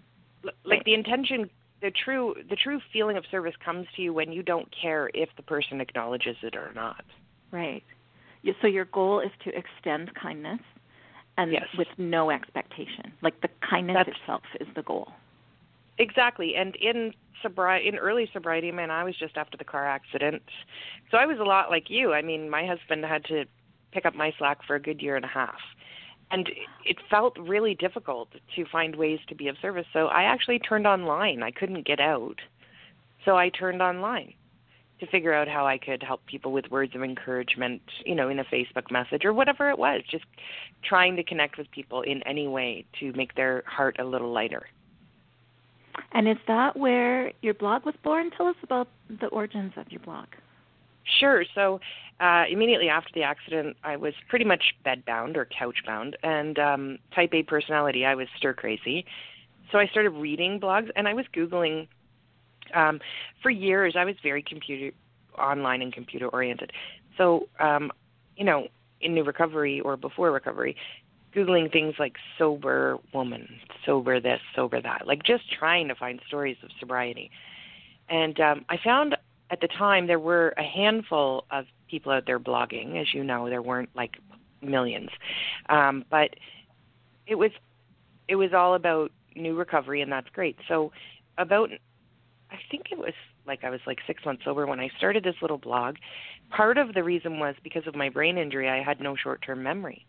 L- 0.44 0.50
Like 0.64 0.78
Right. 0.78 0.84
the 0.84 0.94
intention 0.94 1.50
the 1.82 1.90
true 1.90 2.34
the 2.48 2.56
true 2.56 2.80
feeling 2.92 3.16
of 3.16 3.24
service 3.30 3.54
comes 3.62 3.86
to 3.96 4.02
you 4.02 4.14
when 4.14 4.32
you 4.32 4.42
don't 4.42 4.68
care 4.72 5.10
if 5.14 5.28
the 5.36 5.42
person 5.42 5.80
acknowledges 5.80 6.36
it 6.42 6.56
or 6.56 6.72
not. 6.74 7.04
right. 7.50 7.82
So 8.60 8.66
your 8.66 8.86
goal 8.86 9.20
is 9.20 9.30
to 9.44 9.56
extend 9.56 10.14
kindness, 10.14 10.60
and 11.36 11.52
Yes. 11.52 11.68
with 11.78 11.86
no 11.98 12.30
expectation. 12.30 13.12
Like 13.22 13.40
the 13.40 13.48
kindness 13.60 13.94
That's- 13.94 14.16
itself 14.16 14.42
is 14.60 14.66
the 14.74 14.82
goal. 14.82 15.12
Exactly. 15.98 16.56
And 16.56 16.74
in 16.76 17.14
sobri 17.42 17.84
in 17.84 17.96
early 17.96 18.26
sobriety, 18.32 18.72
man, 18.72 18.90
I 18.90 19.04
was 19.04 19.16
just 19.16 19.36
after 19.36 19.56
the 19.56 19.64
car 19.64 19.86
accident. 19.86 20.42
So 21.10 21.18
I 21.18 21.26
was 21.26 21.38
a 21.38 21.44
lot 21.44 21.70
like 21.70 21.88
you. 21.90 22.12
I 22.14 22.22
mean, 22.22 22.48
my 22.50 22.66
husband 22.66 23.04
had 23.04 23.24
to 23.26 23.44
pick 23.92 24.06
up 24.06 24.14
my 24.14 24.32
slack 24.38 24.62
for 24.64 24.74
a 24.74 24.80
good 24.80 25.00
year 25.02 25.16
and 25.16 25.24
a 25.24 25.28
half. 25.28 25.60
And 26.32 26.50
it 26.84 26.96
felt 27.10 27.36
really 27.38 27.74
difficult 27.74 28.30
to 28.56 28.64
find 28.72 28.96
ways 28.96 29.20
to 29.28 29.34
be 29.34 29.48
of 29.48 29.56
service. 29.60 29.86
So 29.92 30.06
I 30.06 30.22
actually 30.22 30.58
turned 30.58 30.86
online. 30.86 31.42
I 31.42 31.50
couldn't 31.50 31.86
get 31.86 32.00
out. 32.00 32.36
So 33.24 33.36
I 33.36 33.50
turned 33.50 33.82
online 33.82 34.32
to 35.00 35.06
figure 35.08 35.34
out 35.34 35.48
how 35.48 35.66
I 35.66 35.78
could 35.78 36.02
help 36.02 36.24
people 36.26 36.52
with 36.52 36.70
words 36.70 36.94
of 36.94 37.02
encouragement, 37.02 37.82
you 38.06 38.14
know, 38.14 38.28
in 38.28 38.38
a 38.38 38.44
Facebook 38.44 38.90
message 38.90 39.24
or 39.24 39.32
whatever 39.32 39.68
it 39.68 39.78
was, 39.78 40.00
just 40.10 40.24
trying 40.84 41.16
to 41.16 41.24
connect 41.24 41.58
with 41.58 41.70
people 41.70 42.02
in 42.02 42.22
any 42.22 42.48
way 42.48 42.84
to 43.00 43.12
make 43.12 43.34
their 43.34 43.62
heart 43.66 43.96
a 43.98 44.04
little 44.04 44.32
lighter. 44.32 44.66
And 46.12 46.28
is 46.28 46.36
that 46.46 46.76
where 46.76 47.32
your 47.42 47.54
blog 47.54 47.84
was 47.84 47.94
born? 48.02 48.30
Tell 48.30 48.46
us 48.46 48.56
about 48.62 48.88
the 49.20 49.26
origins 49.26 49.72
of 49.76 49.90
your 49.90 50.00
blog. 50.00 50.28
Sure. 51.18 51.44
So 51.54 51.80
uh, 52.22 52.44
immediately 52.48 52.88
after 52.88 53.10
the 53.14 53.22
accident, 53.22 53.76
I 53.82 53.96
was 53.96 54.14
pretty 54.28 54.44
much 54.44 54.62
bedbound 54.86 55.36
or 55.36 55.46
couchbound, 55.46 56.16
and 56.22 56.58
um, 56.58 56.98
type 57.14 57.30
A 57.34 57.42
personality. 57.42 58.06
I 58.06 58.14
was 58.14 58.28
stir 58.36 58.54
crazy. 58.54 59.04
So 59.72 59.78
I 59.78 59.86
started 59.88 60.10
reading 60.10 60.60
blogs, 60.60 60.88
and 60.94 61.08
I 61.08 61.14
was 61.14 61.26
googling. 61.34 61.88
Um, 62.74 63.00
for 63.42 63.50
years, 63.50 63.94
I 63.98 64.04
was 64.04 64.14
very 64.22 64.42
computer 64.42 64.94
online 65.36 65.82
and 65.82 65.92
computer 65.92 66.28
oriented. 66.28 66.70
So 67.18 67.48
um, 67.58 67.90
you 68.36 68.44
know, 68.44 68.68
in 69.00 69.14
new 69.14 69.24
recovery 69.24 69.80
or 69.80 69.96
before 69.96 70.30
recovery, 70.30 70.76
googling 71.34 71.72
things 71.72 71.94
like 71.98 72.14
sober 72.38 72.98
woman, 73.12 73.48
sober 73.84 74.20
this, 74.20 74.40
sober 74.54 74.80
that, 74.80 75.06
like 75.06 75.24
just 75.24 75.44
trying 75.52 75.88
to 75.88 75.94
find 75.96 76.20
stories 76.28 76.56
of 76.62 76.70
sobriety. 76.78 77.30
And 78.08 78.38
um, 78.40 78.64
I 78.68 78.76
found 78.82 79.16
the 79.62 79.68
time 79.68 80.06
there 80.06 80.18
were 80.18 80.52
a 80.58 80.62
handful 80.62 81.46
of 81.50 81.64
people 81.88 82.12
out 82.12 82.24
there 82.26 82.38
blogging. 82.38 83.00
As 83.00 83.14
you 83.14 83.24
know 83.24 83.48
there 83.48 83.62
weren't 83.62 83.88
like 83.94 84.16
millions. 84.60 85.08
Um, 85.70 86.04
but 86.10 86.30
it 87.26 87.36
was 87.36 87.50
it 88.28 88.36
was 88.36 88.52
all 88.52 88.74
about 88.74 89.10
new 89.34 89.54
recovery 89.54 90.02
and 90.02 90.12
that's 90.12 90.28
great. 90.30 90.56
So 90.68 90.92
about 91.38 91.70
i 92.50 92.56
think 92.70 92.92
it 92.92 92.98
was 92.98 93.14
like 93.46 93.64
i 93.64 93.70
was 93.70 93.80
like 93.86 93.98
six 94.06 94.22
months 94.26 94.44
sober 94.44 94.66
when 94.66 94.78
i 94.78 94.90
started 94.98 95.24
this 95.24 95.36
little 95.40 95.56
blog. 95.56 95.96
Part 96.50 96.76
of 96.76 96.92
the 96.92 97.02
reason 97.02 97.38
was 97.38 97.54
because 97.64 97.86
of 97.86 97.94
my 97.94 98.10
brain 98.10 98.36
injury 98.36 98.68
i 98.68 98.82
had 98.82 99.00
no 99.00 99.16
short 99.16 99.40
term 99.42 99.62
memory. 99.62 100.04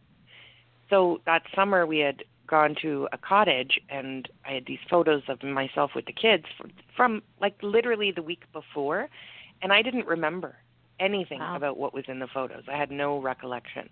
So 0.89 1.21
that 1.25 1.43
summer 1.55 1.85
we 1.85 1.99
had 1.99 2.23
gone 2.47 2.75
to 2.81 3.07
a 3.13 3.17
cottage 3.17 3.79
and 3.89 4.27
I 4.45 4.53
had 4.53 4.65
these 4.65 4.79
photos 4.89 5.23
of 5.29 5.41
myself 5.43 5.91
with 5.95 6.05
the 6.05 6.13
kids 6.13 6.43
from, 6.57 6.71
from 6.95 7.23
like 7.39 7.55
literally 7.61 8.11
the 8.11 8.21
week 8.21 8.43
before 8.51 9.09
and 9.63 9.71
I 9.73 9.81
didn't 9.81 10.05
remember 10.05 10.57
anything 10.99 11.39
Wow. 11.39 11.55
about 11.55 11.77
what 11.77 11.93
was 11.93 12.03
in 12.07 12.19
the 12.19 12.27
photos. 12.27 12.63
I 12.67 12.77
had 12.77 12.91
no 12.91 13.19
recollection. 13.19 13.89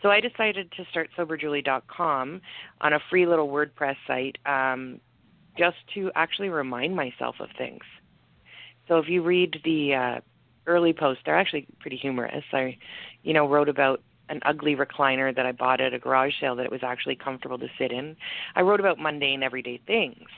So 0.00 0.10
I 0.10 0.20
decided 0.20 0.72
to 0.72 0.84
start 0.90 1.10
soberjulie.com 1.16 2.40
on 2.80 2.92
a 2.92 3.00
free 3.10 3.26
little 3.26 3.48
WordPress 3.48 3.96
site 4.06 4.36
um, 4.46 5.00
just 5.58 5.76
to 5.94 6.10
actually 6.14 6.48
remind 6.48 6.96
myself 6.96 7.36
of 7.40 7.50
things. 7.58 7.82
So 8.88 8.98
if 8.98 9.08
you 9.08 9.22
read 9.22 9.60
the 9.64 9.94
uh, 9.94 10.20
early 10.66 10.92
posts, 10.92 11.22
they're 11.24 11.38
actually 11.38 11.66
pretty 11.80 11.96
humorous. 11.96 12.44
I, 12.52 12.78
you 13.22 13.32
know, 13.32 13.46
wrote 13.46 13.68
about 13.68 14.02
an 14.28 14.40
ugly 14.44 14.74
recliner 14.74 15.34
that 15.34 15.46
I 15.46 15.52
bought 15.52 15.80
at 15.80 15.92
a 15.92 15.98
garage 15.98 16.32
sale 16.40 16.56
that 16.56 16.64
it 16.64 16.72
was 16.72 16.82
actually 16.82 17.16
comfortable 17.16 17.58
to 17.58 17.68
sit 17.78 17.92
in. 17.92 18.16
I 18.56 18.62
wrote 18.62 18.80
about 18.80 18.98
mundane 18.98 19.42
everyday 19.42 19.78
things. 19.86 20.28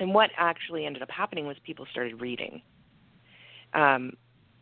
And 0.00 0.12
what 0.14 0.30
actually 0.36 0.86
ended 0.86 1.02
up 1.02 1.10
happening 1.10 1.46
was 1.46 1.56
people 1.64 1.86
started 1.90 2.20
reading, 2.20 2.62
um, 3.74 4.12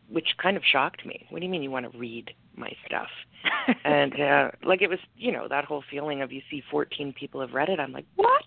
which 0.09 0.35
kind 0.41 0.57
of 0.57 0.63
shocked 0.63 1.05
me. 1.05 1.25
What 1.29 1.39
do 1.39 1.45
you 1.45 1.51
mean 1.51 1.63
you 1.63 1.71
want 1.71 1.91
to 1.91 1.97
read 1.97 2.31
my 2.55 2.71
stuff? 2.85 3.09
and 3.83 4.19
uh, 4.19 4.51
like 4.63 4.81
it 4.81 4.89
was, 4.89 4.99
you 5.15 5.31
know, 5.31 5.47
that 5.47 5.65
whole 5.65 5.83
feeling 5.89 6.21
of 6.21 6.31
you 6.31 6.41
see 6.49 6.63
14 6.71 7.13
people 7.13 7.41
have 7.41 7.53
read 7.53 7.69
it. 7.69 7.79
I'm 7.79 7.91
like, 7.91 8.05
what? 8.15 8.43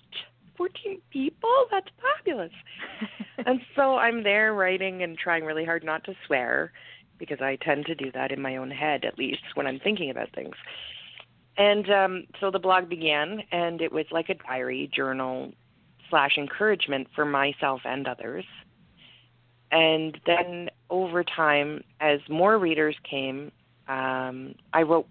14 0.57 1.01
people? 1.11 1.67
That's 1.71 1.89
fabulous. 2.01 2.53
and 3.47 3.61
so 3.75 3.97
I'm 3.97 4.23
there 4.23 4.55
writing 4.55 5.03
and 5.03 5.17
trying 5.17 5.45
really 5.45 5.65
hard 5.65 5.85
not 5.85 6.05
to 6.05 6.15
swear 6.27 6.73
because 7.19 7.41
I 7.41 7.57
tend 7.63 7.87
to 7.87 7.95
do 7.95 8.11
that 8.13 8.33
in 8.33 8.43
my 8.43 8.57
own 8.57 8.71
head, 8.71 9.05
at 9.05 9.19
least 9.19 9.43
when 9.55 9.67
I'm 9.67 9.79
thinking 9.79 10.11
about 10.11 10.35
things. 10.35 10.55
And 11.57 11.91
um, 11.91 12.25
so 12.41 12.51
the 12.51 12.59
blog 12.59 12.89
began, 12.89 13.43
and 13.53 13.81
it 13.81 13.93
was 13.93 14.07
like 14.11 14.29
a 14.29 14.35
diary 14.35 14.91
journal 14.95 15.53
slash 16.11 16.37
encouragement 16.37 17.09
for 17.15 17.25
myself 17.25 17.81
and 17.85 18.07
others. 18.07 18.45
And 19.73 20.21
then 20.27 20.69
over 20.91 21.25
time, 21.25 21.83
as 22.01 22.21
more 22.29 22.59
readers 22.59 22.95
came, 23.09 23.51
um, 23.89 24.55
I 24.73 24.83
wrote 24.83 25.07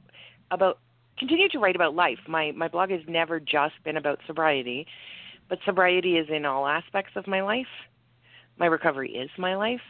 about 0.52 0.78
continued 1.18 1.52
to 1.52 1.60
write 1.60 1.76
about 1.76 1.96
life. 1.96 2.20
My 2.28 2.52
my 2.52 2.68
blog 2.68 2.92
has 2.92 3.02
never 3.08 3.40
just 3.40 3.74
been 3.84 3.98
about 3.98 4.20
sobriety, 4.28 4.86
but 5.50 5.60
sobriety 5.66 6.18
is 6.18 6.28
in 6.30 6.46
all 6.46 6.68
aspects 6.68 7.14
of 7.16 7.28
my 7.28 7.42
life. 7.42 7.66
My 8.58 8.68
recovery 8.68 9.12
is 9.12 9.30
my 9.38 9.56
life. 9.56 9.82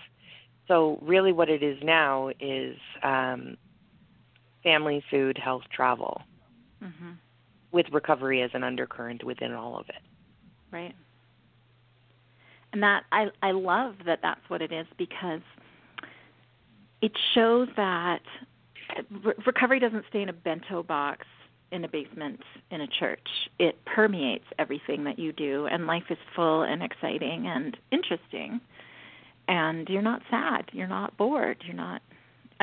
So 0.68 0.98
really, 1.02 1.34
what 1.34 1.50
it 1.50 1.62
is 1.62 1.78
now 1.84 2.30
is 2.40 2.78
um, 3.04 3.58
family, 4.64 5.04
food, 5.10 5.38
health, 5.38 5.64
travel, 5.72 6.22
Mhm. 6.82 7.18
with 7.72 7.90
recovery 7.92 8.42
as 8.42 8.52
an 8.54 8.64
undercurrent 8.64 9.24
within 9.24 9.54
all 9.54 9.78
of 9.78 9.90
it. 9.90 10.02
Right. 10.72 10.96
And 12.74 12.82
that 12.84 13.04
I 13.12 13.28
I 13.42 13.52
love 13.52 13.96
that 14.06 14.20
that's 14.22 14.42
what 14.48 14.62
it 14.62 14.72
is 14.72 14.88
because 14.98 15.42
it 17.02 17.12
shows 17.34 17.68
that 17.76 18.22
re- 19.24 19.34
recovery 19.46 19.80
doesn't 19.80 20.06
stay 20.10 20.22
in 20.22 20.30
a 20.30 20.34
bento 20.34 20.84
box 20.84 21.26
in 21.72 21.84
a 21.86 21.88
basement 21.88 22.42
in 22.70 22.82
a 22.82 22.88
church. 22.88 23.28
It 23.60 23.84
permeates 23.86 24.46
everything 24.60 25.04
that 25.06 25.18
you 25.18 25.32
do 25.32 25.68
and 25.68 25.88
life 25.88 26.04
is 26.10 26.18
full 26.36 26.64
and 26.64 26.84
exciting 26.84 27.48
and 27.48 27.78
interesting. 27.92 28.62
And 29.48 29.90
you're 29.90 30.02
not 30.02 30.22
sad, 30.30 30.66
you're 30.72 30.88
not 30.88 31.18
bored, 31.18 31.58
you're 31.66 31.76
not 31.76 32.02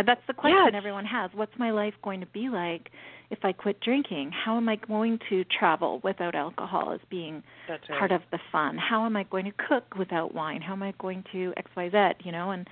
that's 0.07 0.21
the 0.29 0.33
question 0.33 0.61
Yes. 0.67 0.75
everyone 0.77 1.05
has. 1.07 1.31
What's 1.35 1.59
my 1.59 1.71
life 1.73 1.95
going 2.03 2.21
to 2.21 2.27
be 2.27 2.49
like 2.49 2.91
if 3.31 3.45
I 3.45 3.53
quit 3.53 3.81
drinking? 3.81 4.33
How 4.33 4.57
am 4.57 4.69
I 4.69 4.77
going 4.77 5.19
to 5.29 5.45
travel 5.45 6.01
without 6.03 6.35
alcohol 6.35 6.93
as 6.93 7.01
being 7.11 7.43
That's 7.69 7.87
part 7.87 8.11
of 8.13 8.23
the 8.31 8.39
fun. 8.51 8.79
How 8.79 9.05
am 9.07 9.17
I 9.17 9.25
going 9.25 9.45
to 9.45 9.53
cook 9.69 9.97
without 9.99 10.35
wine? 10.35 10.63
How 10.63 10.73
am 10.73 10.83
I 10.83 10.95
going 10.99 11.25
to 11.33 11.53
X 11.57 11.71
Y 11.77 11.91
Z? 11.91 12.25
You 12.25 12.33
know, 12.33 12.51
and 12.51 12.67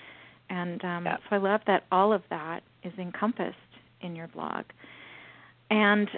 and 0.48 0.82
um, 0.84 1.04
Yeah. 1.04 1.16
so 1.28 1.36
I 1.36 1.38
love 1.38 1.60
that 1.66 1.84
all 1.92 2.12
of 2.12 2.22
that 2.30 2.62
is 2.82 2.92
encompassed 2.98 3.56
in 4.00 4.14
your 4.16 4.28
blog. 4.28 4.64
And 5.70 6.08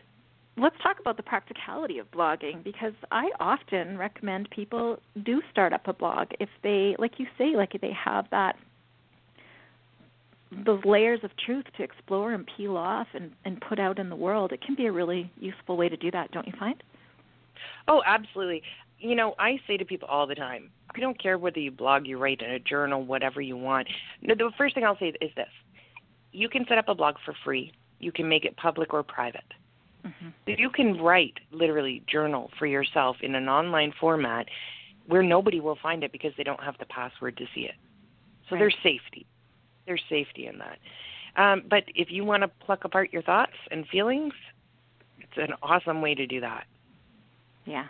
let's 0.59 0.77
talk 0.83 0.99
about 1.01 1.17
the 1.17 1.23
practicality 1.23 1.99
of 1.99 2.11
blogging 2.11 2.63
because 2.63 2.93
I 3.11 3.31
often 3.41 3.97
recommend 3.97 4.51
people 4.51 4.99
do 5.25 5.41
start 5.51 5.73
up 5.73 5.87
a 5.89 5.93
blog 5.93 6.29
if 6.41 6.49
they, 6.63 6.97
like 6.99 7.19
you 7.19 7.27
say, 7.39 7.57
like 7.57 7.73
they 7.81 7.93
have 7.93 8.27
that 8.31 8.57
those 10.65 10.85
layers 10.85 11.21
of 11.23 11.31
truth 11.45 11.67
to 11.77 11.83
explore 11.83 12.33
and 12.33 12.49
peel 12.57 12.77
off 12.77 13.07
and, 13.15 13.31
and 13.45 13.61
put 13.61 13.79
out 13.79 13.99
in 13.99 14.09
the 14.09 14.17
world. 14.17 14.53
It 14.53 14.63
can 14.63 14.75
be 14.75 14.87
a 14.87 14.93
really 14.93 15.31
useful 15.39 15.77
way 15.77 15.89
to 15.89 15.97
do 15.97 16.11
that, 16.11 16.31
don't 16.33 16.47
you 16.47 16.55
find? 16.59 16.83
Oh, 17.87 18.03
absolutely. 18.07 18.63
You 18.99 19.15
know, 19.15 19.35
I 19.39 19.59
say 19.67 19.77
to 19.77 19.85
people 19.85 20.09
all 20.09 20.27
the 20.27 20.35
time, 20.35 20.71
I 20.95 21.01
don't 21.01 21.21
care 21.21 21.39
whether 21.39 21.61
you 21.61 21.71
blog, 21.71 22.07
you 22.07 22.19
write 22.19 22.41
in 22.41 22.51
a 22.51 22.59
journal, 22.59 23.05
whatever 23.05 23.41
you 23.41 23.57
want. 23.57 23.89
No, 24.23 24.35
the 24.35 24.51
first 24.57 24.75
thing 24.75 24.85
I'll 24.85 24.99
say 24.99 25.13
is 25.21 25.31
this: 25.37 25.49
you 26.33 26.49
can 26.49 26.65
set 26.69 26.79
up 26.79 26.89
a 26.89 26.95
blog 26.95 27.17
for 27.25 27.35
free. 27.45 27.73
You 28.01 28.11
can 28.13 28.29
make 28.29 28.45
it 28.45 28.57
public 28.57 28.95
or 28.95 29.03
private. 29.03 29.45
Mm-hmm. 30.07 30.29
You 30.47 30.71
can 30.71 31.01
write 31.01 31.35
literally 31.51 32.03
journal 32.11 32.51
for 32.59 32.67
yourself 32.67 33.17
in 33.23 33.35
an 33.35 33.49
online 33.49 33.93
format 34.01 34.47
where 35.07 35.23
nobody 35.23 35.61
will 35.61 35.79
find 35.83 36.05
it 36.05 36.13
because 36.13 36.33
they 36.37 36.45
don't 36.45 36.63
have 36.63 36.77
the 36.79 36.87
password 36.87 37.37
to 37.39 37.45
see 37.55 37.63
it. 37.63 37.75
So 38.49 38.55
Right. 38.55 38.61
there's 38.61 38.77
safety. 38.83 39.27
There's 39.89 40.03
safety 40.09 40.47
in 40.47 40.59
that. 40.59 40.79
Um, 41.43 41.63
but 41.69 41.85
if 41.95 42.09
you 42.11 42.25
want 42.25 42.43
to 42.43 42.49
pluck 42.65 42.85
apart 42.85 43.13
your 43.13 43.23
thoughts 43.23 43.53
and 43.71 43.87
feelings, 43.89 44.35
it's 45.19 45.33
an 45.37 45.55
awesome 45.63 46.03
way 46.03 46.15
to 46.15 46.27
do 46.27 46.41
that. 46.41 46.65
Yeah. 47.65 47.87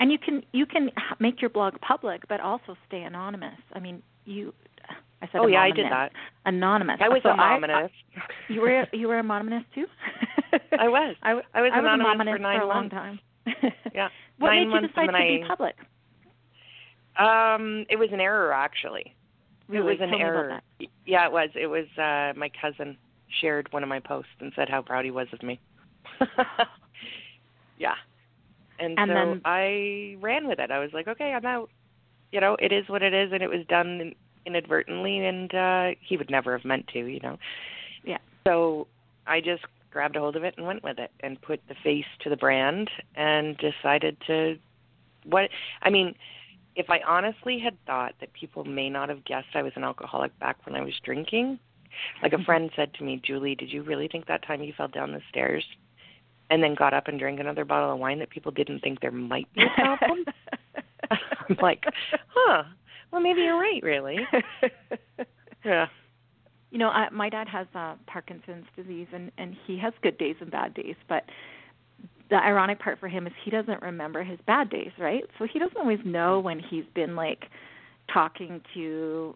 And 0.00 0.10
you 0.10 0.18
can 0.18 0.42
you 0.52 0.64
can 0.66 0.90
make 1.20 1.40
your 1.42 1.50
blog 1.50 1.74
public, 1.80 2.22
but 2.28 2.40
also 2.40 2.76
stay 2.88 3.02
anonymous. 3.02 3.58
I 3.74 3.78
mean, 3.78 4.02
you. 4.24 4.54
I 5.20 5.26
said 5.30 5.40
Oh 5.42 5.46
yeah, 5.46 5.60
I 5.60 5.66
anonymous. 5.66 5.76
did 5.84 5.92
that. 5.92 6.12
Anonymous. 6.46 6.98
I 7.00 7.08
was 7.08 7.20
So 7.22 7.30
anonymous. 7.32 7.90
you 8.48 8.60
were 8.62 8.86
you 8.92 9.06
were 9.08 9.18
anonymous 9.18 9.64
too. 9.74 9.84
I 10.78 10.88
was. 10.88 11.14
I, 11.22 11.30
I 11.30 11.34
was 11.34 11.44
I 11.54 11.60
was 11.62 11.70
anonymous 11.74 12.06
anonymous 12.14 12.32
for 12.34 12.38
nine 12.38 12.60
a 12.62 12.66
long 12.66 12.88
months. 12.88 12.94
time. 12.94 13.20
Yeah, 13.94 14.08
what 14.38 14.48
nine 14.48 14.70
made 14.70 14.82
you 14.82 14.88
decide 14.88 15.06
to 15.08 15.12
be 15.12 15.44
public? 15.46 15.74
Um, 17.18 17.84
it 17.90 17.96
was 17.98 18.08
an 18.12 18.20
error 18.20 18.52
actually. 18.52 19.14
Really? 19.72 19.94
It 19.94 20.00
was 20.00 20.00
an 20.02 20.08
Tell 20.10 20.18
me 20.18 20.24
about 20.24 20.34
error. 20.44 20.60
Yeah, 21.06 21.26
it 21.26 21.32
was. 21.32 21.48
It 21.54 21.66
was 21.66 21.86
uh 21.98 22.38
my 22.38 22.50
cousin 22.60 22.96
shared 23.40 23.66
one 23.72 23.82
of 23.82 23.88
my 23.88 24.00
posts 24.00 24.30
and 24.40 24.52
said 24.54 24.68
how 24.68 24.82
proud 24.82 25.04
he 25.04 25.10
was 25.10 25.26
of 25.32 25.42
me. 25.42 25.58
yeah. 27.78 27.94
And, 28.78 28.98
And 28.98 29.08
so 29.08 29.14
then- 29.14 29.40
I 29.44 30.16
ran 30.20 30.46
with 30.48 30.58
it. 30.58 30.70
I 30.70 30.78
was 30.78 30.90
like, 30.92 31.08
okay, 31.08 31.32
I'm 31.32 31.46
out. 31.46 31.70
You 32.32 32.40
know, 32.40 32.56
it 32.60 32.72
is 32.72 32.88
what 32.88 33.02
it 33.02 33.14
is, 33.14 33.30
and 33.32 33.42
it 33.42 33.48
was 33.48 33.64
done 33.68 34.00
in, 34.00 34.14
inadvertently, 34.46 35.18
and 35.24 35.54
uh 35.54 35.90
he 36.00 36.16
would 36.16 36.30
never 36.30 36.56
have 36.56 36.64
meant 36.64 36.88
to, 36.88 36.98
you 36.98 37.20
know. 37.20 37.38
Yeah. 38.04 38.18
So 38.46 38.86
I 39.26 39.40
just 39.40 39.64
grabbed 39.90 40.16
a 40.16 40.20
hold 40.20 40.36
of 40.36 40.44
it 40.44 40.54
and 40.56 40.66
went 40.66 40.82
with 40.82 40.98
it, 40.98 41.10
and 41.20 41.40
put 41.40 41.60
the 41.68 41.74
face 41.82 42.06
to 42.20 42.30
the 42.30 42.36
brand, 42.36 42.90
and 43.14 43.56
decided 43.58 44.16
to 44.26 44.58
what 45.24 45.48
I 45.82 45.90
mean 45.90 46.14
if 46.76 46.88
I 46.90 47.00
honestly 47.06 47.58
had 47.58 47.76
thought 47.86 48.14
that 48.20 48.32
people 48.32 48.64
may 48.64 48.88
not 48.88 49.08
have 49.08 49.24
guessed 49.24 49.48
I 49.54 49.62
was 49.62 49.72
an 49.76 49.84
alcoholic 49.84 50.36
back 50.38 50.56
when 50.64 50.74
I 50.74 50.82
was 50.82 50.94
drinking, 51.04 51.58
like 52.22 52.32
a 52.32 52.42
friend 52.44 52.70
said 52.74 52.94
to 52.94 53.04
me, 53.04 53.20
Julie, 53.24 53.54
did 53.54 53.70
you 53.70 53.82
really 53.82 54.08
think 54.08 54.26
that 54.26 54.46
time 54.46 54.62
you 54.62 54.72
fell 54.76 54.88
down 54.88 55.12
the 55.12 55.20
stairs 55.28 55.64
and 56.50 56.62
then 56.62 56.74
got 56.74 56.94
up 56.94 57.08
and 57.08 57.18
drank 57.18 57.40
another 57.40 57.64
bottle 57.64 57.92
of 57.92 57.98
wine 57.98 58.18
that 58.20 58.30
people 58.30 58.52
didn't 58.52 58.80
think 58.80 59.00
there 59.00 59.10
might 59.10 59.52
be 59.54 59.62
a 59.62 59.74
problem? 59.74 60.24
I'm 61.10 61.56
like, 61.60 61.84
huh, 62.28 62.62
well, 63.10 63.20
maybe 63.20 63.42
you're 63.42 63.60
right, 63.60 63.82
really. 63.82 64.18
Yeah. 65.64 65.86
you 66.72 66.78
know, 66.78 66.88
I, 66.88 67.08
my 67.10 67.28
dad 67.28 67.48
has 67.48 67.68
uh, 67.72 67.94
Parkinson's 68.06 68.66
disease, 68.74 69.06
and 69.12 69.30
and 69.38 69.54
he 69.64 69.78
has 69.78 69.92
good 70.02 70.18
days 70.18 70.34
and 70.40 70.50
bad 70.50 70.74
days. 70.74 70.96
But 71.08 71.24
the 72.32 72.42
ironic 72.42 72.80
part 72.80 72.98
for 72.98 73.08
him 73.08 73.26
is 73.26 73.32
he 73.44 73.50
doesn't 73.50 73.82
remember 73.82 74.24
his 74.24 74.38
bad 74.46 74.70
days, 74.70 74.90
right? 74.98 75.22
So 75.38 75.46
he 75.52 75.58
doesn't 75.58 75.76
always 75.76 75.98
know 76.02 76.40
when 76.40 76.58
he's 76.58 76.86
been 76.94 77.14
like 77.14 77.44
talking 78.12 78.58
to 78.72 79.34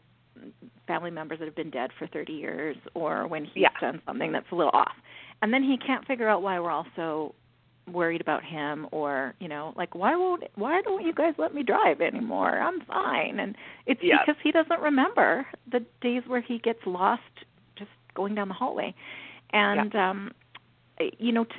family 0.86 1.10
members 1.10 1.38
that 1.38 1.44
have 1.44 1.54
been 1.54 1.68
dead 1.68 1.90
for 1.98 2.06
30 2.06 2.32
years, 2.32 2.74
or 2.94 3.26
when 3.26 3.44
he's 3.44 3.64
Yeah. 3.64 3.68
done 3.82 4.00
something 4.06 4.32
that's 4.32 4.50
a 4.50 4.54
little 4.54 4.72
off, 4.72 4.94
and 5.42 5.52
then 5.52 5.62
he 5.62 5.76
can't 5.76 6.06
figure 6.06 6.26
out 6.26 6.40
why 6.42 6.58
we're 6.58 6.70
all 6.70 6.86
so 6.96 7.34
worried 7.92 8.20
about 8.22 8.42
him 8.42 8.88
or 8.90 9.32
you 9.38 9.46
know 9.46 9.72
like 9.76 9.94
why 9.94 10.16
won't 10.16 10.42
why 10.56 10.82
don't 10.82 11.06
you 11.06 11.12
guys 11.12 11.32
let 11.38 11.54
me 11.54 11.62
drive 11.62 12.00
anymore 12.00 12.58
i'm 12.58 12.80
fine 12.80 13.38
and 13.38 13.54
it's 13.86 14.00
Yeah. 14.02 14.16
because 14.26 14.34
he 14.42 14.50
doesn't 14.50 14.80
remember 14.80 15.46
the 15.70 15.84
days 16.00 16.24
where 16.26 16.40
he 16.40 16.58
gets 16.58 16.80
lost 16.84 17.22
just 17.78 17.92
going 18.14 18.34
down 18.34 18.48
the 18.48 18.54
hallway 18.54 18.92
and 19.50 19.94
um 19.94 20.32
you 21.18 21.30
know 21.30 21.44
to 21.44 21.54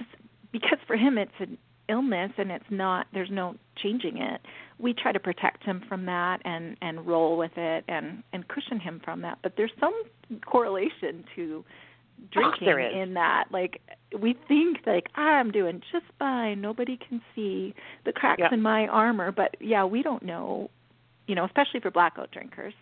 because 0.59 0.79
for 0.87 0.95
him 0.95 1.17
it's 1.17 1.31
an 1.39 1.57
illness 1.89 2.31
and 2.37 2.51
it's 2.51 2.65
not 2.69 3.07
there's 3.13 3.29
no 3.31 3.55
changing 3.81 4.17
it. 4.17 4.41
We 4.79 4.93
try 4.93 5.11
to 5.11 5.19
protect 5.19 5.63
him 5.63 5.81
from 5.87 6.05
that 6.05 6.41
and 6.45 6.77
and 6.81 7.05
roll 7.07 7.37
with 7.37 7.51
it 7.57 7.83
and 7.87 8.23
and 8.33 8.47
cushion 8.47 8.79
him 8.79 9.01
from 9.03 9.21
that. 9.21 9.39
But 9.43 9.53
there's 9.57 9.71
some 9.79 9.93
correlation 10.45 11.23
to 11.35 11.63
drinking 12.31 12.67
is. 12.67 12.93
in 13.03 13.13
that. 13.13 13.45
Like 13.51 13.81
we 14.19 14.35
think 14.47 14.79
like 14.85 15.07
i'm 15.15 15.51
doing 15.51 15.81
just 15.91 16.05
fine. 16.19 16.61
Nobody 16.61 16.97
can 16.97 17.21
see 17.35 17.73
the 18.05 18.11
cracks 18.11 18.39
Yeah. 18.39 18.53
in 18.53 18.61
my 18.61 18.87
armor. 18.87 19.31
But 19.31 19.55
yeah 19.59 19.85
we 19.85 20.01
don't 20.03 20.23
know 20.23 20.69
you 21.27 21.35
know 21.35 21.45
especially 21.45 21.79
for 21.81 21.91
blackout 21.91 22.31
drinkers 22.31 22.73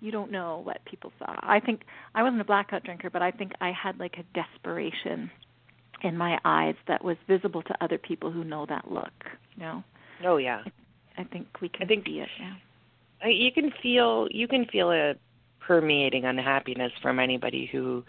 you 0.00 0.10
don't 0.10 0.32
know 0.32 0.60
what 0.64 0.84
people 0.84 1.12
saw. 1.18 1.36
I 1.42 1.60
think 1.60 1.82
i 2.14 2.22
wasn't 2.22 2.40
a 2.40 2.44
blackout 2.44 2.82
drinker 2.82 3.08
but 3.10 3.22
i 3.22 3.30
think 3.30 3.52
i 3.60 3.70
had 3.70 3.98
like 4.00 4.16
a 4.18 4.24
desperation 4.34 5.30
in 6.02 6.16
my 6.16 6.38
eyes 6.44 6.74
that 6.88 7.04
was 7.04 7.16
visible 7.28 7.62
to 7.62 7.74
other 7.84 7.98
people 7.98 8.30
who 8.30 8.44
know 8.44 8.66
that 8.66 8.90
look 8.90 9.12
you 9.56 9.62
know 9.62 9.82
Oh 10.24 10.36
yeah. 10.36 10.62
i 11.18 11.24
think 11.24 11.46
we 11.60 11.68
can 11.68 11.82
I 11.84 11.86
think- 11.86 12.06
see 12.06 12.20
it 12.20 12.28
yeah 12.40 12.54
I- 13.24 13.28
you 13.28 13.52
can 13.52 13.70
feel 13.82 14.28
you 14.30 14.48
can 14.48 14.64
feel 14.66 14.90
a 14.90 15.14
permeating 15.60 16.24
unhappiness 16.24 16.92
from 17.00 17.18
anybody 17.20 17.66
who 17.70 18.04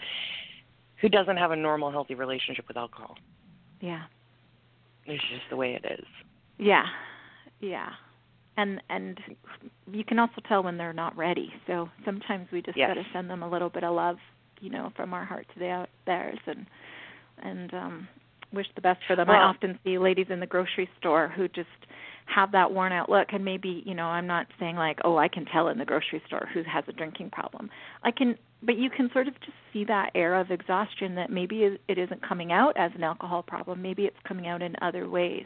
who 1.01 1.09
doesn't 1.09 1.37
have 1.37 1.51
a 1.51 1.55
normal 1.55 1.91
healthy 1.91 2.15
relationship 2.15 2.67
with 2.67 2.77
alcohol. 2.77 3.15
yeah 3.81 4.03
It's 5.05 5.21
just 5.29 5.43
the 5.49 5.57
way 5.57 5.73
it 5.75 5.85
is. 5.99 6.05
Yeah, 6.57 6.85
yeah, 7.59 7.89
and 8.57 8.81
and 8.89 9.19
you 9.91 10.03
can 10.05 10.17
also 10.17 10.39
tell 10.47 10.63
when 10.63 10.77
they're 10.77 10.93
not 10.93 11.15
ready. 11.17 11.51
So 11.67 11.89
sometimes 12.05 12.47
we 12.51 12.61
just 12.61 12.77
Yes. 12.77 12.89
got 12.89 12.93
to 13.03 13.05
send 13.11 13.29
them 13.29 13.43
a 13.43 13.49
little 13.49 13.69
bit 13.69 13.83
of 13.83 13.93
love, 13.93 14.17
you 14.61 14.69
know, 14.69 14.91
from 14.95 15.13
our 15.13 15.25
heart 15.25 15.45
to 15.53 15.59
their, 15.59 15.87
theirs, 16.05 16.39
and 16.47 16.65
and 17.41 17.73
um 17.73 18.07
wish 18.53 18.67
the 18.75 18.81
best 18.81 18.99
for 19.07 19.15
them. 19.15 19.29
I 19.29 19.37
often 19.37 19.79
see 19.83 19.97
ladies 19.97 20.27
in 20.29 20.39
the 20.39 20.45
grocery 20.45 20.87
store 20.99 21.27
who 21.35 21.47
just 21.47 21.67
have 22.25 22.51
that 22.51 22.71
worn 22.71 22.91
out 22.91 23.09
look 23.09 23.27
and 23.33 23.43
maybe 23.43 23.83
you 23.85 23.93
know 23.93 24.05
i'm 24.05 24.25
not 24.27 24.47
saying 24.59 24.75
like 24.75 24.97
oh 25.03 25.17
i 25.17 25.27
can 25.27 25.45
tell 25.45 25.67
in 25.67 25.77
the 25.77 25.85
grocery 25.85 26.21
store 26.25 26.47
who 26.53 26.63
has 26.63 26.83
a 26.87 26.93
drinking 26.93 27.29
problem. 27.29 27.69
I 28.03 28.11
can 28.11 28.37
but 28.61 28.77
you 28.77 28.89
can 28.89 29.09
sort 29.11 29.27
of 29.27 29.33
just 29.41 29.57
see 29.73 29.83
that 29.85 30.11
air 30.15 30.39
of 30.39 30.49
exhaustion 30.49 31.15
that 31.15 31.29
maybe 31.29 31.77
it 31.87 31.97
isn't 31.97 32.25
coming 32.27 32.53
out 32.53 32.77
as 32.77 32.91
an 32.95 33.03
alcohol 33.03 33.43
problem. 33.43 33.81
Maybe 33.81 34.05
it's 34.05 34.15
coming 34.25 34.47
out 34.47 34.61
in 34.61 34.73
other 34.81 35.09
ways. 35.09 35.45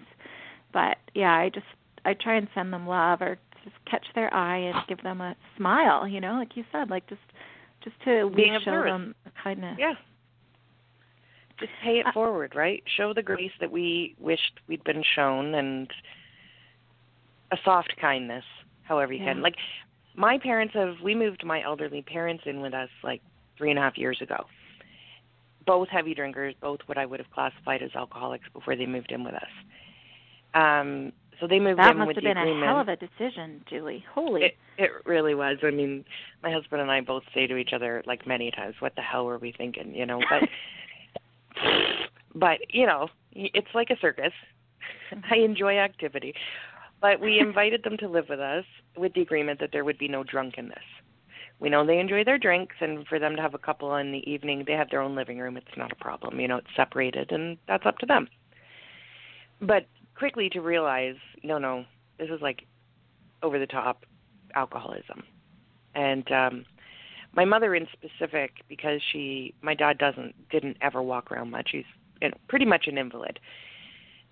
But 0.71 0.97
yeah 1.15 1.33
i 1.33 1.49
just 1.49 1.65
i 2.05 2.13
try 2.13 2.35
and 2.35 2.47
send 2.53 2.71
them 2.71 2.87
love 2.87 3.21
or 3.21 3.37
just 3.63 3.75
catch 3.89 4.05
their 4.13 4.33
eye 4.33 4.57
and 4.57 4.75
give 4.87 5.01
them 5.01 5.19
a 5.19 5.35
smile 5.57 6.07
you 6.07 6.21
know 6.21 6.33
like 6.33 6.55
you 6.55 6.63
said 6.71 6.89
like 6.89 7.07
just 7.07 7.21
just 7.83 7.95
to 8.05 8.31
Being 8.35 8.59
show 8.63 8.83
them 8.83 9.15
kindness. 9.43 9.77
Yeah 9.79 9.93
just 11.59 11.71
pay 11.83 11.99
it 11.99 12.05
uh, 12.05 12.11
forward 12.11 12.53
right 12.55 12.83
show 12.95 13.13
the 13.13 13.23
grace 13.23 13.51
that 13.59 13.71
we 13.71 14.15
wished 14.19 14.59
we'd 14.67 14.83
been 14.83 15.03
shown 15.15 15.55
and 15.55 15.91
a 17.51 17.57
soft 17.63 17.93
kindness, 17.99 18.43
however 18.83 19.13
you 19.13 19.23
yeah. 19.23 19.33
can. 19.33 19.41
Like 19.41 19.55
my 20.15 20.37
parents 20.37 20.73
have 20.73 20.95
we 21.03 21.15
moved 21.15 21.45
my 21.45 21.63
elderly 21.63 22.01
parents 22.01 22.43
in 22.45 22.61
with 22.61 22.73
us 22.73 22.89
like 23.03 23.21
three 23.57 23.69
and 23.69 23.79
a 23.79 23.81
half 23.81 23.97
years 23.97 24.19
ago. 24.21 24.45
Both 25.65 25.89
heavy 25.89 26.13
drinkers, 26.13 26.55
both 26.61 26.79
what 26.85 26.97
I 26.97 27.05
would 27.05 27.19
have 27.19 27.31
classified 27.31 27.81
as 27.81 27.91
alcoholics 27.95 28.45
before 28.53 28.75
they 28.75 28.85
moved 28.85 29.11
in 29.11 29.23
with 29.23 29.35
us. 29.35 29.49
Um 30.53 31.13
so 31.39 31.45
they 31.45 31.59
moved 31.59 31.79
in. 31.79 31.85
that 31.85 31.95
must 31.95 32.07
with 32.07 32.15
have 32.15 32.23
been 32.23 32.37
a 32.37 32.65
hell 32.65 32.79
of 32.79 32.87
a 32.87 32.95
decision, 32.95 33.63
Julie. 33.69 34.03
Holy. 34.11 34.45
It, 34.45 34.57
it 34.79 34.89
really 35.05 35.35
was. 35.35 35.57
I 35.61 35.69
mean, 35.69 36.03
my 36.41 36.51
husband 36.51 36.81
and 36.81 36.89
I 36.89 37.01
both 37.01 37.21
say 37.31 37.45
to 37.45 37.57
each 37.57 37.73
other 37.73 38.01
like 38.07 38.25
many 38.25 38.49
times, 38.49 38.73
"What 38.79 38.95
the 38.95 39.03
hell 39.03 39.25
were 39.25 39.37
we 39.37 39.51
thinking?" 39.55 39.93
You 39.93 40.07
know, 40.07 40.19
but 40.31 40.49
but 42.35 42.59
you 42.69 42.85
know, 42.85 43.09
it's 43.31 43.73
like 43.73 43.89
a 43.89 43.97
circus. 43.99 44.33
I 45.31 45.37
enjoy 45.37 45.77
activity. 45.77 46.33
But 47.01 47.19
we 47.19 47.39
invited 47.47 47.83
them 47.83 47.97
to 47.97 48.07
live 48.07 48.25
with 48.29 48.39
us 48.39 48.65
with 48.95 49.13
the 49.13 49.21
agreement 49.21 49.59
that 49.59 49.69
there 49.71 49.85
would 49.85 49.97
be 49.97 50.07
no 50.07 50.23
drunkenness. 50.23 50.77
We 51.59 51.69
know 51.69 51.85
they 51.85 51.99
enjoy 51.99 52.23
their 52.23 52.37
drinks, 52.37 52.75
and 52.81 53.07
for 53.07 53.17
them 53.17 53.35
to 53.35 53.41
have 53.41 53.55
a 53.55 53.59
couple 53.59 53.95
in 53.95 54.11
the 54.11 54.29
evening, 54.29 54.63
they 54.67 54.73
have 54.73 54.91
their 54.91 55.01
own 55.01 55.15
living 55.15 55.39
room. 55.39 55.57
It's 55.57 55.75
not 55.75 55.91
a 55.91 55.95
problem. 55.95 56.39
You 56.39 56.47
know, 56.47 56.57
it's 56.57 56.67
separated, 56.75 57.31
and 57.31 57.57
that's 57.67 57.85
up 57.85 57.97
to 57.99 58.05
them. 58.05 58.27
But 59.59 59.87
quickly 60.15 60.49
to 60.49 60.61
realize, 60.61 61.15
no, 61.43 61.57
no, 61.57 61.85
this 62.19 62.29
is 62.29 62.41
like 62.41 62.65
over 63.41 63.57
the 63.57 63.67
top 63.67 64.05
alcoholism. 64.55 65.23
And 65.95 66.31
um 66.31 66.65
my 67.33 67.45
mother 67.45 67.75
in 67.75 67.87
specific 67.93 68.51
because 68.67 69.01
she 69.11 69.53
my 69.61 69.73
dad 69.73 69.97
doesn't 69.97 70.33
didn't 70.49 70.77
ever 70.81 71.01
walk 71.01 71.31
around 71.31 71.51
much 71.51 71.69
he's 71.71 71.85
pretty 72.47 72.65
much 72.65 72.87
an 72.87 72.97
invalid. 72.97 73.39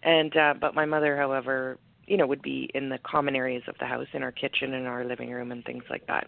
And 0.04 0.36
uh 0.36 0.54
but 0.60 0.76
my 0.76 0.86
mother 0.86 1.18
however 1.18 1.78
you 2.08 2.18
know 2.18 2.28
would 2.28 2.42
be 2.42 2.70
in 2.74 2.90
the 2.90 3.00
common 3.00 3.36
areas 3.36 3.64
of 3.68 3.76
the 3.80 3.86
house 3.86 4.08
in 4.14 4.24
our 4.24 4.32
kitchen 4.32 4.74
and 4.74 4.88
our 4.88 5.04
living 5.06 5.32
room 5.32 5.52
and 5.52 5.64
things 5.64 5.84
like 5.90 6.06
that. 6.08 6.28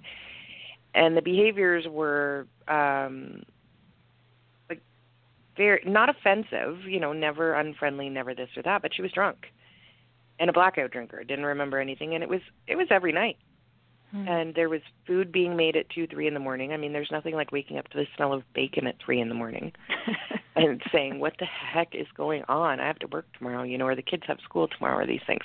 And 0.96 1.16
the 1.16 1.22
behaviors 1.22 1.86
were 1.88 2.48
um 2.68 3.44
like 4.70 4.82
very 5.56 5.82
not 5.86 6.10
offensive 6.10 6.84
you 6.88 7.00
know 7.00 7.14
never 7.14 7.54
unfriendly 7.54 8.10
never 8.10 8.34
this 8.34 8.50
or 8.56 8.64
that 8.64 8.82
but 8.82 8.94
she 8.96 9.02
was 9.02 9.12
drunk 9.12 9.48
and 10.40 10.50
a 10.50 10.54
blackout 10.54 10.92
drinker 10.92 11.24
didn't 11.24 11.46
remember 11.46 11.80
anything 11.80 12.14
and 12.14 12.24
it 12.24 12.30
was 12.30 12.42
it 12.68 12.76
was 12.76 12.88
every 12.90 13.12
night. 13.12 13.38
Hmm. 14.12 14.26
and 14.26 14.56
there 14.56 14.70
was 14.70 14.80
food 15.06 15.34
being 15.34 15.58
made 15.58 15.76
at 15.76 15.90
two 15.90 16.08
three 16.08 16.28
in 16.28 16.34
the 16.34 16.40
morning. 16.40 16.72
I 16.72 16.78
mean 16.78 16.94
there's 16.94 17.12
nothing 17.12 17.36
like 17.36 17.52
waking 17.52 17.78
up 17.78 17.90
to 17.90 17.98
the 17.98 18.06
smell 18.16 18.32
of 18.32 18.42
bacon 18.54 18.88
at 18.88 18.96
three 19.04 19.20
in 19.20 19.28
the 19.28 19.36
morning 19.36 19.74
and 20.58 20.82
saying, 20.92 21.20
"What 21.20 21.38
the 21.40 21.46
heck 21.46 21.96
is 21.96 22.08
going 22.16 22.44
on? 22.50 22.80
I 22.80 22.88
have 22.88 23.00
to 23.00 23.08
work 23.08 23.26
tomorrow, 23.38 23.64
you 23.64 23.78
know, 23.78 23.86
or 23.86 23.96
the 23.96 24.02
kids 24.02 24.24
have 24.28 24.40
school 24.42 24.68
tomorrow, 24.68 24.98
or 24.98 25.06
these 25.06 25.22
things." 25.26 25.44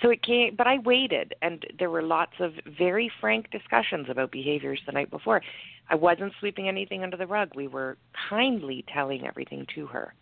So 0.00 0.10
it 0.10 0.22
came, 0.22 0.54
but 0.54 0.68
I 0.68 0.78
waited, 0.78 1.34
and 1.42 1.66
there 1.76 1.90
were 1.90 2.02
lots 2.02 2.34
of 2.38 2.52
very 2.78 3.10
frank 3.20 3.50
discussions 3.50 4.08
about 4.08 4.30
behaviors 4.30 4.80
the 4.86 4.92
night 4.92 5.10
before. 5.10 5.42
I 5.90 5.96
wasn't 5.96 6.32
sweeping 6.38 6.68
anything 6.68 7.02
under 7.02 7.16
the 7.16 7.26
rug. 7.26 7.50
We 7.56 7.66
were 7.66 7.98
kindly 8.28 8.84
telling 8.92 9.26
everything 9.26 9.66
to 9.74 9.86
her, 9.86 10.14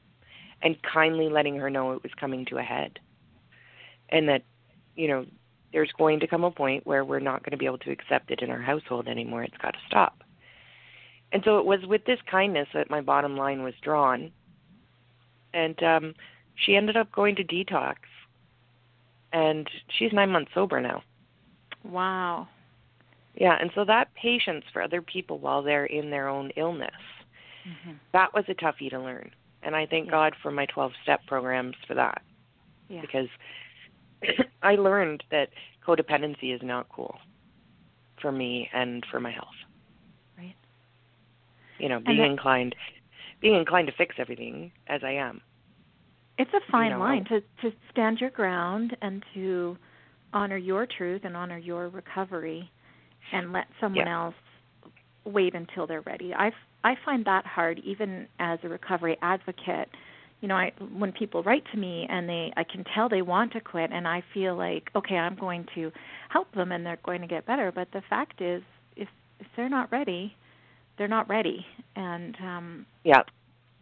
and 0.62 0.82
kindly 0.82 1.28
letting 1.28 1.56
her 1.56 1.68
know 1.68 1.92
it 1.92 2.02
was 2.02 2.12
coming 2.18 2.46
to 2.46 2.56
a 2.56 2.62
head, 2.62 2.98
and 4.08 4.26
that, 4.30 4.44
you 4.94 5.08
know, 5.08 5.26
there's 5.72 5.92
going 5.98 6.20
to 6.20 6.26
come 6.26 6.44
a 6.44 6.50
point 6.50 6.86
where 6.86 7.04
we're 7.04 7.20
not 7.20 7.42
going 7.42 7.50
to 7.50 7.58
be 7.58 7.66
able 7.66 7.76
to 7.78 7.90
accept 7.90 8.30
it 8.30 8.40
in 8.40 8.50
our 8.50 8.62
household 8.62 9.08
anymore. 9.08 9.42
It's 9.42 9.58
got 9.58 9.72
to 9.72 9.80
stop. 9.86 10.22
And 11.36 11.44
so 11.44 11.58
it 11.58 11.66
was 11.66 11.80
with 11.84 12.02
this 12.06 12.18
kindness 12.30 12.66
that 12.72 12.88
my 12.88 13.02
bottom 13.02 13.36
line 13.36 13.62
was 13.62 13.74
drawn. 13.82 14.32
And 15.52 15.82
um 15.82 16.14
she 16.54 16.76
ended 16.76 16.96
up 16.96 17.12
going 17.12 17.36
to 17.36 17.44
detox. 17.44 17.96
And 19.34 19.68
she's 19.98 20.14
9 20.14 20.30
months 20.30 20.52
sober 20.54 20.80
now. 20.80 21.02
Wow. 21.84 22.48
Yeah, 23.34 23.54
and 23.60 23.70
so 23.74 23.84
that 23.84 24.14
patience 24.14 24.64
for 24.72 24.80
other 24.80 25.02
people 25.02 25.38
while 25.38 25.62
they're 25.62 25.84
in 25.84 26.08
their 26.08 26.26
own 26.26 26.52
illness. 26.56 27.02
Mm-hmm. 27.68 27.96
That 28.14 28.32
was 28.32 28.44
a 28.48 28.54
toughie 28.54 28.88
to 28.88 28.98
learn. 28.98 29.30
And 29.62 29.76
I 29.76 29.84
thank 29.84 30.06
yeah. 30.06 30.12
God 30.12 30.34
for 30.42 30.50
my 30.50 30.64
12 30.64 30.92
step 31.02 31.20
programs 31.26 31.76
for 31.86 31.92
that. 31.92 32.22
Yeah. 32.88 33.02
Because 33.02 33.28
I 34.62 34.76
learned 34.76 35.22
that 35.30 35.50
codependency 35.86 36.54
is 36.54 36.62
not 36.62 36.88
cool 36.88 37.18
for 38.22 38.32
me 38.32 38.70
and 38.72 39.04
for 39.10 39.20
my 39.20 39.32
health 39.32 39.65
you 41.78 41.88
know 41.88 42.00
being 42.00 42.18
that, 42.18 42.30
inclined 42.30 42.74
being 43.40 43.54
inclined 43.54 43.86
to 43.86 43.92
fix 43.96 44.16
everything 44.18 44.72
as 44.88 45.02
i 45.04 45.12
am. 45.12 45.40
It's 46.38 46.50
a 46.52 46.60
fine 46.70 46.90
you 46.90 46.98
know, 46.98 47.00
line 47.00 47.24
to 47.26 47.40
to 47.62 47.76
stand 47.90 48.18
your 48.20 48.30
ground 48.30 48.96
and 49.00 49.24
to 49.34 49.76
honor 50.32 50.56
your 50.56 50.86
truth 50.86 51.22
and 51.24 51.36
honor 51.36 51.58
your 51.58 51.88
recovery 51.88 52.70
and 53.32 53.52
let 53.52 53.66
someone 53.80 54.06
yeah. 54.06 54.24
else 54.24 54.34
wait 55.24 55.54
until 55.54 55.86
they're 55.86 56.02
ready. 56.02 56.34
I 56.34 56.50
i 56.84 56.94
find 57.04 57.24
that 57.24 57.46
hard 57.46 57.80
even 57.84 58.28
as 58.38 58.58
a 58.62 58.68
recovery 58.68 59.16
advocate. 59.22 59.88
You 60.40 60.48
know 60.48 60.56
i 60.56 60.72
when 60.94 61.12
people 61.12 61.42
write 61.42 61.64
to 61.72 61.78
me 61.78 62.06
and 62.08 62.28
they 62.28 62.52
i 62.56 62.64
can 62.64 62.84
tell 62.94 63.08
they 63.08 63.22
want 63.22 63.52
to 63.54 63.60
quit 63.60 63.90
and 63.90 64.06
i 64.06 64.22
feel 64.34 64.54
like 64.54 64.90
okay 64.94 65.16
i'm 65.16 65.34
going 65.34 65.66
to 65.74 65.90
help 66.28 66.52
them 66.54 66.72
and 66.72 66.84
they're 66.84 66.98
going 67.04 67.22
to 67.22 67.26
get 67.26 67.46
better. 67.46 67.72
But 67.74 67.88
the 67.92 68.02
fact 68.10 68.42
is 68.42 68.62
if 68.96 69.08
if 69.40 69.46
they're 69.56 69.70
not 69.70 69.90
ready 69.90 70.36
they're 70.98 71.08
not 71.08 71.28
ready. 71.28 71.64
And 71.94 72.36
um 72.42 72.86
yeah. 73.04 73.22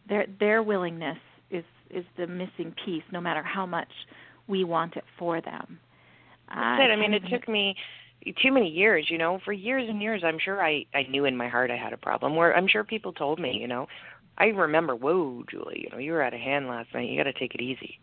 their 0.08 0.26
their 0.38 0.62
willingness 0.62 1.18
is 1.50 1.64
is 1.90 2.04
the 2.16 2.26
missing 2.26 2.74
piece 2.84 3.04
no 3.12 3.20
matter 3.20 3.42
how 3.42 3.66
much 3.66 3.90
we 4.46 4.64
want 4.64 4.96
it 4.96 5.04
for 5.18 5.40
them. 5.40 5.78
That's 6.48 6.80
uh, 6.80 6.84
it. 6.84 6.90
I 6.90 6.96
mean 6.96 7.14
it 7.14 7.22
took 7.30 7.48
me 7.48 7.76
too 8.42 8.52
many 8.52 8.68
years 8.68 9.06
you 9.10 9.18
know 9.18 9.38
for 9.44 9.52
years 9.52 9.86
and 9.88 10.00
years 10.00 10.22
i'm 10.24 10.38
sure 10.38 10.62
i 10.64 10.84
i 10.94 11.02
knew 11.10 11.24
in 11.26 11.36
my 11.36 11.48
heart 11.48 11.70
i 11.70 11.76
had 11.76 11.92
a 11.92 11.96
problem 11.96 12.34
where 12.34 12.56
i'm 12.56 12.66
sure 12.66 12.82
people 12.82 13.12
told 13.12 13.38
me 13.38 13.56
you 13.60 13.68
know 13.68 13.86
i 14.38 14.46
remember 14.46 14.96
whoa 14.96 15.44
julie 15.50 15.82
you 15.84 15.90
know 15.90 15.98
you 15.98 16.12
were 16.12 16.22
out 16.22 16.32
of 16.32 16.40
hand 16.40 16.66
last 16.66 16.88
night 16.94 17.08
you 17.08 17.18
got 17.18 17.24
to 17.24 17.38
take 17.38 17.54
it 17.54 17.60
easy. 17.60 17.98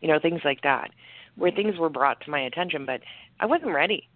You 0.00 0.08
know 0.08 0.18
things 0.20 0.40
like 0.44 0.62
that 0.62 0.90
where 1.36 1.50
things 1.50 1.78
were 1.78 1.88
brought 1.88 2.20
to 2.22 2.30
my 2.30 2.40
attention 2.40 2.84
but 2.84 3.00
i 3.40 3.46
wasn't 3.46 3.72
ready. 3.72 4.08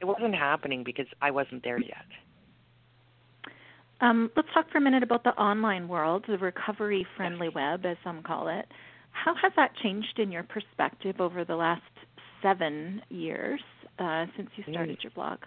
It 0.00 0.06
wasn't 0.06 0.34
happening 0.34 0.82
because 0.82 1.06
i 1.20 1.30
wasn't 1.30 1.62
there 1.62 1.78
yet 1.78 2.06
um, 4.02 4.30
let's 4.36 4.48
talk 4.52 4.68
for 4.70 4.78
a 4.78 4.80
minute 4.80 5.04
about 5.04 5.22
the 5.22 5.30
online 5.30 5.86
world, 5.86 6.24
the 6.26 6.36
recovery 6.36 7.06
friendly 7.16 7.48
web, 7.48 7.86
as 7.86 7.96
some 8.02 8.22
call 8.22 8.48
it. 8.48 8.66
How 9.12 9.34
has 9.40 9.52
that 9.56 9.76
changed 9.76 10.18
in 10.18 10.32
your 10.32 10.42
perspective 10.42 11.20
over 11.20 11.44
the 11.44 11.54
last 11.54 11.82
seven 12.42 13.00
years 13.10 13.60
uh, 14.00 14.26
since 14.36 14.50
you 14.56 14.64
started 14.72 14.98
mm. 14.98 15.04
your 15.04 15.12
blog? 15.12 15.38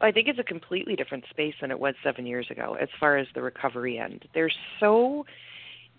I 0.00 0.10
think 0.10 0.26
it's 0.26 0.38
a 0.40 0.44
completely 0.44 0.96
different 0.96 1.24
space 1.30 1.54
than 1.60 1.70
it 1.70 1.78
was 1.78 1.94
seven 2.02 2.26
years 2.26 2.46
ago 2.50 2.76
as 2.80 2.88
far 2.98 3.16
as 3.16 3.28
the 3.34 3.42
recovery 3.42 3.98
end. 3.98 4.24
There's 4.34 4.56
so 4.80 5.26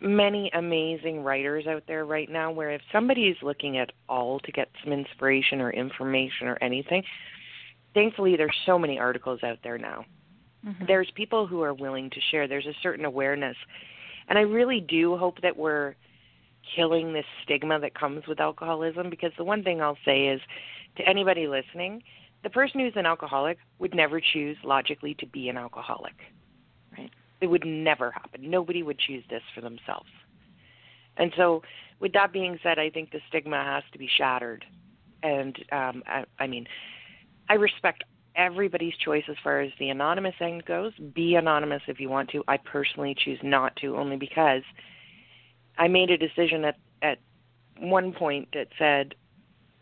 many 0.02 0.52
amazing 0.54 1.24
writers 1.24 1.66
out 1.68 1.84
there 1.88 2.04
right 2.04 2.30
now 2.30 2.52
where 2.52 2.72
if 2.72 2.82
somebody 2.92 3.28
is 3.28 3.38
looking 3.42 3.78
at 3.78 3.92
all 4.10 4.40
to 4.40 4.52
get 4.52 4.68
some 4.84 4.92
inspiration 4.92 5.62
or 5.62 5.72
information 5.72 6.48
or 6.48 6.58
anything, 6.62 7.04
thankfully 7.94 8.36
there's 8.36 8.58
so 8.66 8.78
many 8.78 9.00
articles 9.00 9.44
out 9.44 9.60
there 9.64 9.78
now 9.78 10.04
Mm-hmm. 10.66 10.86
There's 10.88 11.10
people 11.16 11.48
who 11.48 11.62
are 11.62 11.74
willing 11.74 12.10
to 12.10 12.20
share. 12.30 12.48
There's 12.48 12.68
a 12.68 12.76
certain 12.84 13.06
awareness. 13.06 13.58
And 14.28 14.38
I 14.38 14.42
really 14.42 14.80
do 14.80 15.18
hope 15.18 15.42
that 15.42 15.58
we're 15.58 15.96
killing 16.76 17.14
this 17.14 17.26
stigma 17.44 17.80
that 17.80 17.96
comes 17.96 18.28
with 18.28 18.40
alcoholism 18.40 19.10
because 19.10 19.32
the 19.38 19.44
one 19.44 19.64
thing 19.64 19.82
I'll 19.82 19.98
say 20.06 20.28
is 20.28 20.42
to 20.98 21.08
anybody 21.08 21.48
listening, 21.48 22.04
the 22.44 22.50
person 22.50 22.80
who's 22.80 22.94
an 22.96 23.06
alcoholic 23.06 23.58
would 23.80 23.94
never 23.94 24.22
choose 24.22 24.58
logically 24.64 25.16
to 25.16 25.26
be 25.26 25.50
an 25.50 25.58
alcoholic. 25.58 26.16
Right. 26.98 27.12
It 27.40 27.48
would 27.48 27.66
never 27.66 28.12
happen. 28.12 28.50
Nobody 28.50 28.84
would 28.84 29.00
choose 29.00 29.24
this 29.30 29.42
for 29.54 29.62
themselves. 29.62 30.10
And 31.18 31.32
so, 31.36 31.62
with 32.00 32.14
that 32.14 32.34
being 32.34 32.58
said, 32.64 32.80
I 32.80 32.90
think 32.90 33.12
the 33.12 33.20
stigma 33.28 33.64
has 33.64 33.84
to 33.92 34.00
be 34.00 34.10
shattered. 34.18 34.66
And 35.22 35.56
um, 35.72 36.04
I, 36.08 36.24
I 36.40 36.48
mean, 36.48 36.66
I 37.48 37.56
respect 37.56 38.04
everybody's 38.36 38.96
choice 38.98 39.24
as 39.30 39.36
far 39.44 39.62
as 39.62 39.72
the 39.80 39.90
anonymous 39.90 40.36
end 40.40 40.66
goes. 40.66 40.94
Be 41.14 41.36
anonymous 41.36 41.82
if 41.88 42.00
you 42.00 42.10
want 42.10 42.30
to. 42.32 42.44
I 42.48 42.58
personally 42.58 43.16
choose 43.18 43.40
not 43.44 43.76
to, 43.78 43.98
only 43.98 44.18
because 44.18 44.64
I 45.78 45.88
made 45.88 46.10
a 46.12 46.18
decision 46.18 46.66
at 46.66 46.78
at 47.02 47.18
one 47.80 48.14
point 48.14 48.48
that 48.54 48.68
said, 48.78 49.16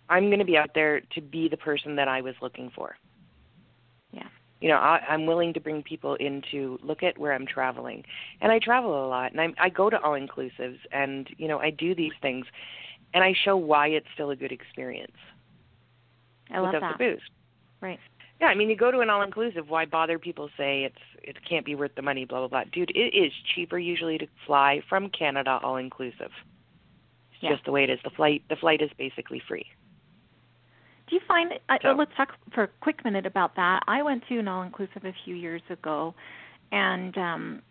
I'm 0.10 0.28
going 0.28 0.40
to 0.40 0.46
be 0.46 0.58
out 0.58 0.72
there 0.74 1.02
to 1.02 1.22
be 1.22 1.48
the 1.50 1.58
person 1.58 1.96
that 1.98 2.08
I 2.08 2.22
was 2.22 2.34
looking 2.42 2.72
for. 2.74 2.96
Yeah. 4.12 4.28
You 4.62 4.70
know, 4.70 4.78
I, 4.78 5.02
I'm 5.08 5.26
willing 5.26 5.54
to 5.54 5.60
bring 5.60 5.84
people 5.84 6.16
in 6.16 6.42
to 6.52 6.80
look 6.82 7.04
at 7.04 7.18
where 7.18 7.34
I'm 7.34 7.46
traveling, 7.46 8.04
and 8.42 8.52
I 8.52 8.60
travel 8.60 9.06
a 9.06 9.08
lot, 9.08 9.32
and 9.32 9.42
I'm, 9.42 9.54
I 9.60 9.70
go 9.70 9.90
to 9.90 10.02
all 10.02 10.14
inclusives, 10.14 10.80
and 10.92 11.30
you 11.38 11.48
know, 11.48 11.60
I 11.60 11.70
do 11.70 11.94
these 11.94 12.14
things, 12.22 12.46
and 13.14 13.24
I 13.24 13.34
show 13.44 13.56
why 13.56 13.88
it's 13.88 14.08
still 14.14 14.32
a 14.32 14.36
good 14.36 14.52
experience 14.52 15.16
I 16.50 16.60
love 16.60 16.74
without 16.74 16.98
the 16.98 17.04
booze. 17.04 17.22
Right. 17.82 18.00
Yeah, 18.42 18.48
I 18.48 18.56
mean, 18.56 18.70
you 18.70 18.76
go 18.78 18.90
to 18.92 19.00
an 19.00 19.10
all 19.10 19.22
inclusive. 19.22 19.70
Why 19.70 19.86
bother 19.86 20.18
people 20.18 20.50
say 20.58 20.84
it's 20.84 20.96
it 21.24 21.38
can't 21.48 21.66
be 21.66 21.76
worth 21.76 21.94
the 21.96 22.02
money? 22.02 22.26
Blah 22.26 22.40
blah 22.40 22.48
blah. 22.48 22.64
Dude, 22.72 22.92
it 22.96 23.14
is 23.16 23.34
cheaper 23.56 23.78
usually 23.78 24.18
to 24.18 24.28
fly 24.46 24.82
from 24.88 25.10
Canada 25.10 25.60
all 25.62 25.76
inclusive. 25.76 26.32
It's 27.34 27.44
Yeah. 27.44 27.52
just 27.52 27.66
the 27.66 27.72
way 27.72 27.84
it 27.84 27.90
is. 27.90 28.00
The 28.04 28.10
flight 28.12 28.44
the 28.50 28.56
flight 28.56 28.82
is 28.82 28.92
basically 28.98 29.40
free. 29.40 29.66
Do 31.08 31.16
you 31.16 31.22
find? 31.28 31.60
Uh, 31.68 31.80
So- 31.82 31.94
let's 31.94 32.16
talk 32.16 32.36
for 32.52 32.64
a 32.64 32.68
quick 32.68 33.04
minute 33.04 33.26
about 33.26 33.56
that. 33.56 33.84
I 33.88 34.04
went 34.04 34.26
to 34.28 34.38
an 34.40 34.48
all-inclusive 34.48 35.04
a 35.04 35.14
few 35.26 35.36
years 35.36 35.62
ago, 35.70 36.14
and 36.72 37.18
um, 37.18 37.62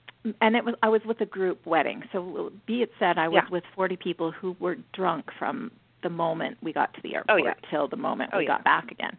and 0.42 0.54
it 0.54 0.64
was 0.64 0.74
I 0.82 0.88
was 0.90 1.02
with 1.06 1.20
a 1.22 1.26
group 1.26 1.64
wedding. 1.64 2.02
So 2.12 2.52
be 2.66 2.82
it 2.82 2.92
said, 2.98 3.16
I 3.16 3.28
was 3.28 3.42
Yeah. 3.44 3.48
with 3.50 3.64
40 3.74 3.96
people 3.96 4.32
who 4.32 4.54
were 4.60 4.76
drunk 4.92 5.32
from 5.38 5.70
the 6.02 6.10
moment 6.10 6.58
we 6.62 6.72
got 6.72 6.92
to 6.94 7.00
the 7.00 7.14
airport 7.16 7.40
Oh, 7.40 7.44
yeah. 7.44 7.54
till 7.70 7.88
the 7.88 7.96
moment 7.96 8.30
Oh, 8.34 8.38
we 8.38 8.44
yeah. 8.44 8.50
got 8.56 8.64
back 8.64 8.90
again. 8.92 9.16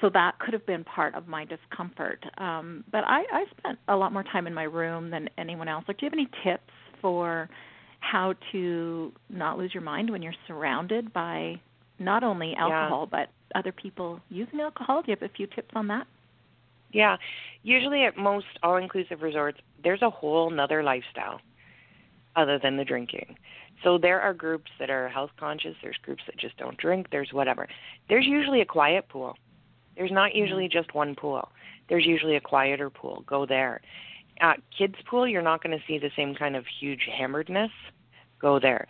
So 0.00 0.10
that 0.10 0.38
could 0.38 0.52
have 0.52 0.66
been 0.66 0.84
part 0.84 1.14
of 1.14 1.26
my 1.26 1.44
discomfort. 1.44 2.24
Um, 2.38 2.84
but 2.92 3.04
I, 3.04 3.22
I 3.32 3.44
spent 3.58 3.78
a 3.88 3.96
lot 3.96 4.12
more 4.12 4.22
time 4.22 4.46
in 4.46 4.54
my 4.54 4.62
room 4.64 5.10
than 5.10 5.28
anyone 5.38 5.68
else. 5.68 5.84
Like, 5.88 5.98
do 5.98 6.06
you 6.06 6.10
have 6.10 6.18
any 6.18 6.28
tips 6.44 6.72
for 7.00 7.48
how 8.00 8.34
to 8.52 9.12
not 9.28 9.58
lose 9.58 9.74
your 9.74 9.82
mind 9.82 10.10
when 10.10 10.22
you're 10.22 10.34
surrounded 10.46 11.12
by 11.12 11.60
not 11.98 12.22
only 12.22 12.54
alcohol 12.54 13.08
but 13.10 13.28
other 13.54 13.72
people 13.72 14.20
using 14.28 14.60
alcohol? 14.60 15.02
Do 15.02 15.10
you 15.10 15.16
have 15.20 15.28
a 15.28 15.34
few 15.34 15.46
tips 15.48 15.70
on 15.74 15.88
that? 15.88 16.06
Yeah. 16.92 17.16
Usually 17.62 18.04
at 18.04 18.16
most 18.16 18.46
all 18.62 18.76
inclusive 18.76 19.22
resorts, 19.22 19.58
there's 19.82 20.02
a 20.02 20.10
whole 20.10 20.50
nother 20.50 20.82
lifestyle 20.82 21.40
other 22.36 22.58
than 22.62 22.76
the 22.76 22.84
drinking. 22.84 23.36
So 23.84 23.98
there 23.98 24.20
are 24.20 24.34
groups 24.34 24.70
that 24.78 24.90
are 24.90 25.08
health 25.08 25.30
conscious, 25.38 25.74
there's 25.82 25.98
groups 26.02 26.22
that 26.26 26.36
just 26.36 26.56
don't 26.56 26.76
drink, 26.78 27.08
there's 27.10 27.32
whatever. 27.32 27.68
There's 28.08 28.26
usually 28.26 28.60
a 28.60 28.66
quiet 28.66 29.08
pool. 29.08 29.36
There's 29.98 30.12
not 30.12 30.30
mm-hmm. 30.30 30.38
usually 30.38 30.68
just 30.68 30.94
one 30.94 31.14
pool. 31.14 31.50
There's 31.88 32.06
usually 32.06 32.36
a 32.36 32.40
quieter 32.40 32.88
pool. 32.88 33.24
Go 33.26 33.44
there. 33.44 33.82
At 34.40 34.60
kids 34.76 34.94
pool, 35.10 35.26
you're 35.26 35.42
not 35.42 35.62
going 35.62 35.76
to 35.76 35.84
see 35.86 35.98
the 35.98 36.12
same 36.16 36.34
kind 36.34 36.54
of 36.54 36.64
huge 36.80 37.08
hammeredness. 37.10 37.72
Go 38.40 38.60
there. 38.60 38.86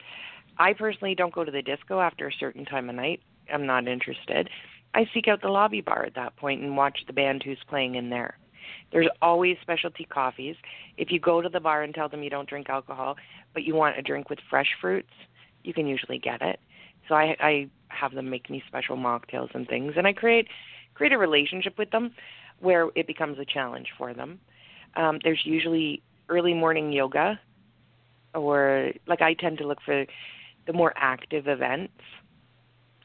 I 0.58 0.74
personally 0.74 1.14
don't 1.14 1.34
go 1.34 1.44
to 1.44 1.50
the 1.50 1.62
disco 1.62 2.00
after 2.00 2.28
a 2.28 2.32
certain 2.38 2.66
time 2.66 2.90
of 2.90 2.96
night. 2.96 3.22
I'm 3.52 3.64
not 3.64 3.88
interested. 3.88 4.50
I 4.94 5.06
seek 5.14 5.28
out 5.28 5.40
the 5.40 5.48
lobby 5.48 5.80
bar 5.80 6.04
at 6.04 6.14
that 6.16 6.36
point 6.36 6.62
and 6.62 6.76
watch 6.76 7.00
the 7.06 7.12
band 7.12 7.42
who's 7.42 7.58
playing 7.68 7.94
in 7.94 8.10
there. 8.10 8.36
There's 8.92 9.08
always 9.22 9.56
specialty 9.62 10.04
coffees. 10.04 10.56
If 10.98 11.10
you 11.10 11.20
go 11.20 11.40
to 11.40 11.48
the 11.48 11.60
bar 11.60 11.82
and 11.82 11.94
tell 11.94 12.08
them 12.08 12.22
you 12.22 12.30
don't 12.30 12.48
drink 12.48 12.68
alcohol, 12.68 13.16
but 13.54 13.62
you 13.62 13.74
want 13.74 13.98
a 13.98 14.02
drink 14.02 14.28
with 14.28 14.40
fresh 14.50 14.68
fruits, 14.80 15.12
you 15.64 15.72
can 15.72 15.86
usually 15.86 16.18
get 16.18 16.42
it. 16.42 16.60
So 17.08 17.14
I, 17.14 17.36
I 17.40 17.70
have 17.88 18.12
them 18.12 18.28
make 18.28 18.50
me 18.50 18.62
special 18.66 18.96
mocktails 18.96 19.54
and 19.54 19.66
things, 19.66 19.94
and 19.96 20.06
I 20.06 20.12
create 20.12 20.48
create 20.98 21.12
a 21.12 21.18
relationship 21.18 21.78
with 21.78 21.90
them 21.90 22.10
where 22.58 22.90
it 22.96 23.06
becomes 23.06 23.38
a 23.38 23.44
challenge 23.44 23.86
for 23.96 24.12
them. 24.12 24.40
Um, 24.96 25.20
there's 25.22 25.40
usually 25.44 26.02
early 26.28 26.52
morning 26.52 26.92
yoga, 26.92 27.40
or 28.34 28.90
like 29.06 29.22
I 29.22 29.34
tend 29.34 29.58
to 29.58 29.66
look 29.66 29.78
for 29.84 30.04
the 30.66 30.72
more 30.72 30.92
active 30.96 31.46
events 31.46 32.02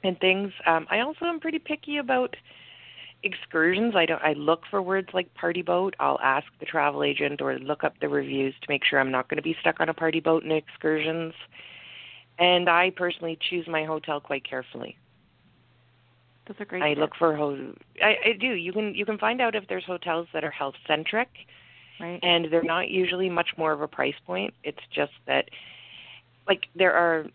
and 0.04 0.20
things. 0.20 0.52
Um, 0.66 0.88
I 0.90 1.00
also 1.02 1.26
am 1.26 1.40
pretty 1.40 1.60
picky 1.60 1.98
about 1.98 2.36
excursions. 3.22 3.96
I 3.96 4.08
don't. 4.08 4.22
I 4.24 4.34
look 4.34 4.64
for 4.72 4.82
words 4.82 5.10
like 5.14 5.32
party 5.36 5.62
boat. 5.62 5.96
I'll 6.00 6.20
ask 6.22 6.48
the 6.60 6.66
travel 6.66 7.04
agent 7.04 7.42
or 7.42 7.60
look 7.60 7.84
up 7.84 7.94
the 8.02 8.10
reviews 8.10 8.56
to 8.62 8.66
make 8.70 8.84
sure 8.84 9.00
I'm 9.00 9.12
not 9.12 9.30
going 9.30 9.38
to 9.38 9.44
be 9.44 9.56
stuck 9.62 9.80
on 9.80 9.88
a 9.88 9.94
party 9.94 10.20
boat 10.20 10.44
in 10.44 10.52
excursions. 10.52 11.34
And 12.40 12.68
I 12.68 12.90
personally 12.90 13.38
choose 13.50 13.68
my 13.68 13.86
hotel 13.86 14.20
quite 14.20 14.50
carefully. 14.50 14.98
Great. 16.68 16.84
I 16.84 16.94
look 16.94 17.12
for 17.18 17.36
ho- 17.36 17.74
I, 18.02 18.16
I 18.26 18.34
do. 18.40 18.48
You 18.48 18.74
can 18.74 18.94
you 18.96 19.06
can 19.06 19.18
find 19.18 19.42
out 19.42 19.56
if 19.56 19.68
there's 19.68 19.86
hotels 19.86 20.28
that 20.34 20.44
are 20.44 20.52
health 20.52 20.76
centric 20.88 21.30
right. 22.00 22.20
and 22.22 22.48
they're 22.52 22.64
not 22.64 22.90
usually 22.90 23.30
much 23.30 23.50
more 23.58 23.72
of 23.72 23.82
a 23.82 23.88
price 23.88 24.16
point. 24.26 24.54
It's 24.64 24.82
just 24.94 25.14
that 25.28 25.50
like 26.48 26.66
there 26.76 26.94
are 26.94 27.26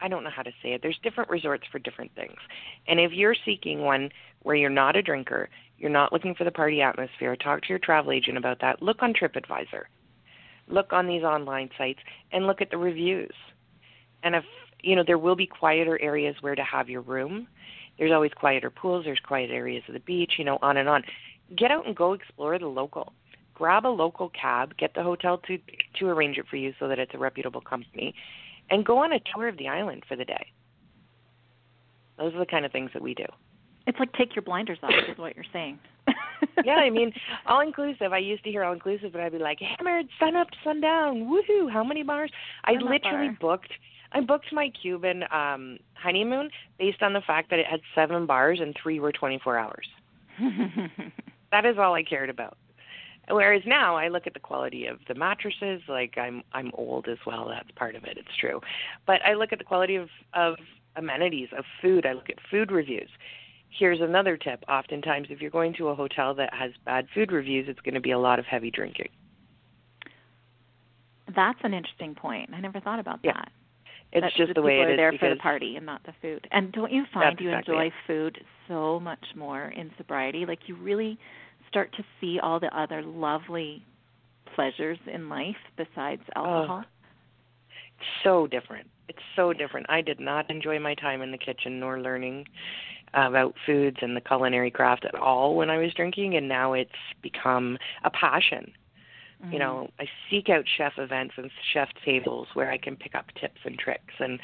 I 0.00 0.08
don't 0.08 0.24
know 0.24 0.30
how 0.34 0.42
to 0.42 0.50
say 0.62 0.72
it. 0.72 0.82
There's 0.82 0.98
different 1.02 1.30
resorts 1.30 1.64
for 1.70 1.78
different 1.78 2.12
things. 2.16 2.36
And 2.88 2.98
if 2.98 3.12
you're 3.12 3.36
seeking 3.44 3.82
one 3.82 4.10
where 4.42 4.56
you're 4.56 4.70
not 4.70 4.96
a 4.96 5.02
drinker, 5.02 5.48
you're 5.78 5.90
not 5.90 6.12
looking 6.12 6.34
for 6.34 6.44
the 6.44 6.50
party 6.50 6.82
atmosphere, 6.82 7.36
talk 7.36 7.62
to 7.62 7.68
your 7.68 7.78
travel 7.78 8.12
agent 8.12 8.36
about 8.36 8.60
that. 8.60 8.82
Look 8.82 9.02
on 9.02 9.12
TripAdvisor. 9.12 9.82
Look 10.68 10.92
on 10.92 11.06
these 11.06 11.22
online 11.22 11.70
sites 11.78 12.00
and 12.32 12.46
look 12.46 12.60
at 12.60 12.70
the 12.70 12.78
reviews. 12.78 13.34
And 14.24 14.34
if 14.34 14.44
you 14.82 14.96
know, 14.96 15.04
there 15.06 15.18
will 15.18 15.36
be 15.36 15.46
quieter 15.46 16.00
areas 16.00 16.36
where 16.40 16.54
to 16.54 16.64
have 16.64 16.88
your 16.88 17.02
room. 17.02 17.46
There's 17.98 18.12
always 18.12 18.32
quieter 18.34 18.70
pools, 18.70 19.04
there's 19.04 19.20
quiet 19.20 19.50
areas 19.50 19.82
of 19.88 19.94
the 19.94 20.00
beach, 20.00 20.32
you 20.38 20.44
know, 20.44 20.58
on 20.62 20.76
and 20.76 20.88
on. 20.88 21.02
Get 21.56 21.70
out 21.70 21.86
and 21.86 21.94
go 21.94 22.14
explore 22.14 22.58
the 22.58 22.66
local. 22.66 23.12
Grab 23.54 23.86
a 23.86 23.88
local 23.88 24.30
cab, 24.30 24.76
get 24.76 24.94
the 24.94 25.02
hotel 25.02 25.38
to 25.46 25.58
to 25.98 26.06
arrange 26.06 26.38
it 26.38 26.46
for 26.48 26.56
you 26.56 26.72
so 26.80 26.88
that 26.88 26.98
it's 26.98 27.12
a 27.14 27.18
reputable 27.18 27.60
company, 27.60 28.14
and 28.70 28.84
go 28.84 28.98
on 28.98 29.12
a 29.12 29.20
tour 29.34 29.46
of 29.46 29.58
the 29.58 29.68
island 29.68 30.02
for 30.08 30.16
the 30.16 30.24
day. 30.24 30.46
Those 32.18 32.34
are 32.34 32.38
the 32.38 32.46
kind 32.46 32.64
of 32.64 32.72
things 32.72 32.90
that 32.94 33.02
we 33.02 33.14
do. 33.14 33.26
It's 33.86 33.98
like 33.98 34.12
take 34.14 34.34
your 34.34 34.42
blinders 34.42 34.78
off, 34.82 34.92
is 35.08 35.18
what 35.18 35.34
you're 35.34 35.44
saying. 35.52 35.78
yeah, 36.64 36.74
I 36.74 36.90
mean, 36.90 37.12
all 37.46 37.60
inclusive. 37.60 38.12
I 38.12 38.18
used 38.18 38.44
to 38.44 38.50
hear 38.50 38.64
all 38.64 38.72
inclusive, 38.72 39.12
but 39.12 39.20
I'd 39.20 39.32
be 39.32 39.38
like, 39.38 39.58
hammered, 39.60 40.06
sun 40.18 40.36
up, 40.36 40.48
sundown, 40.64 41.26
woohoo! 41.26 41.70
How 41.70 41.84
many 41.84 42.02
bars? 42.02 42.30
I 42.64 42.74
Sun 42.74 42.90
literally 42.90 43.28
bar. 43.28 43.56
booked. 43.58 43.72
I 44.14 44.20
booked 44.20 44.52
my 44.52 44.70
Cuban 44.80 45.24
um 45.32 45.78
honeymoon 45.94 46.50
based 46.78 47.02
on 47.02 47.12
the 47.12 47.20
fact 47.22 47.50
that 47.50 47.58
it 47.58 47.66
had 47.66 47.80
seven 47.94 48.26
bars 48.26 48.58
and 48.60 48.74
three 48.82 49.00
were 49.00 49.12
24 49.12 49.58
hours. 49.58 49.86
That 51.52 51.66
is 51.66 51.76
all 51.78 51.92
I 51.92 52.02
cared 52.02 52.30
about. 52.30 52.56
Whereas 53.28 53.62
now 53.66 53.94
I 53.94 54.08
look 54.08 54.26
at 54.26 54.32
the 54.32 54.40
quality 54.40 54.86
of 54.86 54.98
the 55.06 55.14
mattresses. 55.14 55.82
Like 55.86 56.16
I'm 56.18 56.42
I'm 56.52 56.70
old 56.74 57.08
as 57.08 57.18
well. 57.26 57.46
That's 57.48 57.70
part 57.76 57.94
of 57.94 58.04
it. 58.04 58.16
It's 58.16 58.36
true, 58.40 58.60
but 59.06 59.20
I 59.24 59.34
look 59.34 59.52
at 59.52 59.58
the 59.58 59.64
quality 59.64 59.96
of 59.96 60.08
of 60.34 60.54
amenities 60.96 61.48
of 61.56 61.64
food. 61.80 62.06
I 62.06 62.14
look 62.14 62.30
at 62.30 62.36
food 62.50 62.72
reviews. 62.72 63.10
Here's 63.68 64.00
another 64.00 64.36
tip. 64.36 64.64
Oftentimes, 64.68 65.28
if 65.30 65.40
you're 65.40 65.50
going 65.50 65.74
to 65.74 65.88
a 65.88 65.94
hotel 65.94 66.34
that 66.34 66.52
has 66.52 66.72
bad 66.84 67.06
food 67.14 67.32
reviews, 67.32 67.66
it's 67.68 67.80
going 67.80 67.94
to 67.94 68.00
be 68.00 68.10
a 68.10 68.18
lot 68.18 68.38
of 68.38 68.44
heavy 68.46 68.70
drinking. 68.70 69.08
That's 71.34 71.58
an 71.62 71.72
interesting 71.72 72.14
point. 72.14 72.50
I 72.52 72.60
never 72.60 72.80
thought 72.80 72.98
about 72.98 73.20
Yeah. 73.22 73.32
that. 73.34 73.52
It's 74.12 74.22
that 74.22 74.32
just 74.36 74.54
the 74.54 74.62
way 74.62 74.80
it 74.80 74.82
are 74.82 74.90
is 74.92 74.96
there 74.96 75.12
for 75.18 75.30
the 75.30 75.36
party 75.36 75.76
and 75.76 75.86
not 75.86 76.02
the 76.04 76.12
food. 76.20 76.46
And 76.52 76.70
don't 76.72 76.92
you 76.92 77.04
find 77.12 77.38
you 77.40 77.48
exactly 77.48 77.74
enjoy 77.74 77.86
it. 77.86 77.92
food 78.06 78.38
so 78.68 79.00
much 79.00 79.24
more 79.34 79.68
in 79.68 79.90
sobriety? 79.96 80.44
Like 80.46 80.60
you 80.66 80.76
really 80.76 81.18
start 81.68 81.92
to 81.96 82.04
see 82.20 82.38
all 82.38 82.60
the 82.60 82.74
other 82.78 83.02
lovely 83.02 83.82
pleasures 84.54 84.98
in 85.12 85.28
life 85.30 85.56
besides 85.76 86.22
Oh. 86.36 86.44
alcohol. 86.44 86.84
it's 87.98 88.08
so 88.22 88.46
different. 88.46 88.88
It's 89.08 89.22
so 89.34 89.52
different. 89.54 89.86
I 89.88 90.02
did 90.02 90.20
not 90.20 90.50
enjoy 90.50 90.78
my 90.78 90.94
time 90.94 91.22
in 91.22 91.30
the 91.30 91.38
kitchen 91.38 91.80
nor 91.80 91.98
learning 92.00 92.46
about 93.14 93.54
foods 93.66 93.98
and 94.02 94.16
the 94.16 94.20
culinary 94.20 94.70
craft 94.70 95.04
at 95.04 95.14
all 95.14 95.54
when 95.54 95.70
I 95.70 95.78
was 95.78 95.92
drinking, 95.94 96.36
and 96.36 96.48
now 96.48 96.72
it's 96.72 96.90
become 97.22 97.78
a 98.04 98.10
passion. 98.10 98.72
Mhm. 99.44 99.52
You 99.52 99.58
know, 99.58 99.90
I 99.98 100.08
seek 100.30 100.48
out 100.48 100.64
chef 100.68 100.98
events 100.98 101.34
and 101.36 101.50
chef 101.72 101.88
tables 102.04 102.48
where 102.54 102.70
I 102.70 102.78
can 102.78 102.96
pick 102.96 103.14
up 103.14 103.26
tips 103.40 103.60
and 103.64 103.78
tricks 103.78 104.14
and 104.18 104.38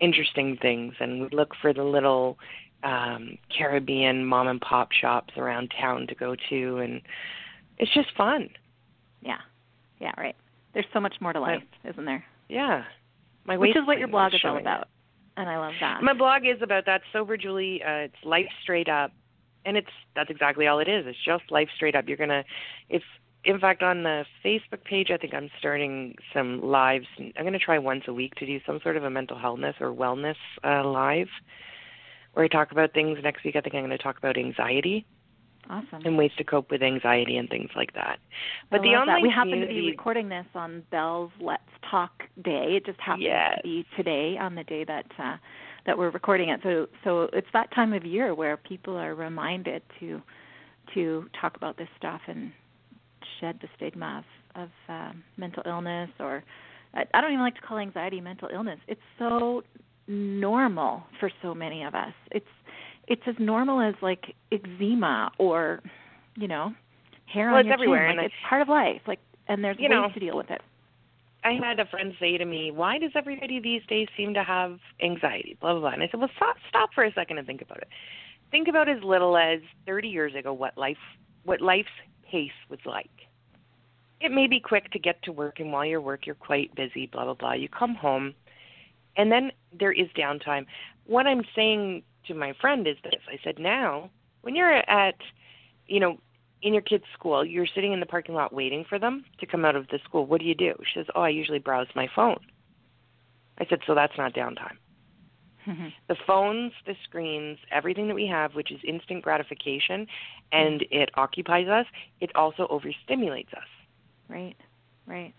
interesting 0.00 0.56
things, 0.56 0.94
and 1.00 1.22
we 1.22 1.28
look 1.36 1.54
for 1.56 1.72
the 1.72 1.82
little 1.84 2.38
um 2.84 3.36
Caribbean 3.50 4.24
mom 4.24 4.46
and 4.46 4.60
pop 4.60 4.92
shops 4.92 5.34
around 5.36 5.72
town 5.80 6.06
to 6.06 6.14
go 6.14 6.36
to, 6.48 6.78
and 6.78 7.00
it's 7.78 7.92
just 7.92 8.10
fun. 8.16 8.48
Yeah. 9.20 9.38
Yeah, 9.98 10.12
right. 10.16 10.36
There's 10.74 10.86
so 10.92 11.00
much 11.00 11.20
more 11.20 11.32
to 11.32 11.40
life, 11.40 11.62
isn't 11.84 12.04
there? 12.04 12.24
Yeah, 12.48 12.84
my 13.44 13.56
Which 13.56 13.74
is 13.74 13.84
what 13.86 13.98
your 13.98 14.06
blog 14.06 14.32
is 14.32 14.40
all 14.44 14.50
showing 14.52 14.58
it. 14.58 14.60
about. 14.62 14.88
And 15.36 15.48
I 15.48 15.58
love 15.58 15.74
that. 15.80 16.02
My 16.02 16.12
blog 16.12 16.46
is 16.46 16.62
about 16.62 16.84
that. 16.86 17.02
Sober 17.12 17.36
Julie. 17.36 17.82
Uh, 17.82 18.06
it's 18.06 18.24
life 18.24 18.48
straight 18.62 18.88
up, 18.88 19.12
and 19.64 19.76
it's 19.76 19.90
that's 20.14 20.30
exactly 20.30 20.68
all 20.68 20.78
it 20.78 20.88
is. 20.88 21.06
It's 21.06 21.18
just 21.24 21.50
life 21.50 21.68
straight 21.74 21.96
up. 21.96 22.06
You're 22.06 22.16
gonna, 22.16 22.44
if 22.88 23.02
in 23.44 23.58
fact 23.60 23.82
on 23.82 24.02
the 24.02 24.24
Facebook 24.44 24.84
page, 24.84 25.10
I 25.10 25.16
think 25.16 25.34
I'm 25.34 25.50
starting 25.58 26.14
some 26.34 26.62
lives. 26.62 27.06
I'm 27.18 27.44
gonna 27.44 27.58
try 27.58 27.78
once 27.78 28.04
a 28.08 28.12
week 28.12 28.34
to 28.36 28.46
do 28.46 28.60
some 28.66 28.80
sort 28.82 28.96
of 28.96 29.04
a 29.04 29.10
mental 29.10 29.36
healthness 29.36 29.80
or 29.80 29.92
wellness 29.94 30.36
uh, 30.64 30.84
live, 30.86 31.28
where 32.34 32.44
I 32.44 32.48
talk 32.48 32.72
about 32.72 32.92
things. 32.92 33.18
Next 33.22 33.44
week, 33.44 33.56
I 33.56 33.60
think 33.60 33.74
I'm 33.74 33.82
gonna 33.82 33.98
talk 33.98 34.18
about 34.18 34.36
anxiety. 34.36 35.06
Awesome. 35.70 36.06
and 36.06 36.16
ways 36.16 36.30
to 36.38 36.44
cope 36.44 36.70
with 36.70 36.82
anxiety 36.82 37.36
and 37.36 37.46
things 37.50 37.68
like 37.76 37.92
that. 37.92 38.20
But 38.70 38.80
the 38.80 38.92
that. 39.06 39.20
we 39.20 39.28
happen 39.28 39.60
to 39.60 39.66
be 39.66 39.90
recording 39.90 40.30
this 40.30 40.46
on 40.54 40.82
Bell's 40.90 41.30
Let's 41.40 41.62
Talk 41.90 42.22
Day. 42.42 42.76
It 42.76 42.86
just 42.86 42.98
happens 43.00 43.24
Yes. 43.24 43.56
to 43.58 43.62
be 43.62 43.86
today 43.94 44.38
on 44.38 44.54
the 44.54 44.64
day 44.64 44.84
that 44.84 45.04
uh, 45.18 45.36
that 45.84 45.98
we're 45.98 46.08
recording 46.08 46.48
it. 46.48 46.60
So 46.62 46.86
so 47.04 47.28
it's 47.34 47.48
that 47.52 47.70
time 47.74 47.92
of 47.92 48.06
year 48.06 48.34
where 48.34 48.56
people 48.56 48.96
are 48.96 49.14
reminded 49.14 49.82
to 50.00 50.22
to 50.94 51.28
talk 51.38 51.56
about 51.56 51.76
this 51.76 51.88
stuff 51.98 52.22
and 52.28 52.50
shed 53.40 53.58
the 53.60 53.68
stigma 53.76 54.18
of 54.56 54.62
of 54.62 54.70
um, 54.88 55.22
mental 55.36 55.62
illness 55.66 56.10
or 56.18 56.42
I 56.94 57.04
I 57.14 57.20
don't 57.20 57.32
even 57.32 57.42
like 57.44 57.54
to 57.56 57.60
call 57.60 57.78
anxiety 57.78 58.20
mental 58.20 58.48
illness. 58.52 58.78
It's 58.88 59.00
so 59.18 59.62
normal 60.06 61.02
for 61.20 61.30
so 61.42 61.54
many 61.54 61.82
of 61.84 61.94
us. 61.94 62.12
It's 62.32 62.46
it's 63.06 63.22
as 63.26 63.34
normal 63.38 63.80
as 63.80 63.94
like 64.02 64.34
eczema 64.52 65.30
or 65.38 65.80
you 66.36 66.48
know 66.48 66.72
hair 67.26 67.48
Well, 67.48 67.56
on 67.56 67.60
it's 67.60 67.66
your 67.66 67.74
everywhere, 67.74 68.00
chin. 68.08 68.10
and 68.10 68.16
Like 68.18 68.24
I- 68.24 68.26
it's 68.26 68.48
part 68.48 68.62
of 68.62 68.68
life. 68.68 69.02
Like 69.06 69.20
and 69.48 69.62
there's 69.64 69.76
You 69.78 69.88
ways 69.88 69.96
know, 70.08 70.10
to 70.12 70.20
deal 70.20 70.36
with 70.36 70.50
it. 70.50 70.60
I 71.44 71.52
had 71.52 71.78
a 71.78 71.86
friend 71.86 72.12
say 72.18 72.36
to 72.36 72.44
me, 72.44 72.70
"Why 72.72 72.98
does 72.98 73.12
everybody 73.14 73.60
these 73.60 73.82
days 73.86 74.08
seem 74.16 74.34
to 74.34 74.42
have 74.42 74.78
anxiety?" 75.00 75.56
Blah 75.60 75.72
blah 75.74 75.80
blah. 75.80 75.90
And 75.90 76.02
I 76.02 76.08
said, 76.08 76.20
"Well, 76.20 76.30
stop, 76.36 76.56
stop 76.68 76.90
for 76.94 77.04
a 77.04 77.12
second 77.12 77.38
and 77.38 77.46
think 77.46 77.62
about 77.62 77.78
it. 77.78 77.88
Think 78.50 78.66
about 78.68 78.88
as 78.88 79.02
little 79.04 79.36
as 79.36 79.60
30 79.86 80.08
years 80.08 80.34
ago 80.34 80.52
what 80.52 80.76
life, 80.76 80.98
what 81.44 81.60
life's 81.60 81.88
pace 82.30 82.50
was 82.68 82.80
like. 82.84 83.10
It 84.20 84.32
may 84.32 84.46
be 84.46 84.60
quick 84.60 84.90
to 84.92 84.98
get 84.98 85.22
to 85.22 85.32
work, 85.32 85.60
and 85.60 85.72
while 85.72 85.84
you're 85.84 86.00
work, 86.00 86.26
you're 86.26 86.34
quite 86.34 86.74
busy. 86.74 87.06
Blah 87.06 87.24
blah 87.24 87.34
blah. 87.34 87.52
You 87.52 87.68
come 87.68 87.94
home, 87.94 88.34
and 89.16 89.30
then 89.30 89.52
there 89.78 89.92
is 89.92 90.08
downtime. 90.16 90.66
What 91.06 91.26
I'm 91.26 91.42
saying 91.54 92.02
to 92.26 92.34
my 92.34 92.52
friend 92.60 92.86
is 92.86 92.96
this: 93.04 93.20
I 93.28 93.38
said, 93.44 93.58
now 93.58 94.10
when 94.42 94.54
you're 94.54 94.72
at, 94.72 95.16
you 95.86 96.00
know, 96.00 96.18
in 96.62 96.72
your 96.72 96.82
kid's 96.82 97.04
school, 97.14 97.44
you're 97.44 97.66
sitting 97.66 97.92
in 97.92 98.00
the 98.00 98.06
parking 98.06 98.34
lot 98.34 98.52
waiting 98.52 98.84
for 98.88 98.98
them 98.98 99.24
to 99.38 99.46
come 99.46 99.64
out 99.64 99.76
of 99.76 99.86
the 99.88 99.98
school. 100.04 100.26
What 100.26 100.40
do 100.40 100.46
you 100.46 100.54
do? 100.54 100.74
She 100.84 100.98
says, 100.98 101.06
"Oh, 101.14 101.22
I 101.22 101.28
usually 101.28 101.58
browse 101.58 101.86
my 101.94 102.08
phone." 102.14 102.40
I 103.58 103.66
said, 103.66 103.80
"So 103.86 103.94
that's 103.94 104.16
not 104.18 104.34
downtime. 104.34 104.76
Mm-hmm. 105.66 105.88
The 106.08 106.16
phones, 106.26 106.72
the 106.86 106.94
screens, 107.04 107.58
everything 107.70 108.08
that 108.08 108.14
we 108.14 108.26
have, 108.26 108.54
which 108.54 108.72
is 108.72 108.80
instant 108.86 109.22
gratification, 109.22 110.06
and 110.50 110.80
mm-hmm. 110.80 111.02
it 111.02 111.10
occupies 111.14 111.68
us. 111.68 111.86
It 112.20 112.34
also 112.34 112.66
overstimulates 112.68 113.52
us. 113.52 113.68
Right. 114.28 114.56
Right. 115.06 115.34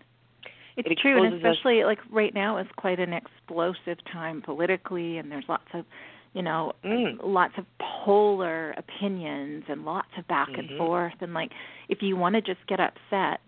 It's 0.76 0.88
It 0.88 0.98
true, 0.98 1.16
and 1.22 1.34
exposes 1.34 1.44
us- 1.44 1.56
especially 1.56 1.84
like 1.84 1.98
right 2.10 2.32
now 2.34 2.58
is 2.58 2.66
quite 2.76 2.98
an 3.00 3.12
explosive 3.12 3.98
time 4.12 4.40
politically, 4.42 5.18
and 5.18 5.30
there's 5.30 5.44
lots 5.48 5.66
of, 5.74 5.84
you 6.32 6.42
know, 6.42 6.72
Mm. 6.84 7.18
lots 7.22 7.56
of 7.58 7.66
polar 7.78 8.72
opinions 8.76 9.64
and 9.68 9.84
lots 9.84 10.08
of 10.16 10.26
back 10.28 10.48
and 10.56 10.68
Mhm. 10.70 10.76
forth. 10.78 11.14
And 11.20 11.34
like, 11.34 11.52
if 11.88 12.02
you 12.02 12.16
want 12.16 12.34
to 12.36 12.40
just 12.40 12.64
get 12.66 12.80
upset, 12.80 13.40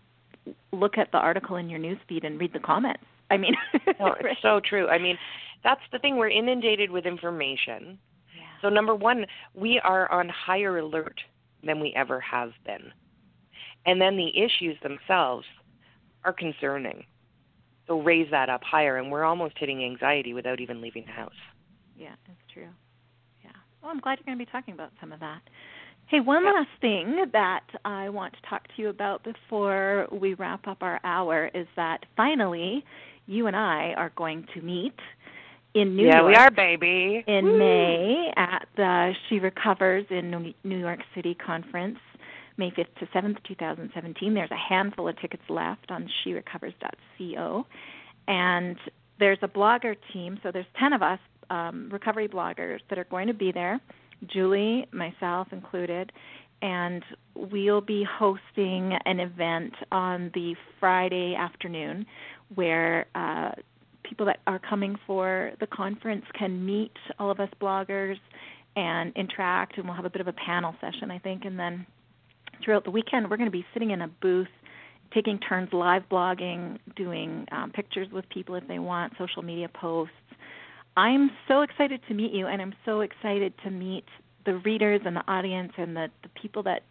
look 0.72 0.98
at 0.98 1.10
the 1.12 1.18
article 1.18 1.56
in 1.56 1.70
your 1.70 1.78
newsfeed 1.80 2.24
and 2.24 2.38
read 2.40 2.52
the 2.52 2.58
comments. 2.60 3.04
I 3.30 3.36
mean, 3.36 3.54
No, 4.00 4.14
it's 4.20 4.42
so 4.42 4.60
true. 4.60 4.88
I 4.88 4.98
mean, 4.98 5.16
that's 5.62 5.80
the 5.92 5.98
thing. 6.00 6.16
We're 6.16 6.28
inundated 6.28 6.90
with 6.90 7.06
information. 7.06 7.98
yeah. 8.36 8.42
So 8.60 8.68
number 8.68 8.94
one, 8.94 9.26
we 9.54 9.78
are 9.80 10.10
on 10.10 10.28
higher 10.28 10.78
alert 10.78 11.22
than 11.62 11.78
we 11.80 11.94
ever 11.94 12.20
have 12.20 12.52
been. 12.64 12.92
And 13.86 14.00
then 14.00 14.16
the 14.16 14.30
issues 14.36 14.76
themselves 14.82 15.46
are 16.24 16.32
concerning. 16.32 17.04
So 17.86 18.00
raise 18.00 18.30
that 18.30 18.48
up 18.48 18.62
higher 18.62 18.96
and 18.96 19.10
we're 19.10 19.24
almost 19.24 19.54
hitting 19.58 19.84
anxiety 19.84 20.34
without 20.34 20.60
even 20.60 20.80
leaving 20.80 21.04
the 21.04 21.12
house. 21.12 21.32
Yeah, 21.96 22.14
it's 22.26 22.52
true. 22.52 22.68
Yeah. 23.44 23.50
Well, 23.82 23.90
I'm 23.90 24.00
glad 24.00 24.18
you're 24.18 24.26
going 24.26 24.38
to 24.38 24.44
be 24.44 24.50
talking 24.50 24.74
about 24.74 24.92
some 25.00 25.12
of 25.12 25.20
that. 25.20 25.40
Hey, 26.06 26.20
one 26.20 26.44
last 26.44 26.68
thing 26.80 27.26
that 27.32 27.64
I 27.84 28.08
want 28.08 28.34
to 28.34 28.48
talk 28.48 28.66
to 28.68 28.82
you 28.82 28.88
about 28.88 29.24
before 29.24 30.06
we 30.12 30.34
wrap 30.34 30.66
up 30.68 30.78
our 30.82 31.00
hour 31.04 31.50
is 31.54 31.66
that 31.76 32.04
finally 32.16 32.84
you 33.26 33.46
and 33.46 33.56
I 33.56 33.94
are 33.96 34.12
going 34.16 34.46
to 34.54 34.60
meet 34.60 34.94
in 35.74 35.96
New 35.96 36.06
yeah, 36.06 36.18
York 36.18 36.28
we 36.28 36.34
are, 36.34 36.50
baby. 36.50 37.24
in 37.26 37.44
Woo. 37.44 37.58
May 37.58 38.32
at 38.36 38.66
the 38.76 39.12
She 39.28 39.38
Recovers 39.38 40.04
in 40.10 40.54
New 40.64 40.78
York 40.78 41.00
City 41.14 41.34
conference, 41.34 41.98
May 42.56 42.70
5th 42.70 42.94
to 43.00 43.06
7th, 43.06 43.36
2017. 43.46 44.34
There's 44.34 44.50
a 44.50 44.56
handful 44.56 45.08
of 45.08 45.18
tickets 45.20 45.42
left 45.48 45.90
on 45.90 46.08
sherecovers.co. 46.24 47.66
And 48.28 48.76
there's 49.18 49.38
a 49.42 49.48
blogger 49.48 49.96
team, 50.12 50.38
so 50.42 50.50
there's 50.52 50.66
10 50.78 50.92
of 50.92 51.02
us, 51.02 51.18
um, 51.50 51.88
recovery 51.92 52.28
bloggers, 52.28 52.80
that 52.88 52.98
are 52.98 53.04
going 53.04 53.28
to 53.28 53.34
be 53.34 53.52
there, 53.52 53.80
Julie, 54.26 54.86
myself 54.92 55.48
included. 55.52 56.12
And 56.60 57.02
we'll 57.34 57.80
be 57.80 58.06
hosting 58.08 58.96
an 59.04 59.18
event 59.18 59.74
on 59.90 60.30
the 60.34 60.54
Friday 60.78 61.34
afternoon 61.34 62.06
where 62.54 63.06
uh, 63.14 63.50
people 64.04 64.26
that 64.26 64.40
are 64.46 64.58
coming 64.58 64.96
for 65.06 65.52
the 65.58 65.66
conference 65.66 66.24
can 66.38 66.64
meet 66.64 66.92
all 67.18 67.30
of 67.30 67.40
us 67.40 67.48
bloggers 67.60 68.16
and 68.76 69.12
interact 69.16 69.76
and 69.76 69.86
we'll 69.86 69.96
have 69.96 70.04
a 70.04 70.10
bit 70.10 70.20
of 70.20 70.28
a 70.28 70.32
panel 70.32 70.74
session 70.80 71.10
I 71.10 71.18
think 71.18 71.44
and 71.44 71.58
then 71.58 71.86
throughout 72.64 72.84
the 72.84 72.90
weekend 72.90 73.28
we're 73.30 73.36
going 73.36 73.50
to 73.50 73.50
be 73.50 73.64
sitting 73.72 73.90
in 73.90 74.02
a 74.02 74.08
booth 74.08 74.48
taking 75.14 75.38
turns 75.38 75.68
live 75.72 76.02
blogging 76.10 76.78
doing 76.96 77.46
um, 77.52 77.70
pictures 77.70 78.08
with 78.12 78.28
people 78.28 78.54
if 78.54 78.66
they 78.68 78.78
want 78.78 79.12
social 79.18 79.42
media 79.42 79.68
posts 79.68 80.14
i'm 80.96 81.30
so 81.48 81.62
excited 81.62 82.00
to 82.08 82.14
meet 82.14 82.32
you 82.32 82.46
and 82.46 82.62
i'm 82.62 82.74
so 82.84 83.00
excited 83.00 83.52
to 83.62 83.70
meet 83.70 84.04
the 84.44 84.54
readers 84.58 85.00
and 85.04 85.14
the 85.14 85.24
audience 85.28 85.72
and 85.76 85.96
the, 85.96 86.08
the 86.22 86.28
people 86.40 86.62
that 86.62 86.82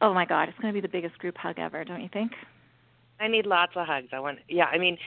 oh 0.00 0.12
my 0.12 0.24
god 0.24 0.48
it's 0.48 0.58
going 0.58 0.72
to 0.72 0.80
be 0.80 0.86
the 0.86 0.90
biggest 0.90 1.18
group 1.18 1.36
hug 1.36 1.58
ever 1.58 1.84
don't 1.84 2.02
you 2.02 2.08
think 2.12 2.32
I 3.20 3.28
need 3.28 3.46
lots 3.46 3.72
of 3.74 3.86
hugs. 3.86 4.08
I 4.12 4.20
want 4.20 4.38
yeah, 4.48 4.66
I 4.66 4.78
mean 4.78 4.98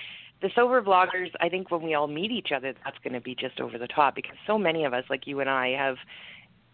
the 0.42 0.50
sober 0.56 0.82
bloggers, 0.82 1.30
I 1.40 1.50
think 1.50 1.70
when 1.70 1.84
we 1.84 1.94
all 1.94 2.08
meet 2.08 2.32
each 2.32 2.52
other, 2.52 2.74
that's 2.84 2.98
going 3.04 3.14
to 3.14 3.22
be 3.22 3.36
just 3.36 3.60
over 3.60 3.78
the 3.78 3.88
top 3.88 4.16
because 4.16 4.36
so 4.48 4.58
many 4.58 4.86
of 4.86 4.94
us, 4.94 5.04
like 5.08 5.28
you 5.28 5.40
and 5.40 5.50
I, 5.50 5.70
have 5.70 5.98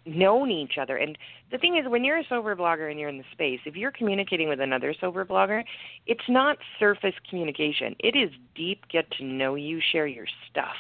known 0.08 0.49
each 0.51 0.78
other. 0.80 0.97
And 0.97 1.18
the 1.51 1.58
thing 1.58 1.78
is, 1.78 1.89
when 1.89 2.03
you're 2.03 2.18
a 2.18 2.28
sober 2.28 2.55
blogger 2.55 2.89
and 2.89 2.99
you're 2.99 3.10
in 3.10 3.18
the 3.18 3.24
space, 3.32 3.60
if 3.66 3.76
you're 3.76 3.91
communicating 3.91 4.49
with 4.49 4.60
another 4.60 4.95
sober 4.99 5.26
blogger, 5.26 5.64
it's 6.05 6.28
not 6.28 6.58
surface 6.80 7.16
communication. 7.30 7.95
It 7.99 8.16
is 8.16 8.30
deep, 8.55 8.88
get 8.89 9.10
to 9.12 9.24
know 9.24 9.55
you, 9.55 9.82
share 9.91 10.08
your 10.08 10.28
stuff. 10.49 10.76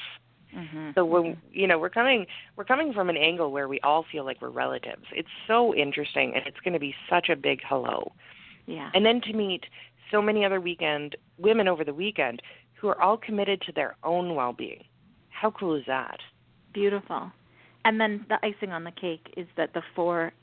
mm-hmm. 0.55 0.91
So 0.95 1.05
when 1.05 1.37
you 1.51 1.67
know 1.67 1.77
we're 1.77 1.89
coming, 1.89 2.25
we're 2.55 2.65
coming 2.65 2.93
from 2.93 3.09
an 3.09 3.17
angle 3.17 3.51
where 3.51 3.67
we 3.67 3.79
all 3.81 4.05
feel 4.11 4.25
like 4.25 4.41
we're 4.41 4.49
relatives. 4.49 5.03
It's 5.11 5.27
so 5.47 5.75
interesting, 5.75 6.33
and 6.35 6.45
it's 6.47 6.59
going 6.63 6.73
to 6.73 6.79
be 6.79 6.95
such 7.09 7.29
a 7.29 7.35
big 7.35 7.59
hello. 7.67 8.11
yeah 8.65 8.89
And 8.93 9.05
then 9.05 9.21
to 9.21 9.33
meet 9.33 9.65
so 10.11 10.21
many 10.21 10.45
other 10.45 10.61
weekend 10.61 11.15
women 11.37 11.67
over 11.67 11.83
the 11.83 11.93
weekend 11.93 12.41
who 12.75 12.87
are 12.87 13.01
all 13.01 13.17
committed 13.17 13.61
to 13.61 13.71
their 13.71 13.95
own 14.03 14.35
well-being. 14.35 14.83
How 15.29 15.51
cool 15.51 15.75
is 15.75 15.83
that? 15.87 16.19
Beautiful. 16.73 17.31
And 17.87 18.01
then 18.01 18.25
the 18.27 18.35
icing 18.43 18.73
on 18.73 18.83
the 18.83 18.91
cake 18.91 19.33
is 19.37 19.47
that 19.55 19.73
the 19.73 19.81
four 19.95 20.33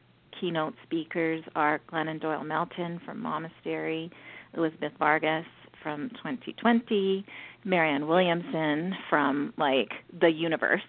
keynote 0.41 0.73
speakers 0.83 1.45
are 1.55 1.79
Glennon 1.93 2.19
Doyle 2.19 2.43
Melton 2.43 3.03
from 3.05 3.23
Momastery, 3.23 4.11
Elizabeth 4.57 4.93
Vargas 4.99 5.45
from 5.83 6.09
2020, 6.17 7.23
Marianne 7.65 8.09
Williamson 8.09 8.95
from 9.11 9.53
like 9.59 9.91
the 10.19 10.31
universe. 10.31 10.81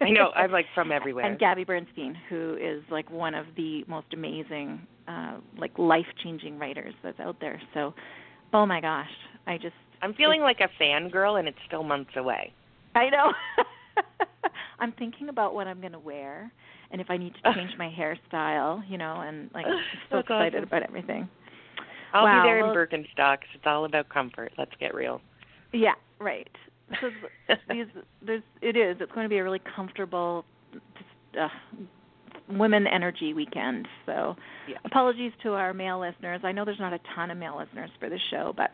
I 0.00 0.10
know 0.10 0.30
I'm 0.34 0.50
like 0.50 0.66
from 0.74 0.90
everywhere. 0.92 1.24
and 1.24 1.38
Gabby 1.38 1.62
Bernstein, 1.62 2.16
who 2.28 2.58
is 2.60 2.82
like 2.90 3.08
one 3.08 3.36
of 3.36 3.46
the 3.56 3.84
most 3.86 4.08
amazing, 4.12 4.80
uh, 5.06 5.36
like 5.56 5.78
life-changing 5.78 6.58
writers 6.58 6.94
that's 7.04 7.20
out 7.20 7.36
there. 7.40 7.62
So, 7.74 7.94
oh 8.52 8.66
my 8.66 8.80
gosh, 8.80 9.10
I 9.46 9.56
just 9.56 9.76
I'm 10.02 10.14
feeling 10.14 10.40
like 10.40 10.58
a 10.58 10.82
fangirl, 10.82 11.38
and 11.38 11.46
it's 11.46 11.58
still 11.68 11.84
months 11.84 12.10
away. 12.16 12.52
I 12.96 13.08
know. 13.08 13.32
I'm 14.80 14.92
thinking 14.92 15.28
about 15.28 15.54
what 15.54 15.66
I'm 15.66 15.80
going 15.80 15.92
to 15.92 15.98
wear 15.98 16.50
and 16.90 17.00
if 17.00 17.08
I 17.10 17.16
need 17.16 17.32
to 17.44 17.54
change 17.54 17.70
my 17.78 17.88
hairstyle, 17.96 18.82
you 18.90 18.98
know, 18.98 19.20
and 19.20 19.50
like 19.54 19.66
I'm 19.66 19.78
so 20.10 20.16
That's 20.16 20.24
excited 20.24 20.54
awesome. 20.56 20.64
about 20.64 20.82
everything. 20.82 21.28
I'll 22.12 22.24
Wow, 22.24 22.42
be 22.42 22.48
there 22.48 22.58
well- 22.64 22.72
in 22.72 22.76
Birkenstocks. 22.76 23.46
It's 23.54 23.64
all 23.66 23.84
about 23.84 24.08
comfort. 24.08 24.52
Let's 24.58 24.72
get 24.80 24.94
real. 24.94 25.20
Yeah, 25.72 25.94
right. 26.18 26.48
Because 26.88 27.12
these, 27.70 27.86
there's, 28.24 28.42
it 28.60 28.76
is. 28.76 28.96
It's 29.00 29.12
going 29.12 29.24
to 29.24 29.28
be 29.28 29.38
a 29.38 29.44
really 29.44 29.60
comfortable, 29.76 30.44
just, 30.72 31.38
uh, 31.40 31.48
women 32.48 32.86
energy 32.88 33.32
weekend. 33.34 33.86
So, 34.06 34.34
Yeah. 34.68 34.78
apologies 34.84 35.30
to 35.44 35.50
our 35.54 35.72
male 35.72 36.00
listeners. 36.00 36.40
I 36.42 36.50
know 36.50 36.64
there's 36.64 36.80
not 36.80 36.92
a 36.92 36.98
ton 37.14 37.30
of 37.30 37.38
male 37.38 37.56
listeners 37.56 37.90
for 38.00 38.08
this 38.08 38.20
show, 38.32 38.52
but 38.56 38.70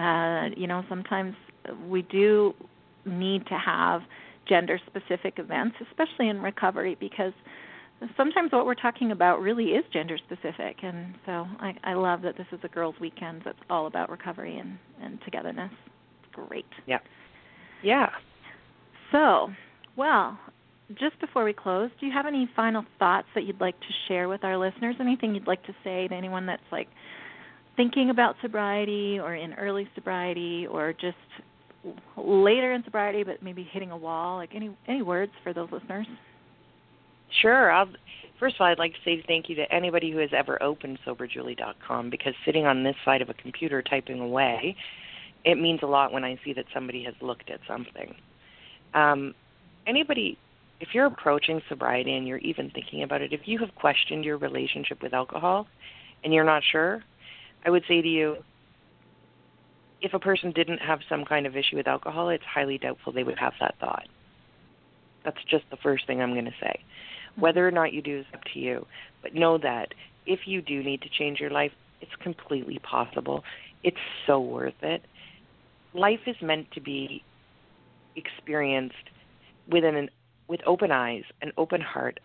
uh, 0.00 0.48
you 0.56 0.66
know, 0.66 0.82
sometimes 0.88 1.34
we 1.88 2.02
do 2.02 2.52
need 3.04 3.46
to 3.46 3.54
have 3.58 4.02
gender 4.48 4.78
specific 4.86 5.34
events, 5.38 5.76
especially 5.90 6.28
in 6.28 6.40
recovery, 6.40 6.96
because 6.98 7.32
sometimes 8.16 8.52
what 8.52 8.66
we're 8.66 8.74
talking 8.74 9.12
about 9.12 9.40
really 9.40 9.66
is 9.66 9.84
gender 9.92 10.18
specific. 10.18 10.76
And 10.82 11.14
so 11.26 11.46
I, 11.60 11.74
I 11.84 11.94
love 11.94 12.22
that 12.22 12.36
this 12.36 12.46
is 12.52 12.60
a 12.64 12.68
girls' 12.68 12.94
weekend 13.00 13.42
that's 13.44 13.58
all 13.68 13.86
about 13.86 14.10
recovery 14.10 14.58
and, 14.58 14.78
and 15.02 15.18
togetherness. 15.22 15.72
Great. 16.32 16.66
Yeah. 16.86 16.98
Yeah. 17.82 18.08
So, 19.12 19.48
well, 19.96 20.38
just 20.98 21.20
before 21.20 21.44
we 21.44 21.52
close, 21.52 21.90
do 22.00 22.06
you 22.06 22.12
have 22.12 22.26
any 22.26 22.48
final 22.56 22.84
thoughts 22.98 23.28
that 23.34 23.44
you'd 23.44 23.60
like 23.60 23.78
to 23.80 23.86
share 24.08 24.28
with 24.28 24.44
our 24.44 24.56
listeners? 24.56 24.96
Anything 25.00 25.34
you'd 25.34 25.46
like 25.46 25.64
to 25.64 25.74
say 25.84 26.08
to 26.08 26.14
anyone 26.14 26.46
that's 26.46 26.62
like 26.72 26.88
thinking 27.76 28.10
about 28.10 28.34
sobriety 28.42 29.18
or 29.18 29.34
in 29.34 29.54
early 29.54 29.88
sobriety 29.94 30.66
or 30.66 30.92
just 30.92 31.16
later 32.16 32.72
in 32.72 32.84
sobriety 32.84 33.22
but 33.22 33.42
maybe 33.42 33.68
hitting 33.70 33.90
a 33.90 33.96
wall? 33.96 34.36
Like 34.36 34.50
any 34.54 34.76
any 34.88 35.02
words 35.02 35.32
for 35.42 35.52
those 35.52 35.68
listeners? 35.72 36.06
Sure. 37.40 37.70
I'll, 37.70 37.88
first 38.38 38.56
of 38.56 38.62
all, 38.62 38.66
I'd 38.66 38.78
like 38.78 38.92
to 38.92 38.98
say 39.04 39.22
thank 39.26 39.48
you 39.48 39.54
to 39.56 39.72
anybody 39.72 40.10
who 40.10 40.18
has 40.18 40.30
ever 40.36 40.60
opened 40.62 40.98
SoberJulie.com 41.06 42.10
because 42.10 42.34
sitting 42.44 42.66
on 42.66 42.82
this 42.82 42.96
side 43.04 43.22
of 43.22 43.28
a 43.28 43.34
computer 43.34 43.82
typing 43.82 44.20
away, 44.20 44.76
it 45.44 45.56
means 45.56 45.80
a 45.82 45.86
lot 45.86 46.12
when 46.12 46.24
I 46.24 46.38
see 46.44 46.52
that 46.54 46.64
somebody 46.74 47.04
has 47.04 47.14
looked 47.20 47.50
at 47.50 47.60
something. 47.68 48.14
Um, 48.94 49.34
anybody, 49.86 50.38
if 50.80 50.88
you're 50.92 51.06
approaching 51.06 51.60
sobriety 51.68 52.16
and 52.16 52.26
you're 52.26 52.38
even 52.38 52.70
thinking 52.70 53.02
about 53.02 53.22
it, 53.22 53.32
if 53.32 53.42
you 53.44 53.58
have 53.58 53.74
questioned 53.74 54.24
your 54.24 54.38
relationship 54.38 55.02
with 55.02 55.14
alcohol 55.14 55.66
and 56.24 56.34
you're 56.34 56.44
not 56.44 56.62
sure, 56.70 57.02
I 57.64 57.70
would 57.70 57.84
say 57.86 58.02
to 58.02 58.08
you, 58.08 58.36
if 60.02 60.14
a 60.14 60.18
person 60.18 60.52
didn't 60.52 60.78
have 60.78 61.00
some 61.08 61.24
kind 61.24 61.46
of 61.46 61.56
issue 61.56 61.76
with 61.76 61.86
alcohol, 61.86 62.30
it's 62.30 62.44
highly 62.44 62.78
doubtful 62.78 63.12
they 63.12 63.24
would 63.24 63.38
have 63.38 63.52
that 63.60 63.74
thought. 63.80 64.08
That's 65.24 65.42
just 65.50 65.64
the 65.70 65.76
first 65.76 66.06
thing 66.06 66.20
I'm 66.20 66.32
going 66.32 66.46
to 66.46 66.54
say. 66.60 66.80
Mm-hmm. 66.80 67.40
Whether 67.42 67.66
or 67.66 67.70
not 67.70 67.92
you 67.92 68.02
do 68.02 68.20
is 68.20 68.26
up 68.32 68.42
to 68.54 68.58
you. 68.58 68.86
But 69.22 69.34
know 69.34 69.58
that 69.58 69.88
if 70.26 70.40
you 70.46 70.62
do 70.62 70.82
need 70.82 71.02
to 71.02 71.08
change 71.08 71.40
your 71.40 71.50
life, 71.50 71.72
it's 72.00 72.14
completely 72.22 72.78
possible. 72.78 73.44
It's 73.82 73.96
so 74.26 74.40
worth 74.40 74.82
it. 74.82 75.02
Life 75.92 76.20
is 76.26 76.36
meant 76.40 76.70
to 76.72 76.80
be 76.80 77.22
experienced 78.16 78.94
with 79.68 79.84
an 79.84 80.08
with 80.48 80.60
open 80.66 80.90
eyes, 80.90 81.22
an 81.42 81.52
open 81.56 81.80
heart, 81.80 82.18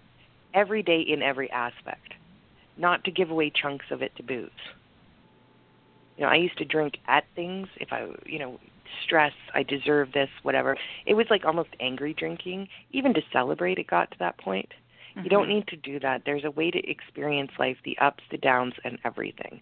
every 0.53 0.81
day 0.81 1.01
in 1.01 1.21
every 1.21 1.51
aspect, 1.51 2.13
not 2.75 3.03
to 3.03 3.11
give 3.11 3.29
away 3.29 3.51
chunks 3.51 3.85
of 3.91 4.01
it 4.01 4.15
to 4.15 4.23
booze. 4.23 4.49
You 6.17 6.23
know, 6.23 6.29
I 6.29 6.35
used 6.35 6.57
to 6.59 6.65
drink 6.65 6.97
at 7.07 7.25
things 7.35 7.67
if 7.77 7.91
I, 7.91 8.07
you 8.25 8.39
know, 8.39 8.59
stress, 9.03 9.33
I 9.53 9.63
deserve 9.63 10.11
this, 10.13 10.29
whatever. 10.43 10.77
It 11.05 11.15
was 11.15 11.27
like 11.29 11.45
almost 11.45 11.69
angry 11.79 12.13
drinking. 12.13 12.67
Even 12.91 13.13
to 13.13 13.21
celebrate, 13.33 13.77
it 13.77 13.87
got 13.87 14.11
to 14.11 14.17
that 14.19 14.37
point. 14.37 14.69
Mm-hmm. 15.11 15.23
You 15.23 15.29
don't 15.29 15.43
mm-hmm. 15.43 15.51
need 15.51 15.67
to 15.67 15.75
do 15.75 15.99
that. 15.99 16.21
There's 16.25 16.45
a 16.45 16.51
way 16.51 16.71
to 16.71 16.89
experience 16.89 17.51
life, 17.59 17.77
the 17.83 17.97
ups, 17.99 18.23
the 18.31 18.37
downs, 18.37 18.73
and 18.83 18.97
everything. 19.03 19.61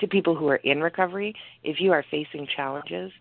To 0.00 0.08
people 0.08 0.34
who 0.34 0.48
are 0.48 0.56
in 0.56 0.80
recovery, 0.80 1.34
if 1.62 1.80
you 1.80 1.92
are 1.92 2.04
facing 2.10 2.48
challenges, 2.54 3.12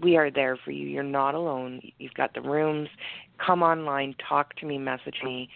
we 0.00 0.16
are 0.16 0.30
there 0.30 0.56
for 0.56 0.70
you. 0.70 0.86
You're 0.86 1.02
not 1.02 1.34
alone. 1.34 1.80
You've 1.98 2.14
got 2.14 2.34
the 2.34 2.40
rooms. 2.40 2.88
Come 3.44 3.62
online, 3.62 4.14
talk 4.28 4.54
to 4.56 4.66
me, 4.66 4.78
message 4.78 5.16
me 5.24 5.48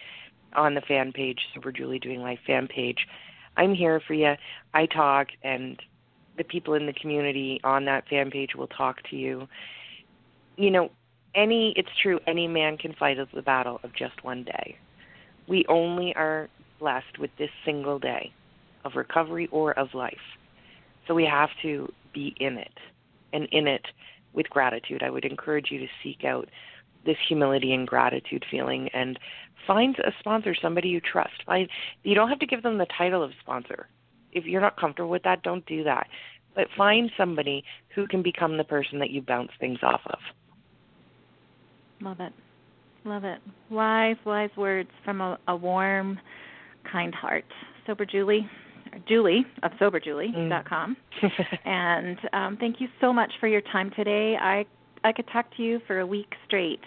on 0.53 0.73
the 0.73 0.81
fan 0.81 1.11
page, 1.11 1.39
Sober 1.53 1.71
Julie 1.71 1.99
Doing 1.99 2.21
Life 2.21 2.39
fan 2.45 2.67
page. 2.67 3.07
I'm 3.55 3.73
here 3.73 4.01
for 4.05 4.13
you. 4.13 4.33
I 4.73 4.85
talk, 4.85 5.27
and 5.43 5.81
the 6.37 6.43
people 6.43 6.73
in 6.73 6.85
the 6.85 6.93
community 6.93 7.59
on 7.63 7.85
that 7.85 8.07
fan 8.07 8.31
page 8.31 8.55
will 8.55 8.67
talk 8.67 8.97
to 9.09 9.15
you. 9.15 9.47
You 10.55 10.71
know, 10.71 10.91
any 11.35 11.73
it's 11.75 11.89
true, 12.01 12.19
any 12.27 12.47
man 12.47 12.77
can 12.77 12.93
fight 12.93 13.17
the 13.33 13.41
battle 13.41 13.79
of 13.83 13.93
just 13.95 14.23
one 14.23 14.43
day. 14.43 14.77
We 15.47 15.65
only 15.69 16.13
are 16.15 16.49
blessed 16.79 17.19
with 17.19 17.31
this 17.37 17.49
single 17.65 17.99
day 17.99 18.31
of 18.85 18.93
recovery 18.95 19.47
or 19.51 19.77
of 19.77 19.93
life. 19.93 20.15
So 21.07 21.13
we 21.13 21.25
have 21.25 21.49
to 21.61 21.91
be 22.13 22.35
in 22.39 22.57
it 22.57 22.77
and 23.33 23.47
in 23.51 23.67
it 23.67 23.85
with 24.33 24.49
gratitude. 24.49 25.03
I 25.03 25.09
would 25.09 25.25
encourage 25.25 25.71
you 25.71 25.79
to 25.79 25.87
seek 26.03 26.23
out 26.23 26.49
this 27.05 27.17
humility 27.27 27.73
and 27.73 27.87
gratitude 27.87 28.45
feeling 28.51 28.89
and 28.93 29.17
find 29.65 29.97
a 29.99 30.11
sponsor, 30.19 30.55
somebody 30.61 30.89
you 30.89 30.99
trust. 30.99 31.43
Find 31.45 31.69
you 32.03 32.15
don't 32.15 32.29
have 32.29 32.39
to 32.39 32.45
give 32.45 32.63
them 32.63 32.77
the 32.77 32.87
title 32.97 33.23
of 33.23 33.31
sponsor. 33.41 33.87
If 34.31 34.45
you're 34.45 34.61
not 34.61 34.79
comfortable 34.79 35.09
with 35.09 35.23
that, 35.23 35.43
don't 35.43 35.65
do 35.65 35.83
that. 35.83 36.07
But 36.55 36.67
find 36.75 37.11
somebody 37.17 37.63
who 37.95 38.07
can 38.07 38.23
become 38.23 38.57
the 38.57 38.63
person 38.63 38.99
that 38.99 39.11
you 39.11 39.21
bounce 39.21 39.51
things 39.59 39.79
off 39.83 40.01
of. 40.07 40.19
Love 42.01 42.19
it. 42.19 42.33
Love 43.05 43.23
it. 43.23 43.39
Wise, 43.69 44.17
wise 44.25 44.49
words 44.57 44.89
from 45.05 45.21
a, 45.21 45.37
a 45.47 45.55
warm, 45.55 46.19
kind 46.91 47.13
heart. 47.13 47.45
Sober 47.85 48.05
Julie, 48.05 48.47
Julie 49.07 49.45
of 49.63 49.71
SoberJulie.com. 49.73 50.97
Mm. 51.23 51.31
and 51.65 52.17
um, 52.33 52.57
thank 52.59 52.81
you 52.81 52.87
so 52.99 53.13
much 53.13 53.31
for 53.39 53.47
your 53.47 53.61
time 53.61 53.91
today. 53.95 54.35
I 54.39 54.65
I 55.03 55.13
could 55.13 55.27
talk 55.31 55.45
to 55.55 55.63
you 55.63 55.79
for 55.87 55.99
a 55.99 56.07
week 56.07 56.33
straight, 56.47 56.81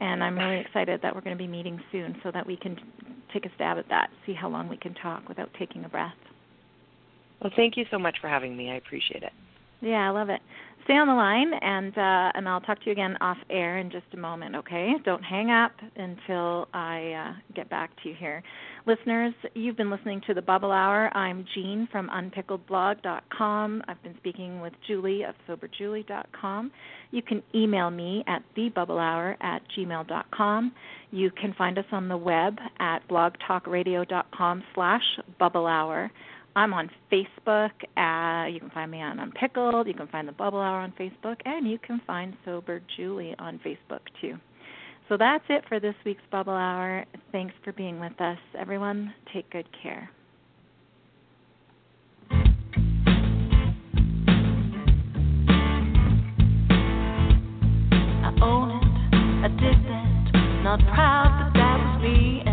and 0.00 0.22
I'm 0.22 0.38
really 0.38 0.60
excited 0.60 1.00
that 1.02 1.14
we're 1.14 1.22
going 1.22 1.36
to 1.36 1.42
be 1.42 1.48
meeting 1.48 1.80
soon 1.90 2.16
so 2.22 2.30
that 2.30 2.46
we 2.46 2.56
can 2.56 2.76
take 3.32 3.46
a 3.46 3.50
stab 3.56 3.78
at 3.78 3.88
that, 3.88 4.10
see 4.26 4.34
how 4.34 4.48
long 4.48 4.68
we 4.68 4.76
can 4.76 4.94
talk 4.94 5.28
without 5.28 5.50
taking 5.58 5.84
a 5.84 5.88
breath. 5.88 6.12
Well, 7.40 7.52
thank 7.56 7.76
you 7.76 7.84
so 7.90 7.98
much 7.98 8.16
for 8.20 8.28
having 8.28 8.56
me. 8.56 8.70
I 8.70 8.76
appreciate 8.76 9.22
it. 9.22 9.32
Yeah, 9.80 10.08
I 10.08 10.10
love 10.10 10.28
it 10.28 10.40
stay 10.88 10.96
on 10.96 11.06
the 11.06 11.12
line 11.12 11.52
and 11.60 11.92
uh, 11.98 12.32
and 12.34 12.48
I'll 12.48 12.62
talk 12.62 12.80
to 12.80 12.86
you 12.86 12.92
again 12.92 13.18
off 13.20 13.36
air 13.50 13.76
in 13.76 13.90
just 13.90 14.06
a 14.14 14.16
moment, 14.16 14.56
okay? 14.56 14.94
Don't 15.04 15.22
hang 15.22 15.50
up 15.50 15.72
until 15.96 16.66
I 16.72 17.12
uh, 17.12 17.54
get 17.54 17.68
back 17.68 17.90
to 18.02 18.08
you 18.08 18.14
here. 18.18 18.42
Listeners, 18.86 19.34
you've 19.52 19.76
been 19.76 19.90
listening 19.90 20.22
to 20.28 20.32
the 20.32 20.40
Bubble 20.40 20.72
Hour. 20.72 21.14
I'm 21.14 21.44
Jean 21.54 21.88
from 21.92 22.08
unpickledblog.com. 22.08 23.82
I've 23.86 24.02
been 24.02 24.16
speaking 24.16 24.62
with 24.62 24.72
Julie 24.86 25.24
of 25.24 25.34
soberjulie.com. 25.46 26.72
You 27.10 27.20
can 27.20 27.42
email 27.54 27.90
me 27.90 28.24
at 28.26 28.42
thebubblehour 28.56 29.36
at 29.42 29.60
gmail.com. 29.76 30.72
You 31.10 31.30
can 31.32 31.52
find 31.58 31.78
us 31.78 31.84
on 31.92 32.08
the 32.08 32.16
web 32.16 32.56
at 32.80 33.06
blogtalkradio.com 33.08 34.64
slash 34.74 35.04
bubblehour. 35.38 36.08
I'm 36.58 36.74
on 36.74 36.90
Facebook. 37.12 37.70
Uh, 37.96 38.48
you 38.48 38.58
can 38.58 38.70
find 38.74 38.90
me 38.90 39.00
on 39.00 39.20
Unpickled. 39.20 39.86
You 39.86 39.94
can 39.94 40.08
find 40.08 40.26
the 40.26 40.32
Bubble 40.32 40.58
Hour 40.58 40.80
on 40.80 40.92
Facebook, 40.98 41.36
and 41.44 41.70
you 41.70 41.78
can 41.78 42.00
find 42.04 42.36
Sober 42.44 42.82
Julie 42.96 43.36
on 43.38 43.60
Facebook 43.64 44.00
too. 44.20 44.34
So 45.08 45.16
that's 45.16 45.44
it 45.50 45.62
for 45.68 45.78
this 45.78 45.94
week's 46.04 46.24
Bubble 46.32 46.54
Hour. 46.54 47.04
Thanks 47.30 47.54
for 47.62 47.72
being 47.74 48.00
with 48.00 48.20
us, 48.20 48.38
everyone. 48.58 49.14
Take 49.32 49.48
good 49.50 49.68
care. 49.80 50.10
I 52.28 52.36
own 58.42 58.70
it, 58.72 58.82
I 59.44 59.48
did 59.60 59.78
that, 59.86 60.62
not 60.64 60.80
proud, 60.92 61.52
that 61.54 61.78
was 61.78 62.02
me. 62.02 62.47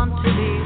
Want 0.00 0.16
to 0.24 0.30
be 0.34 0.59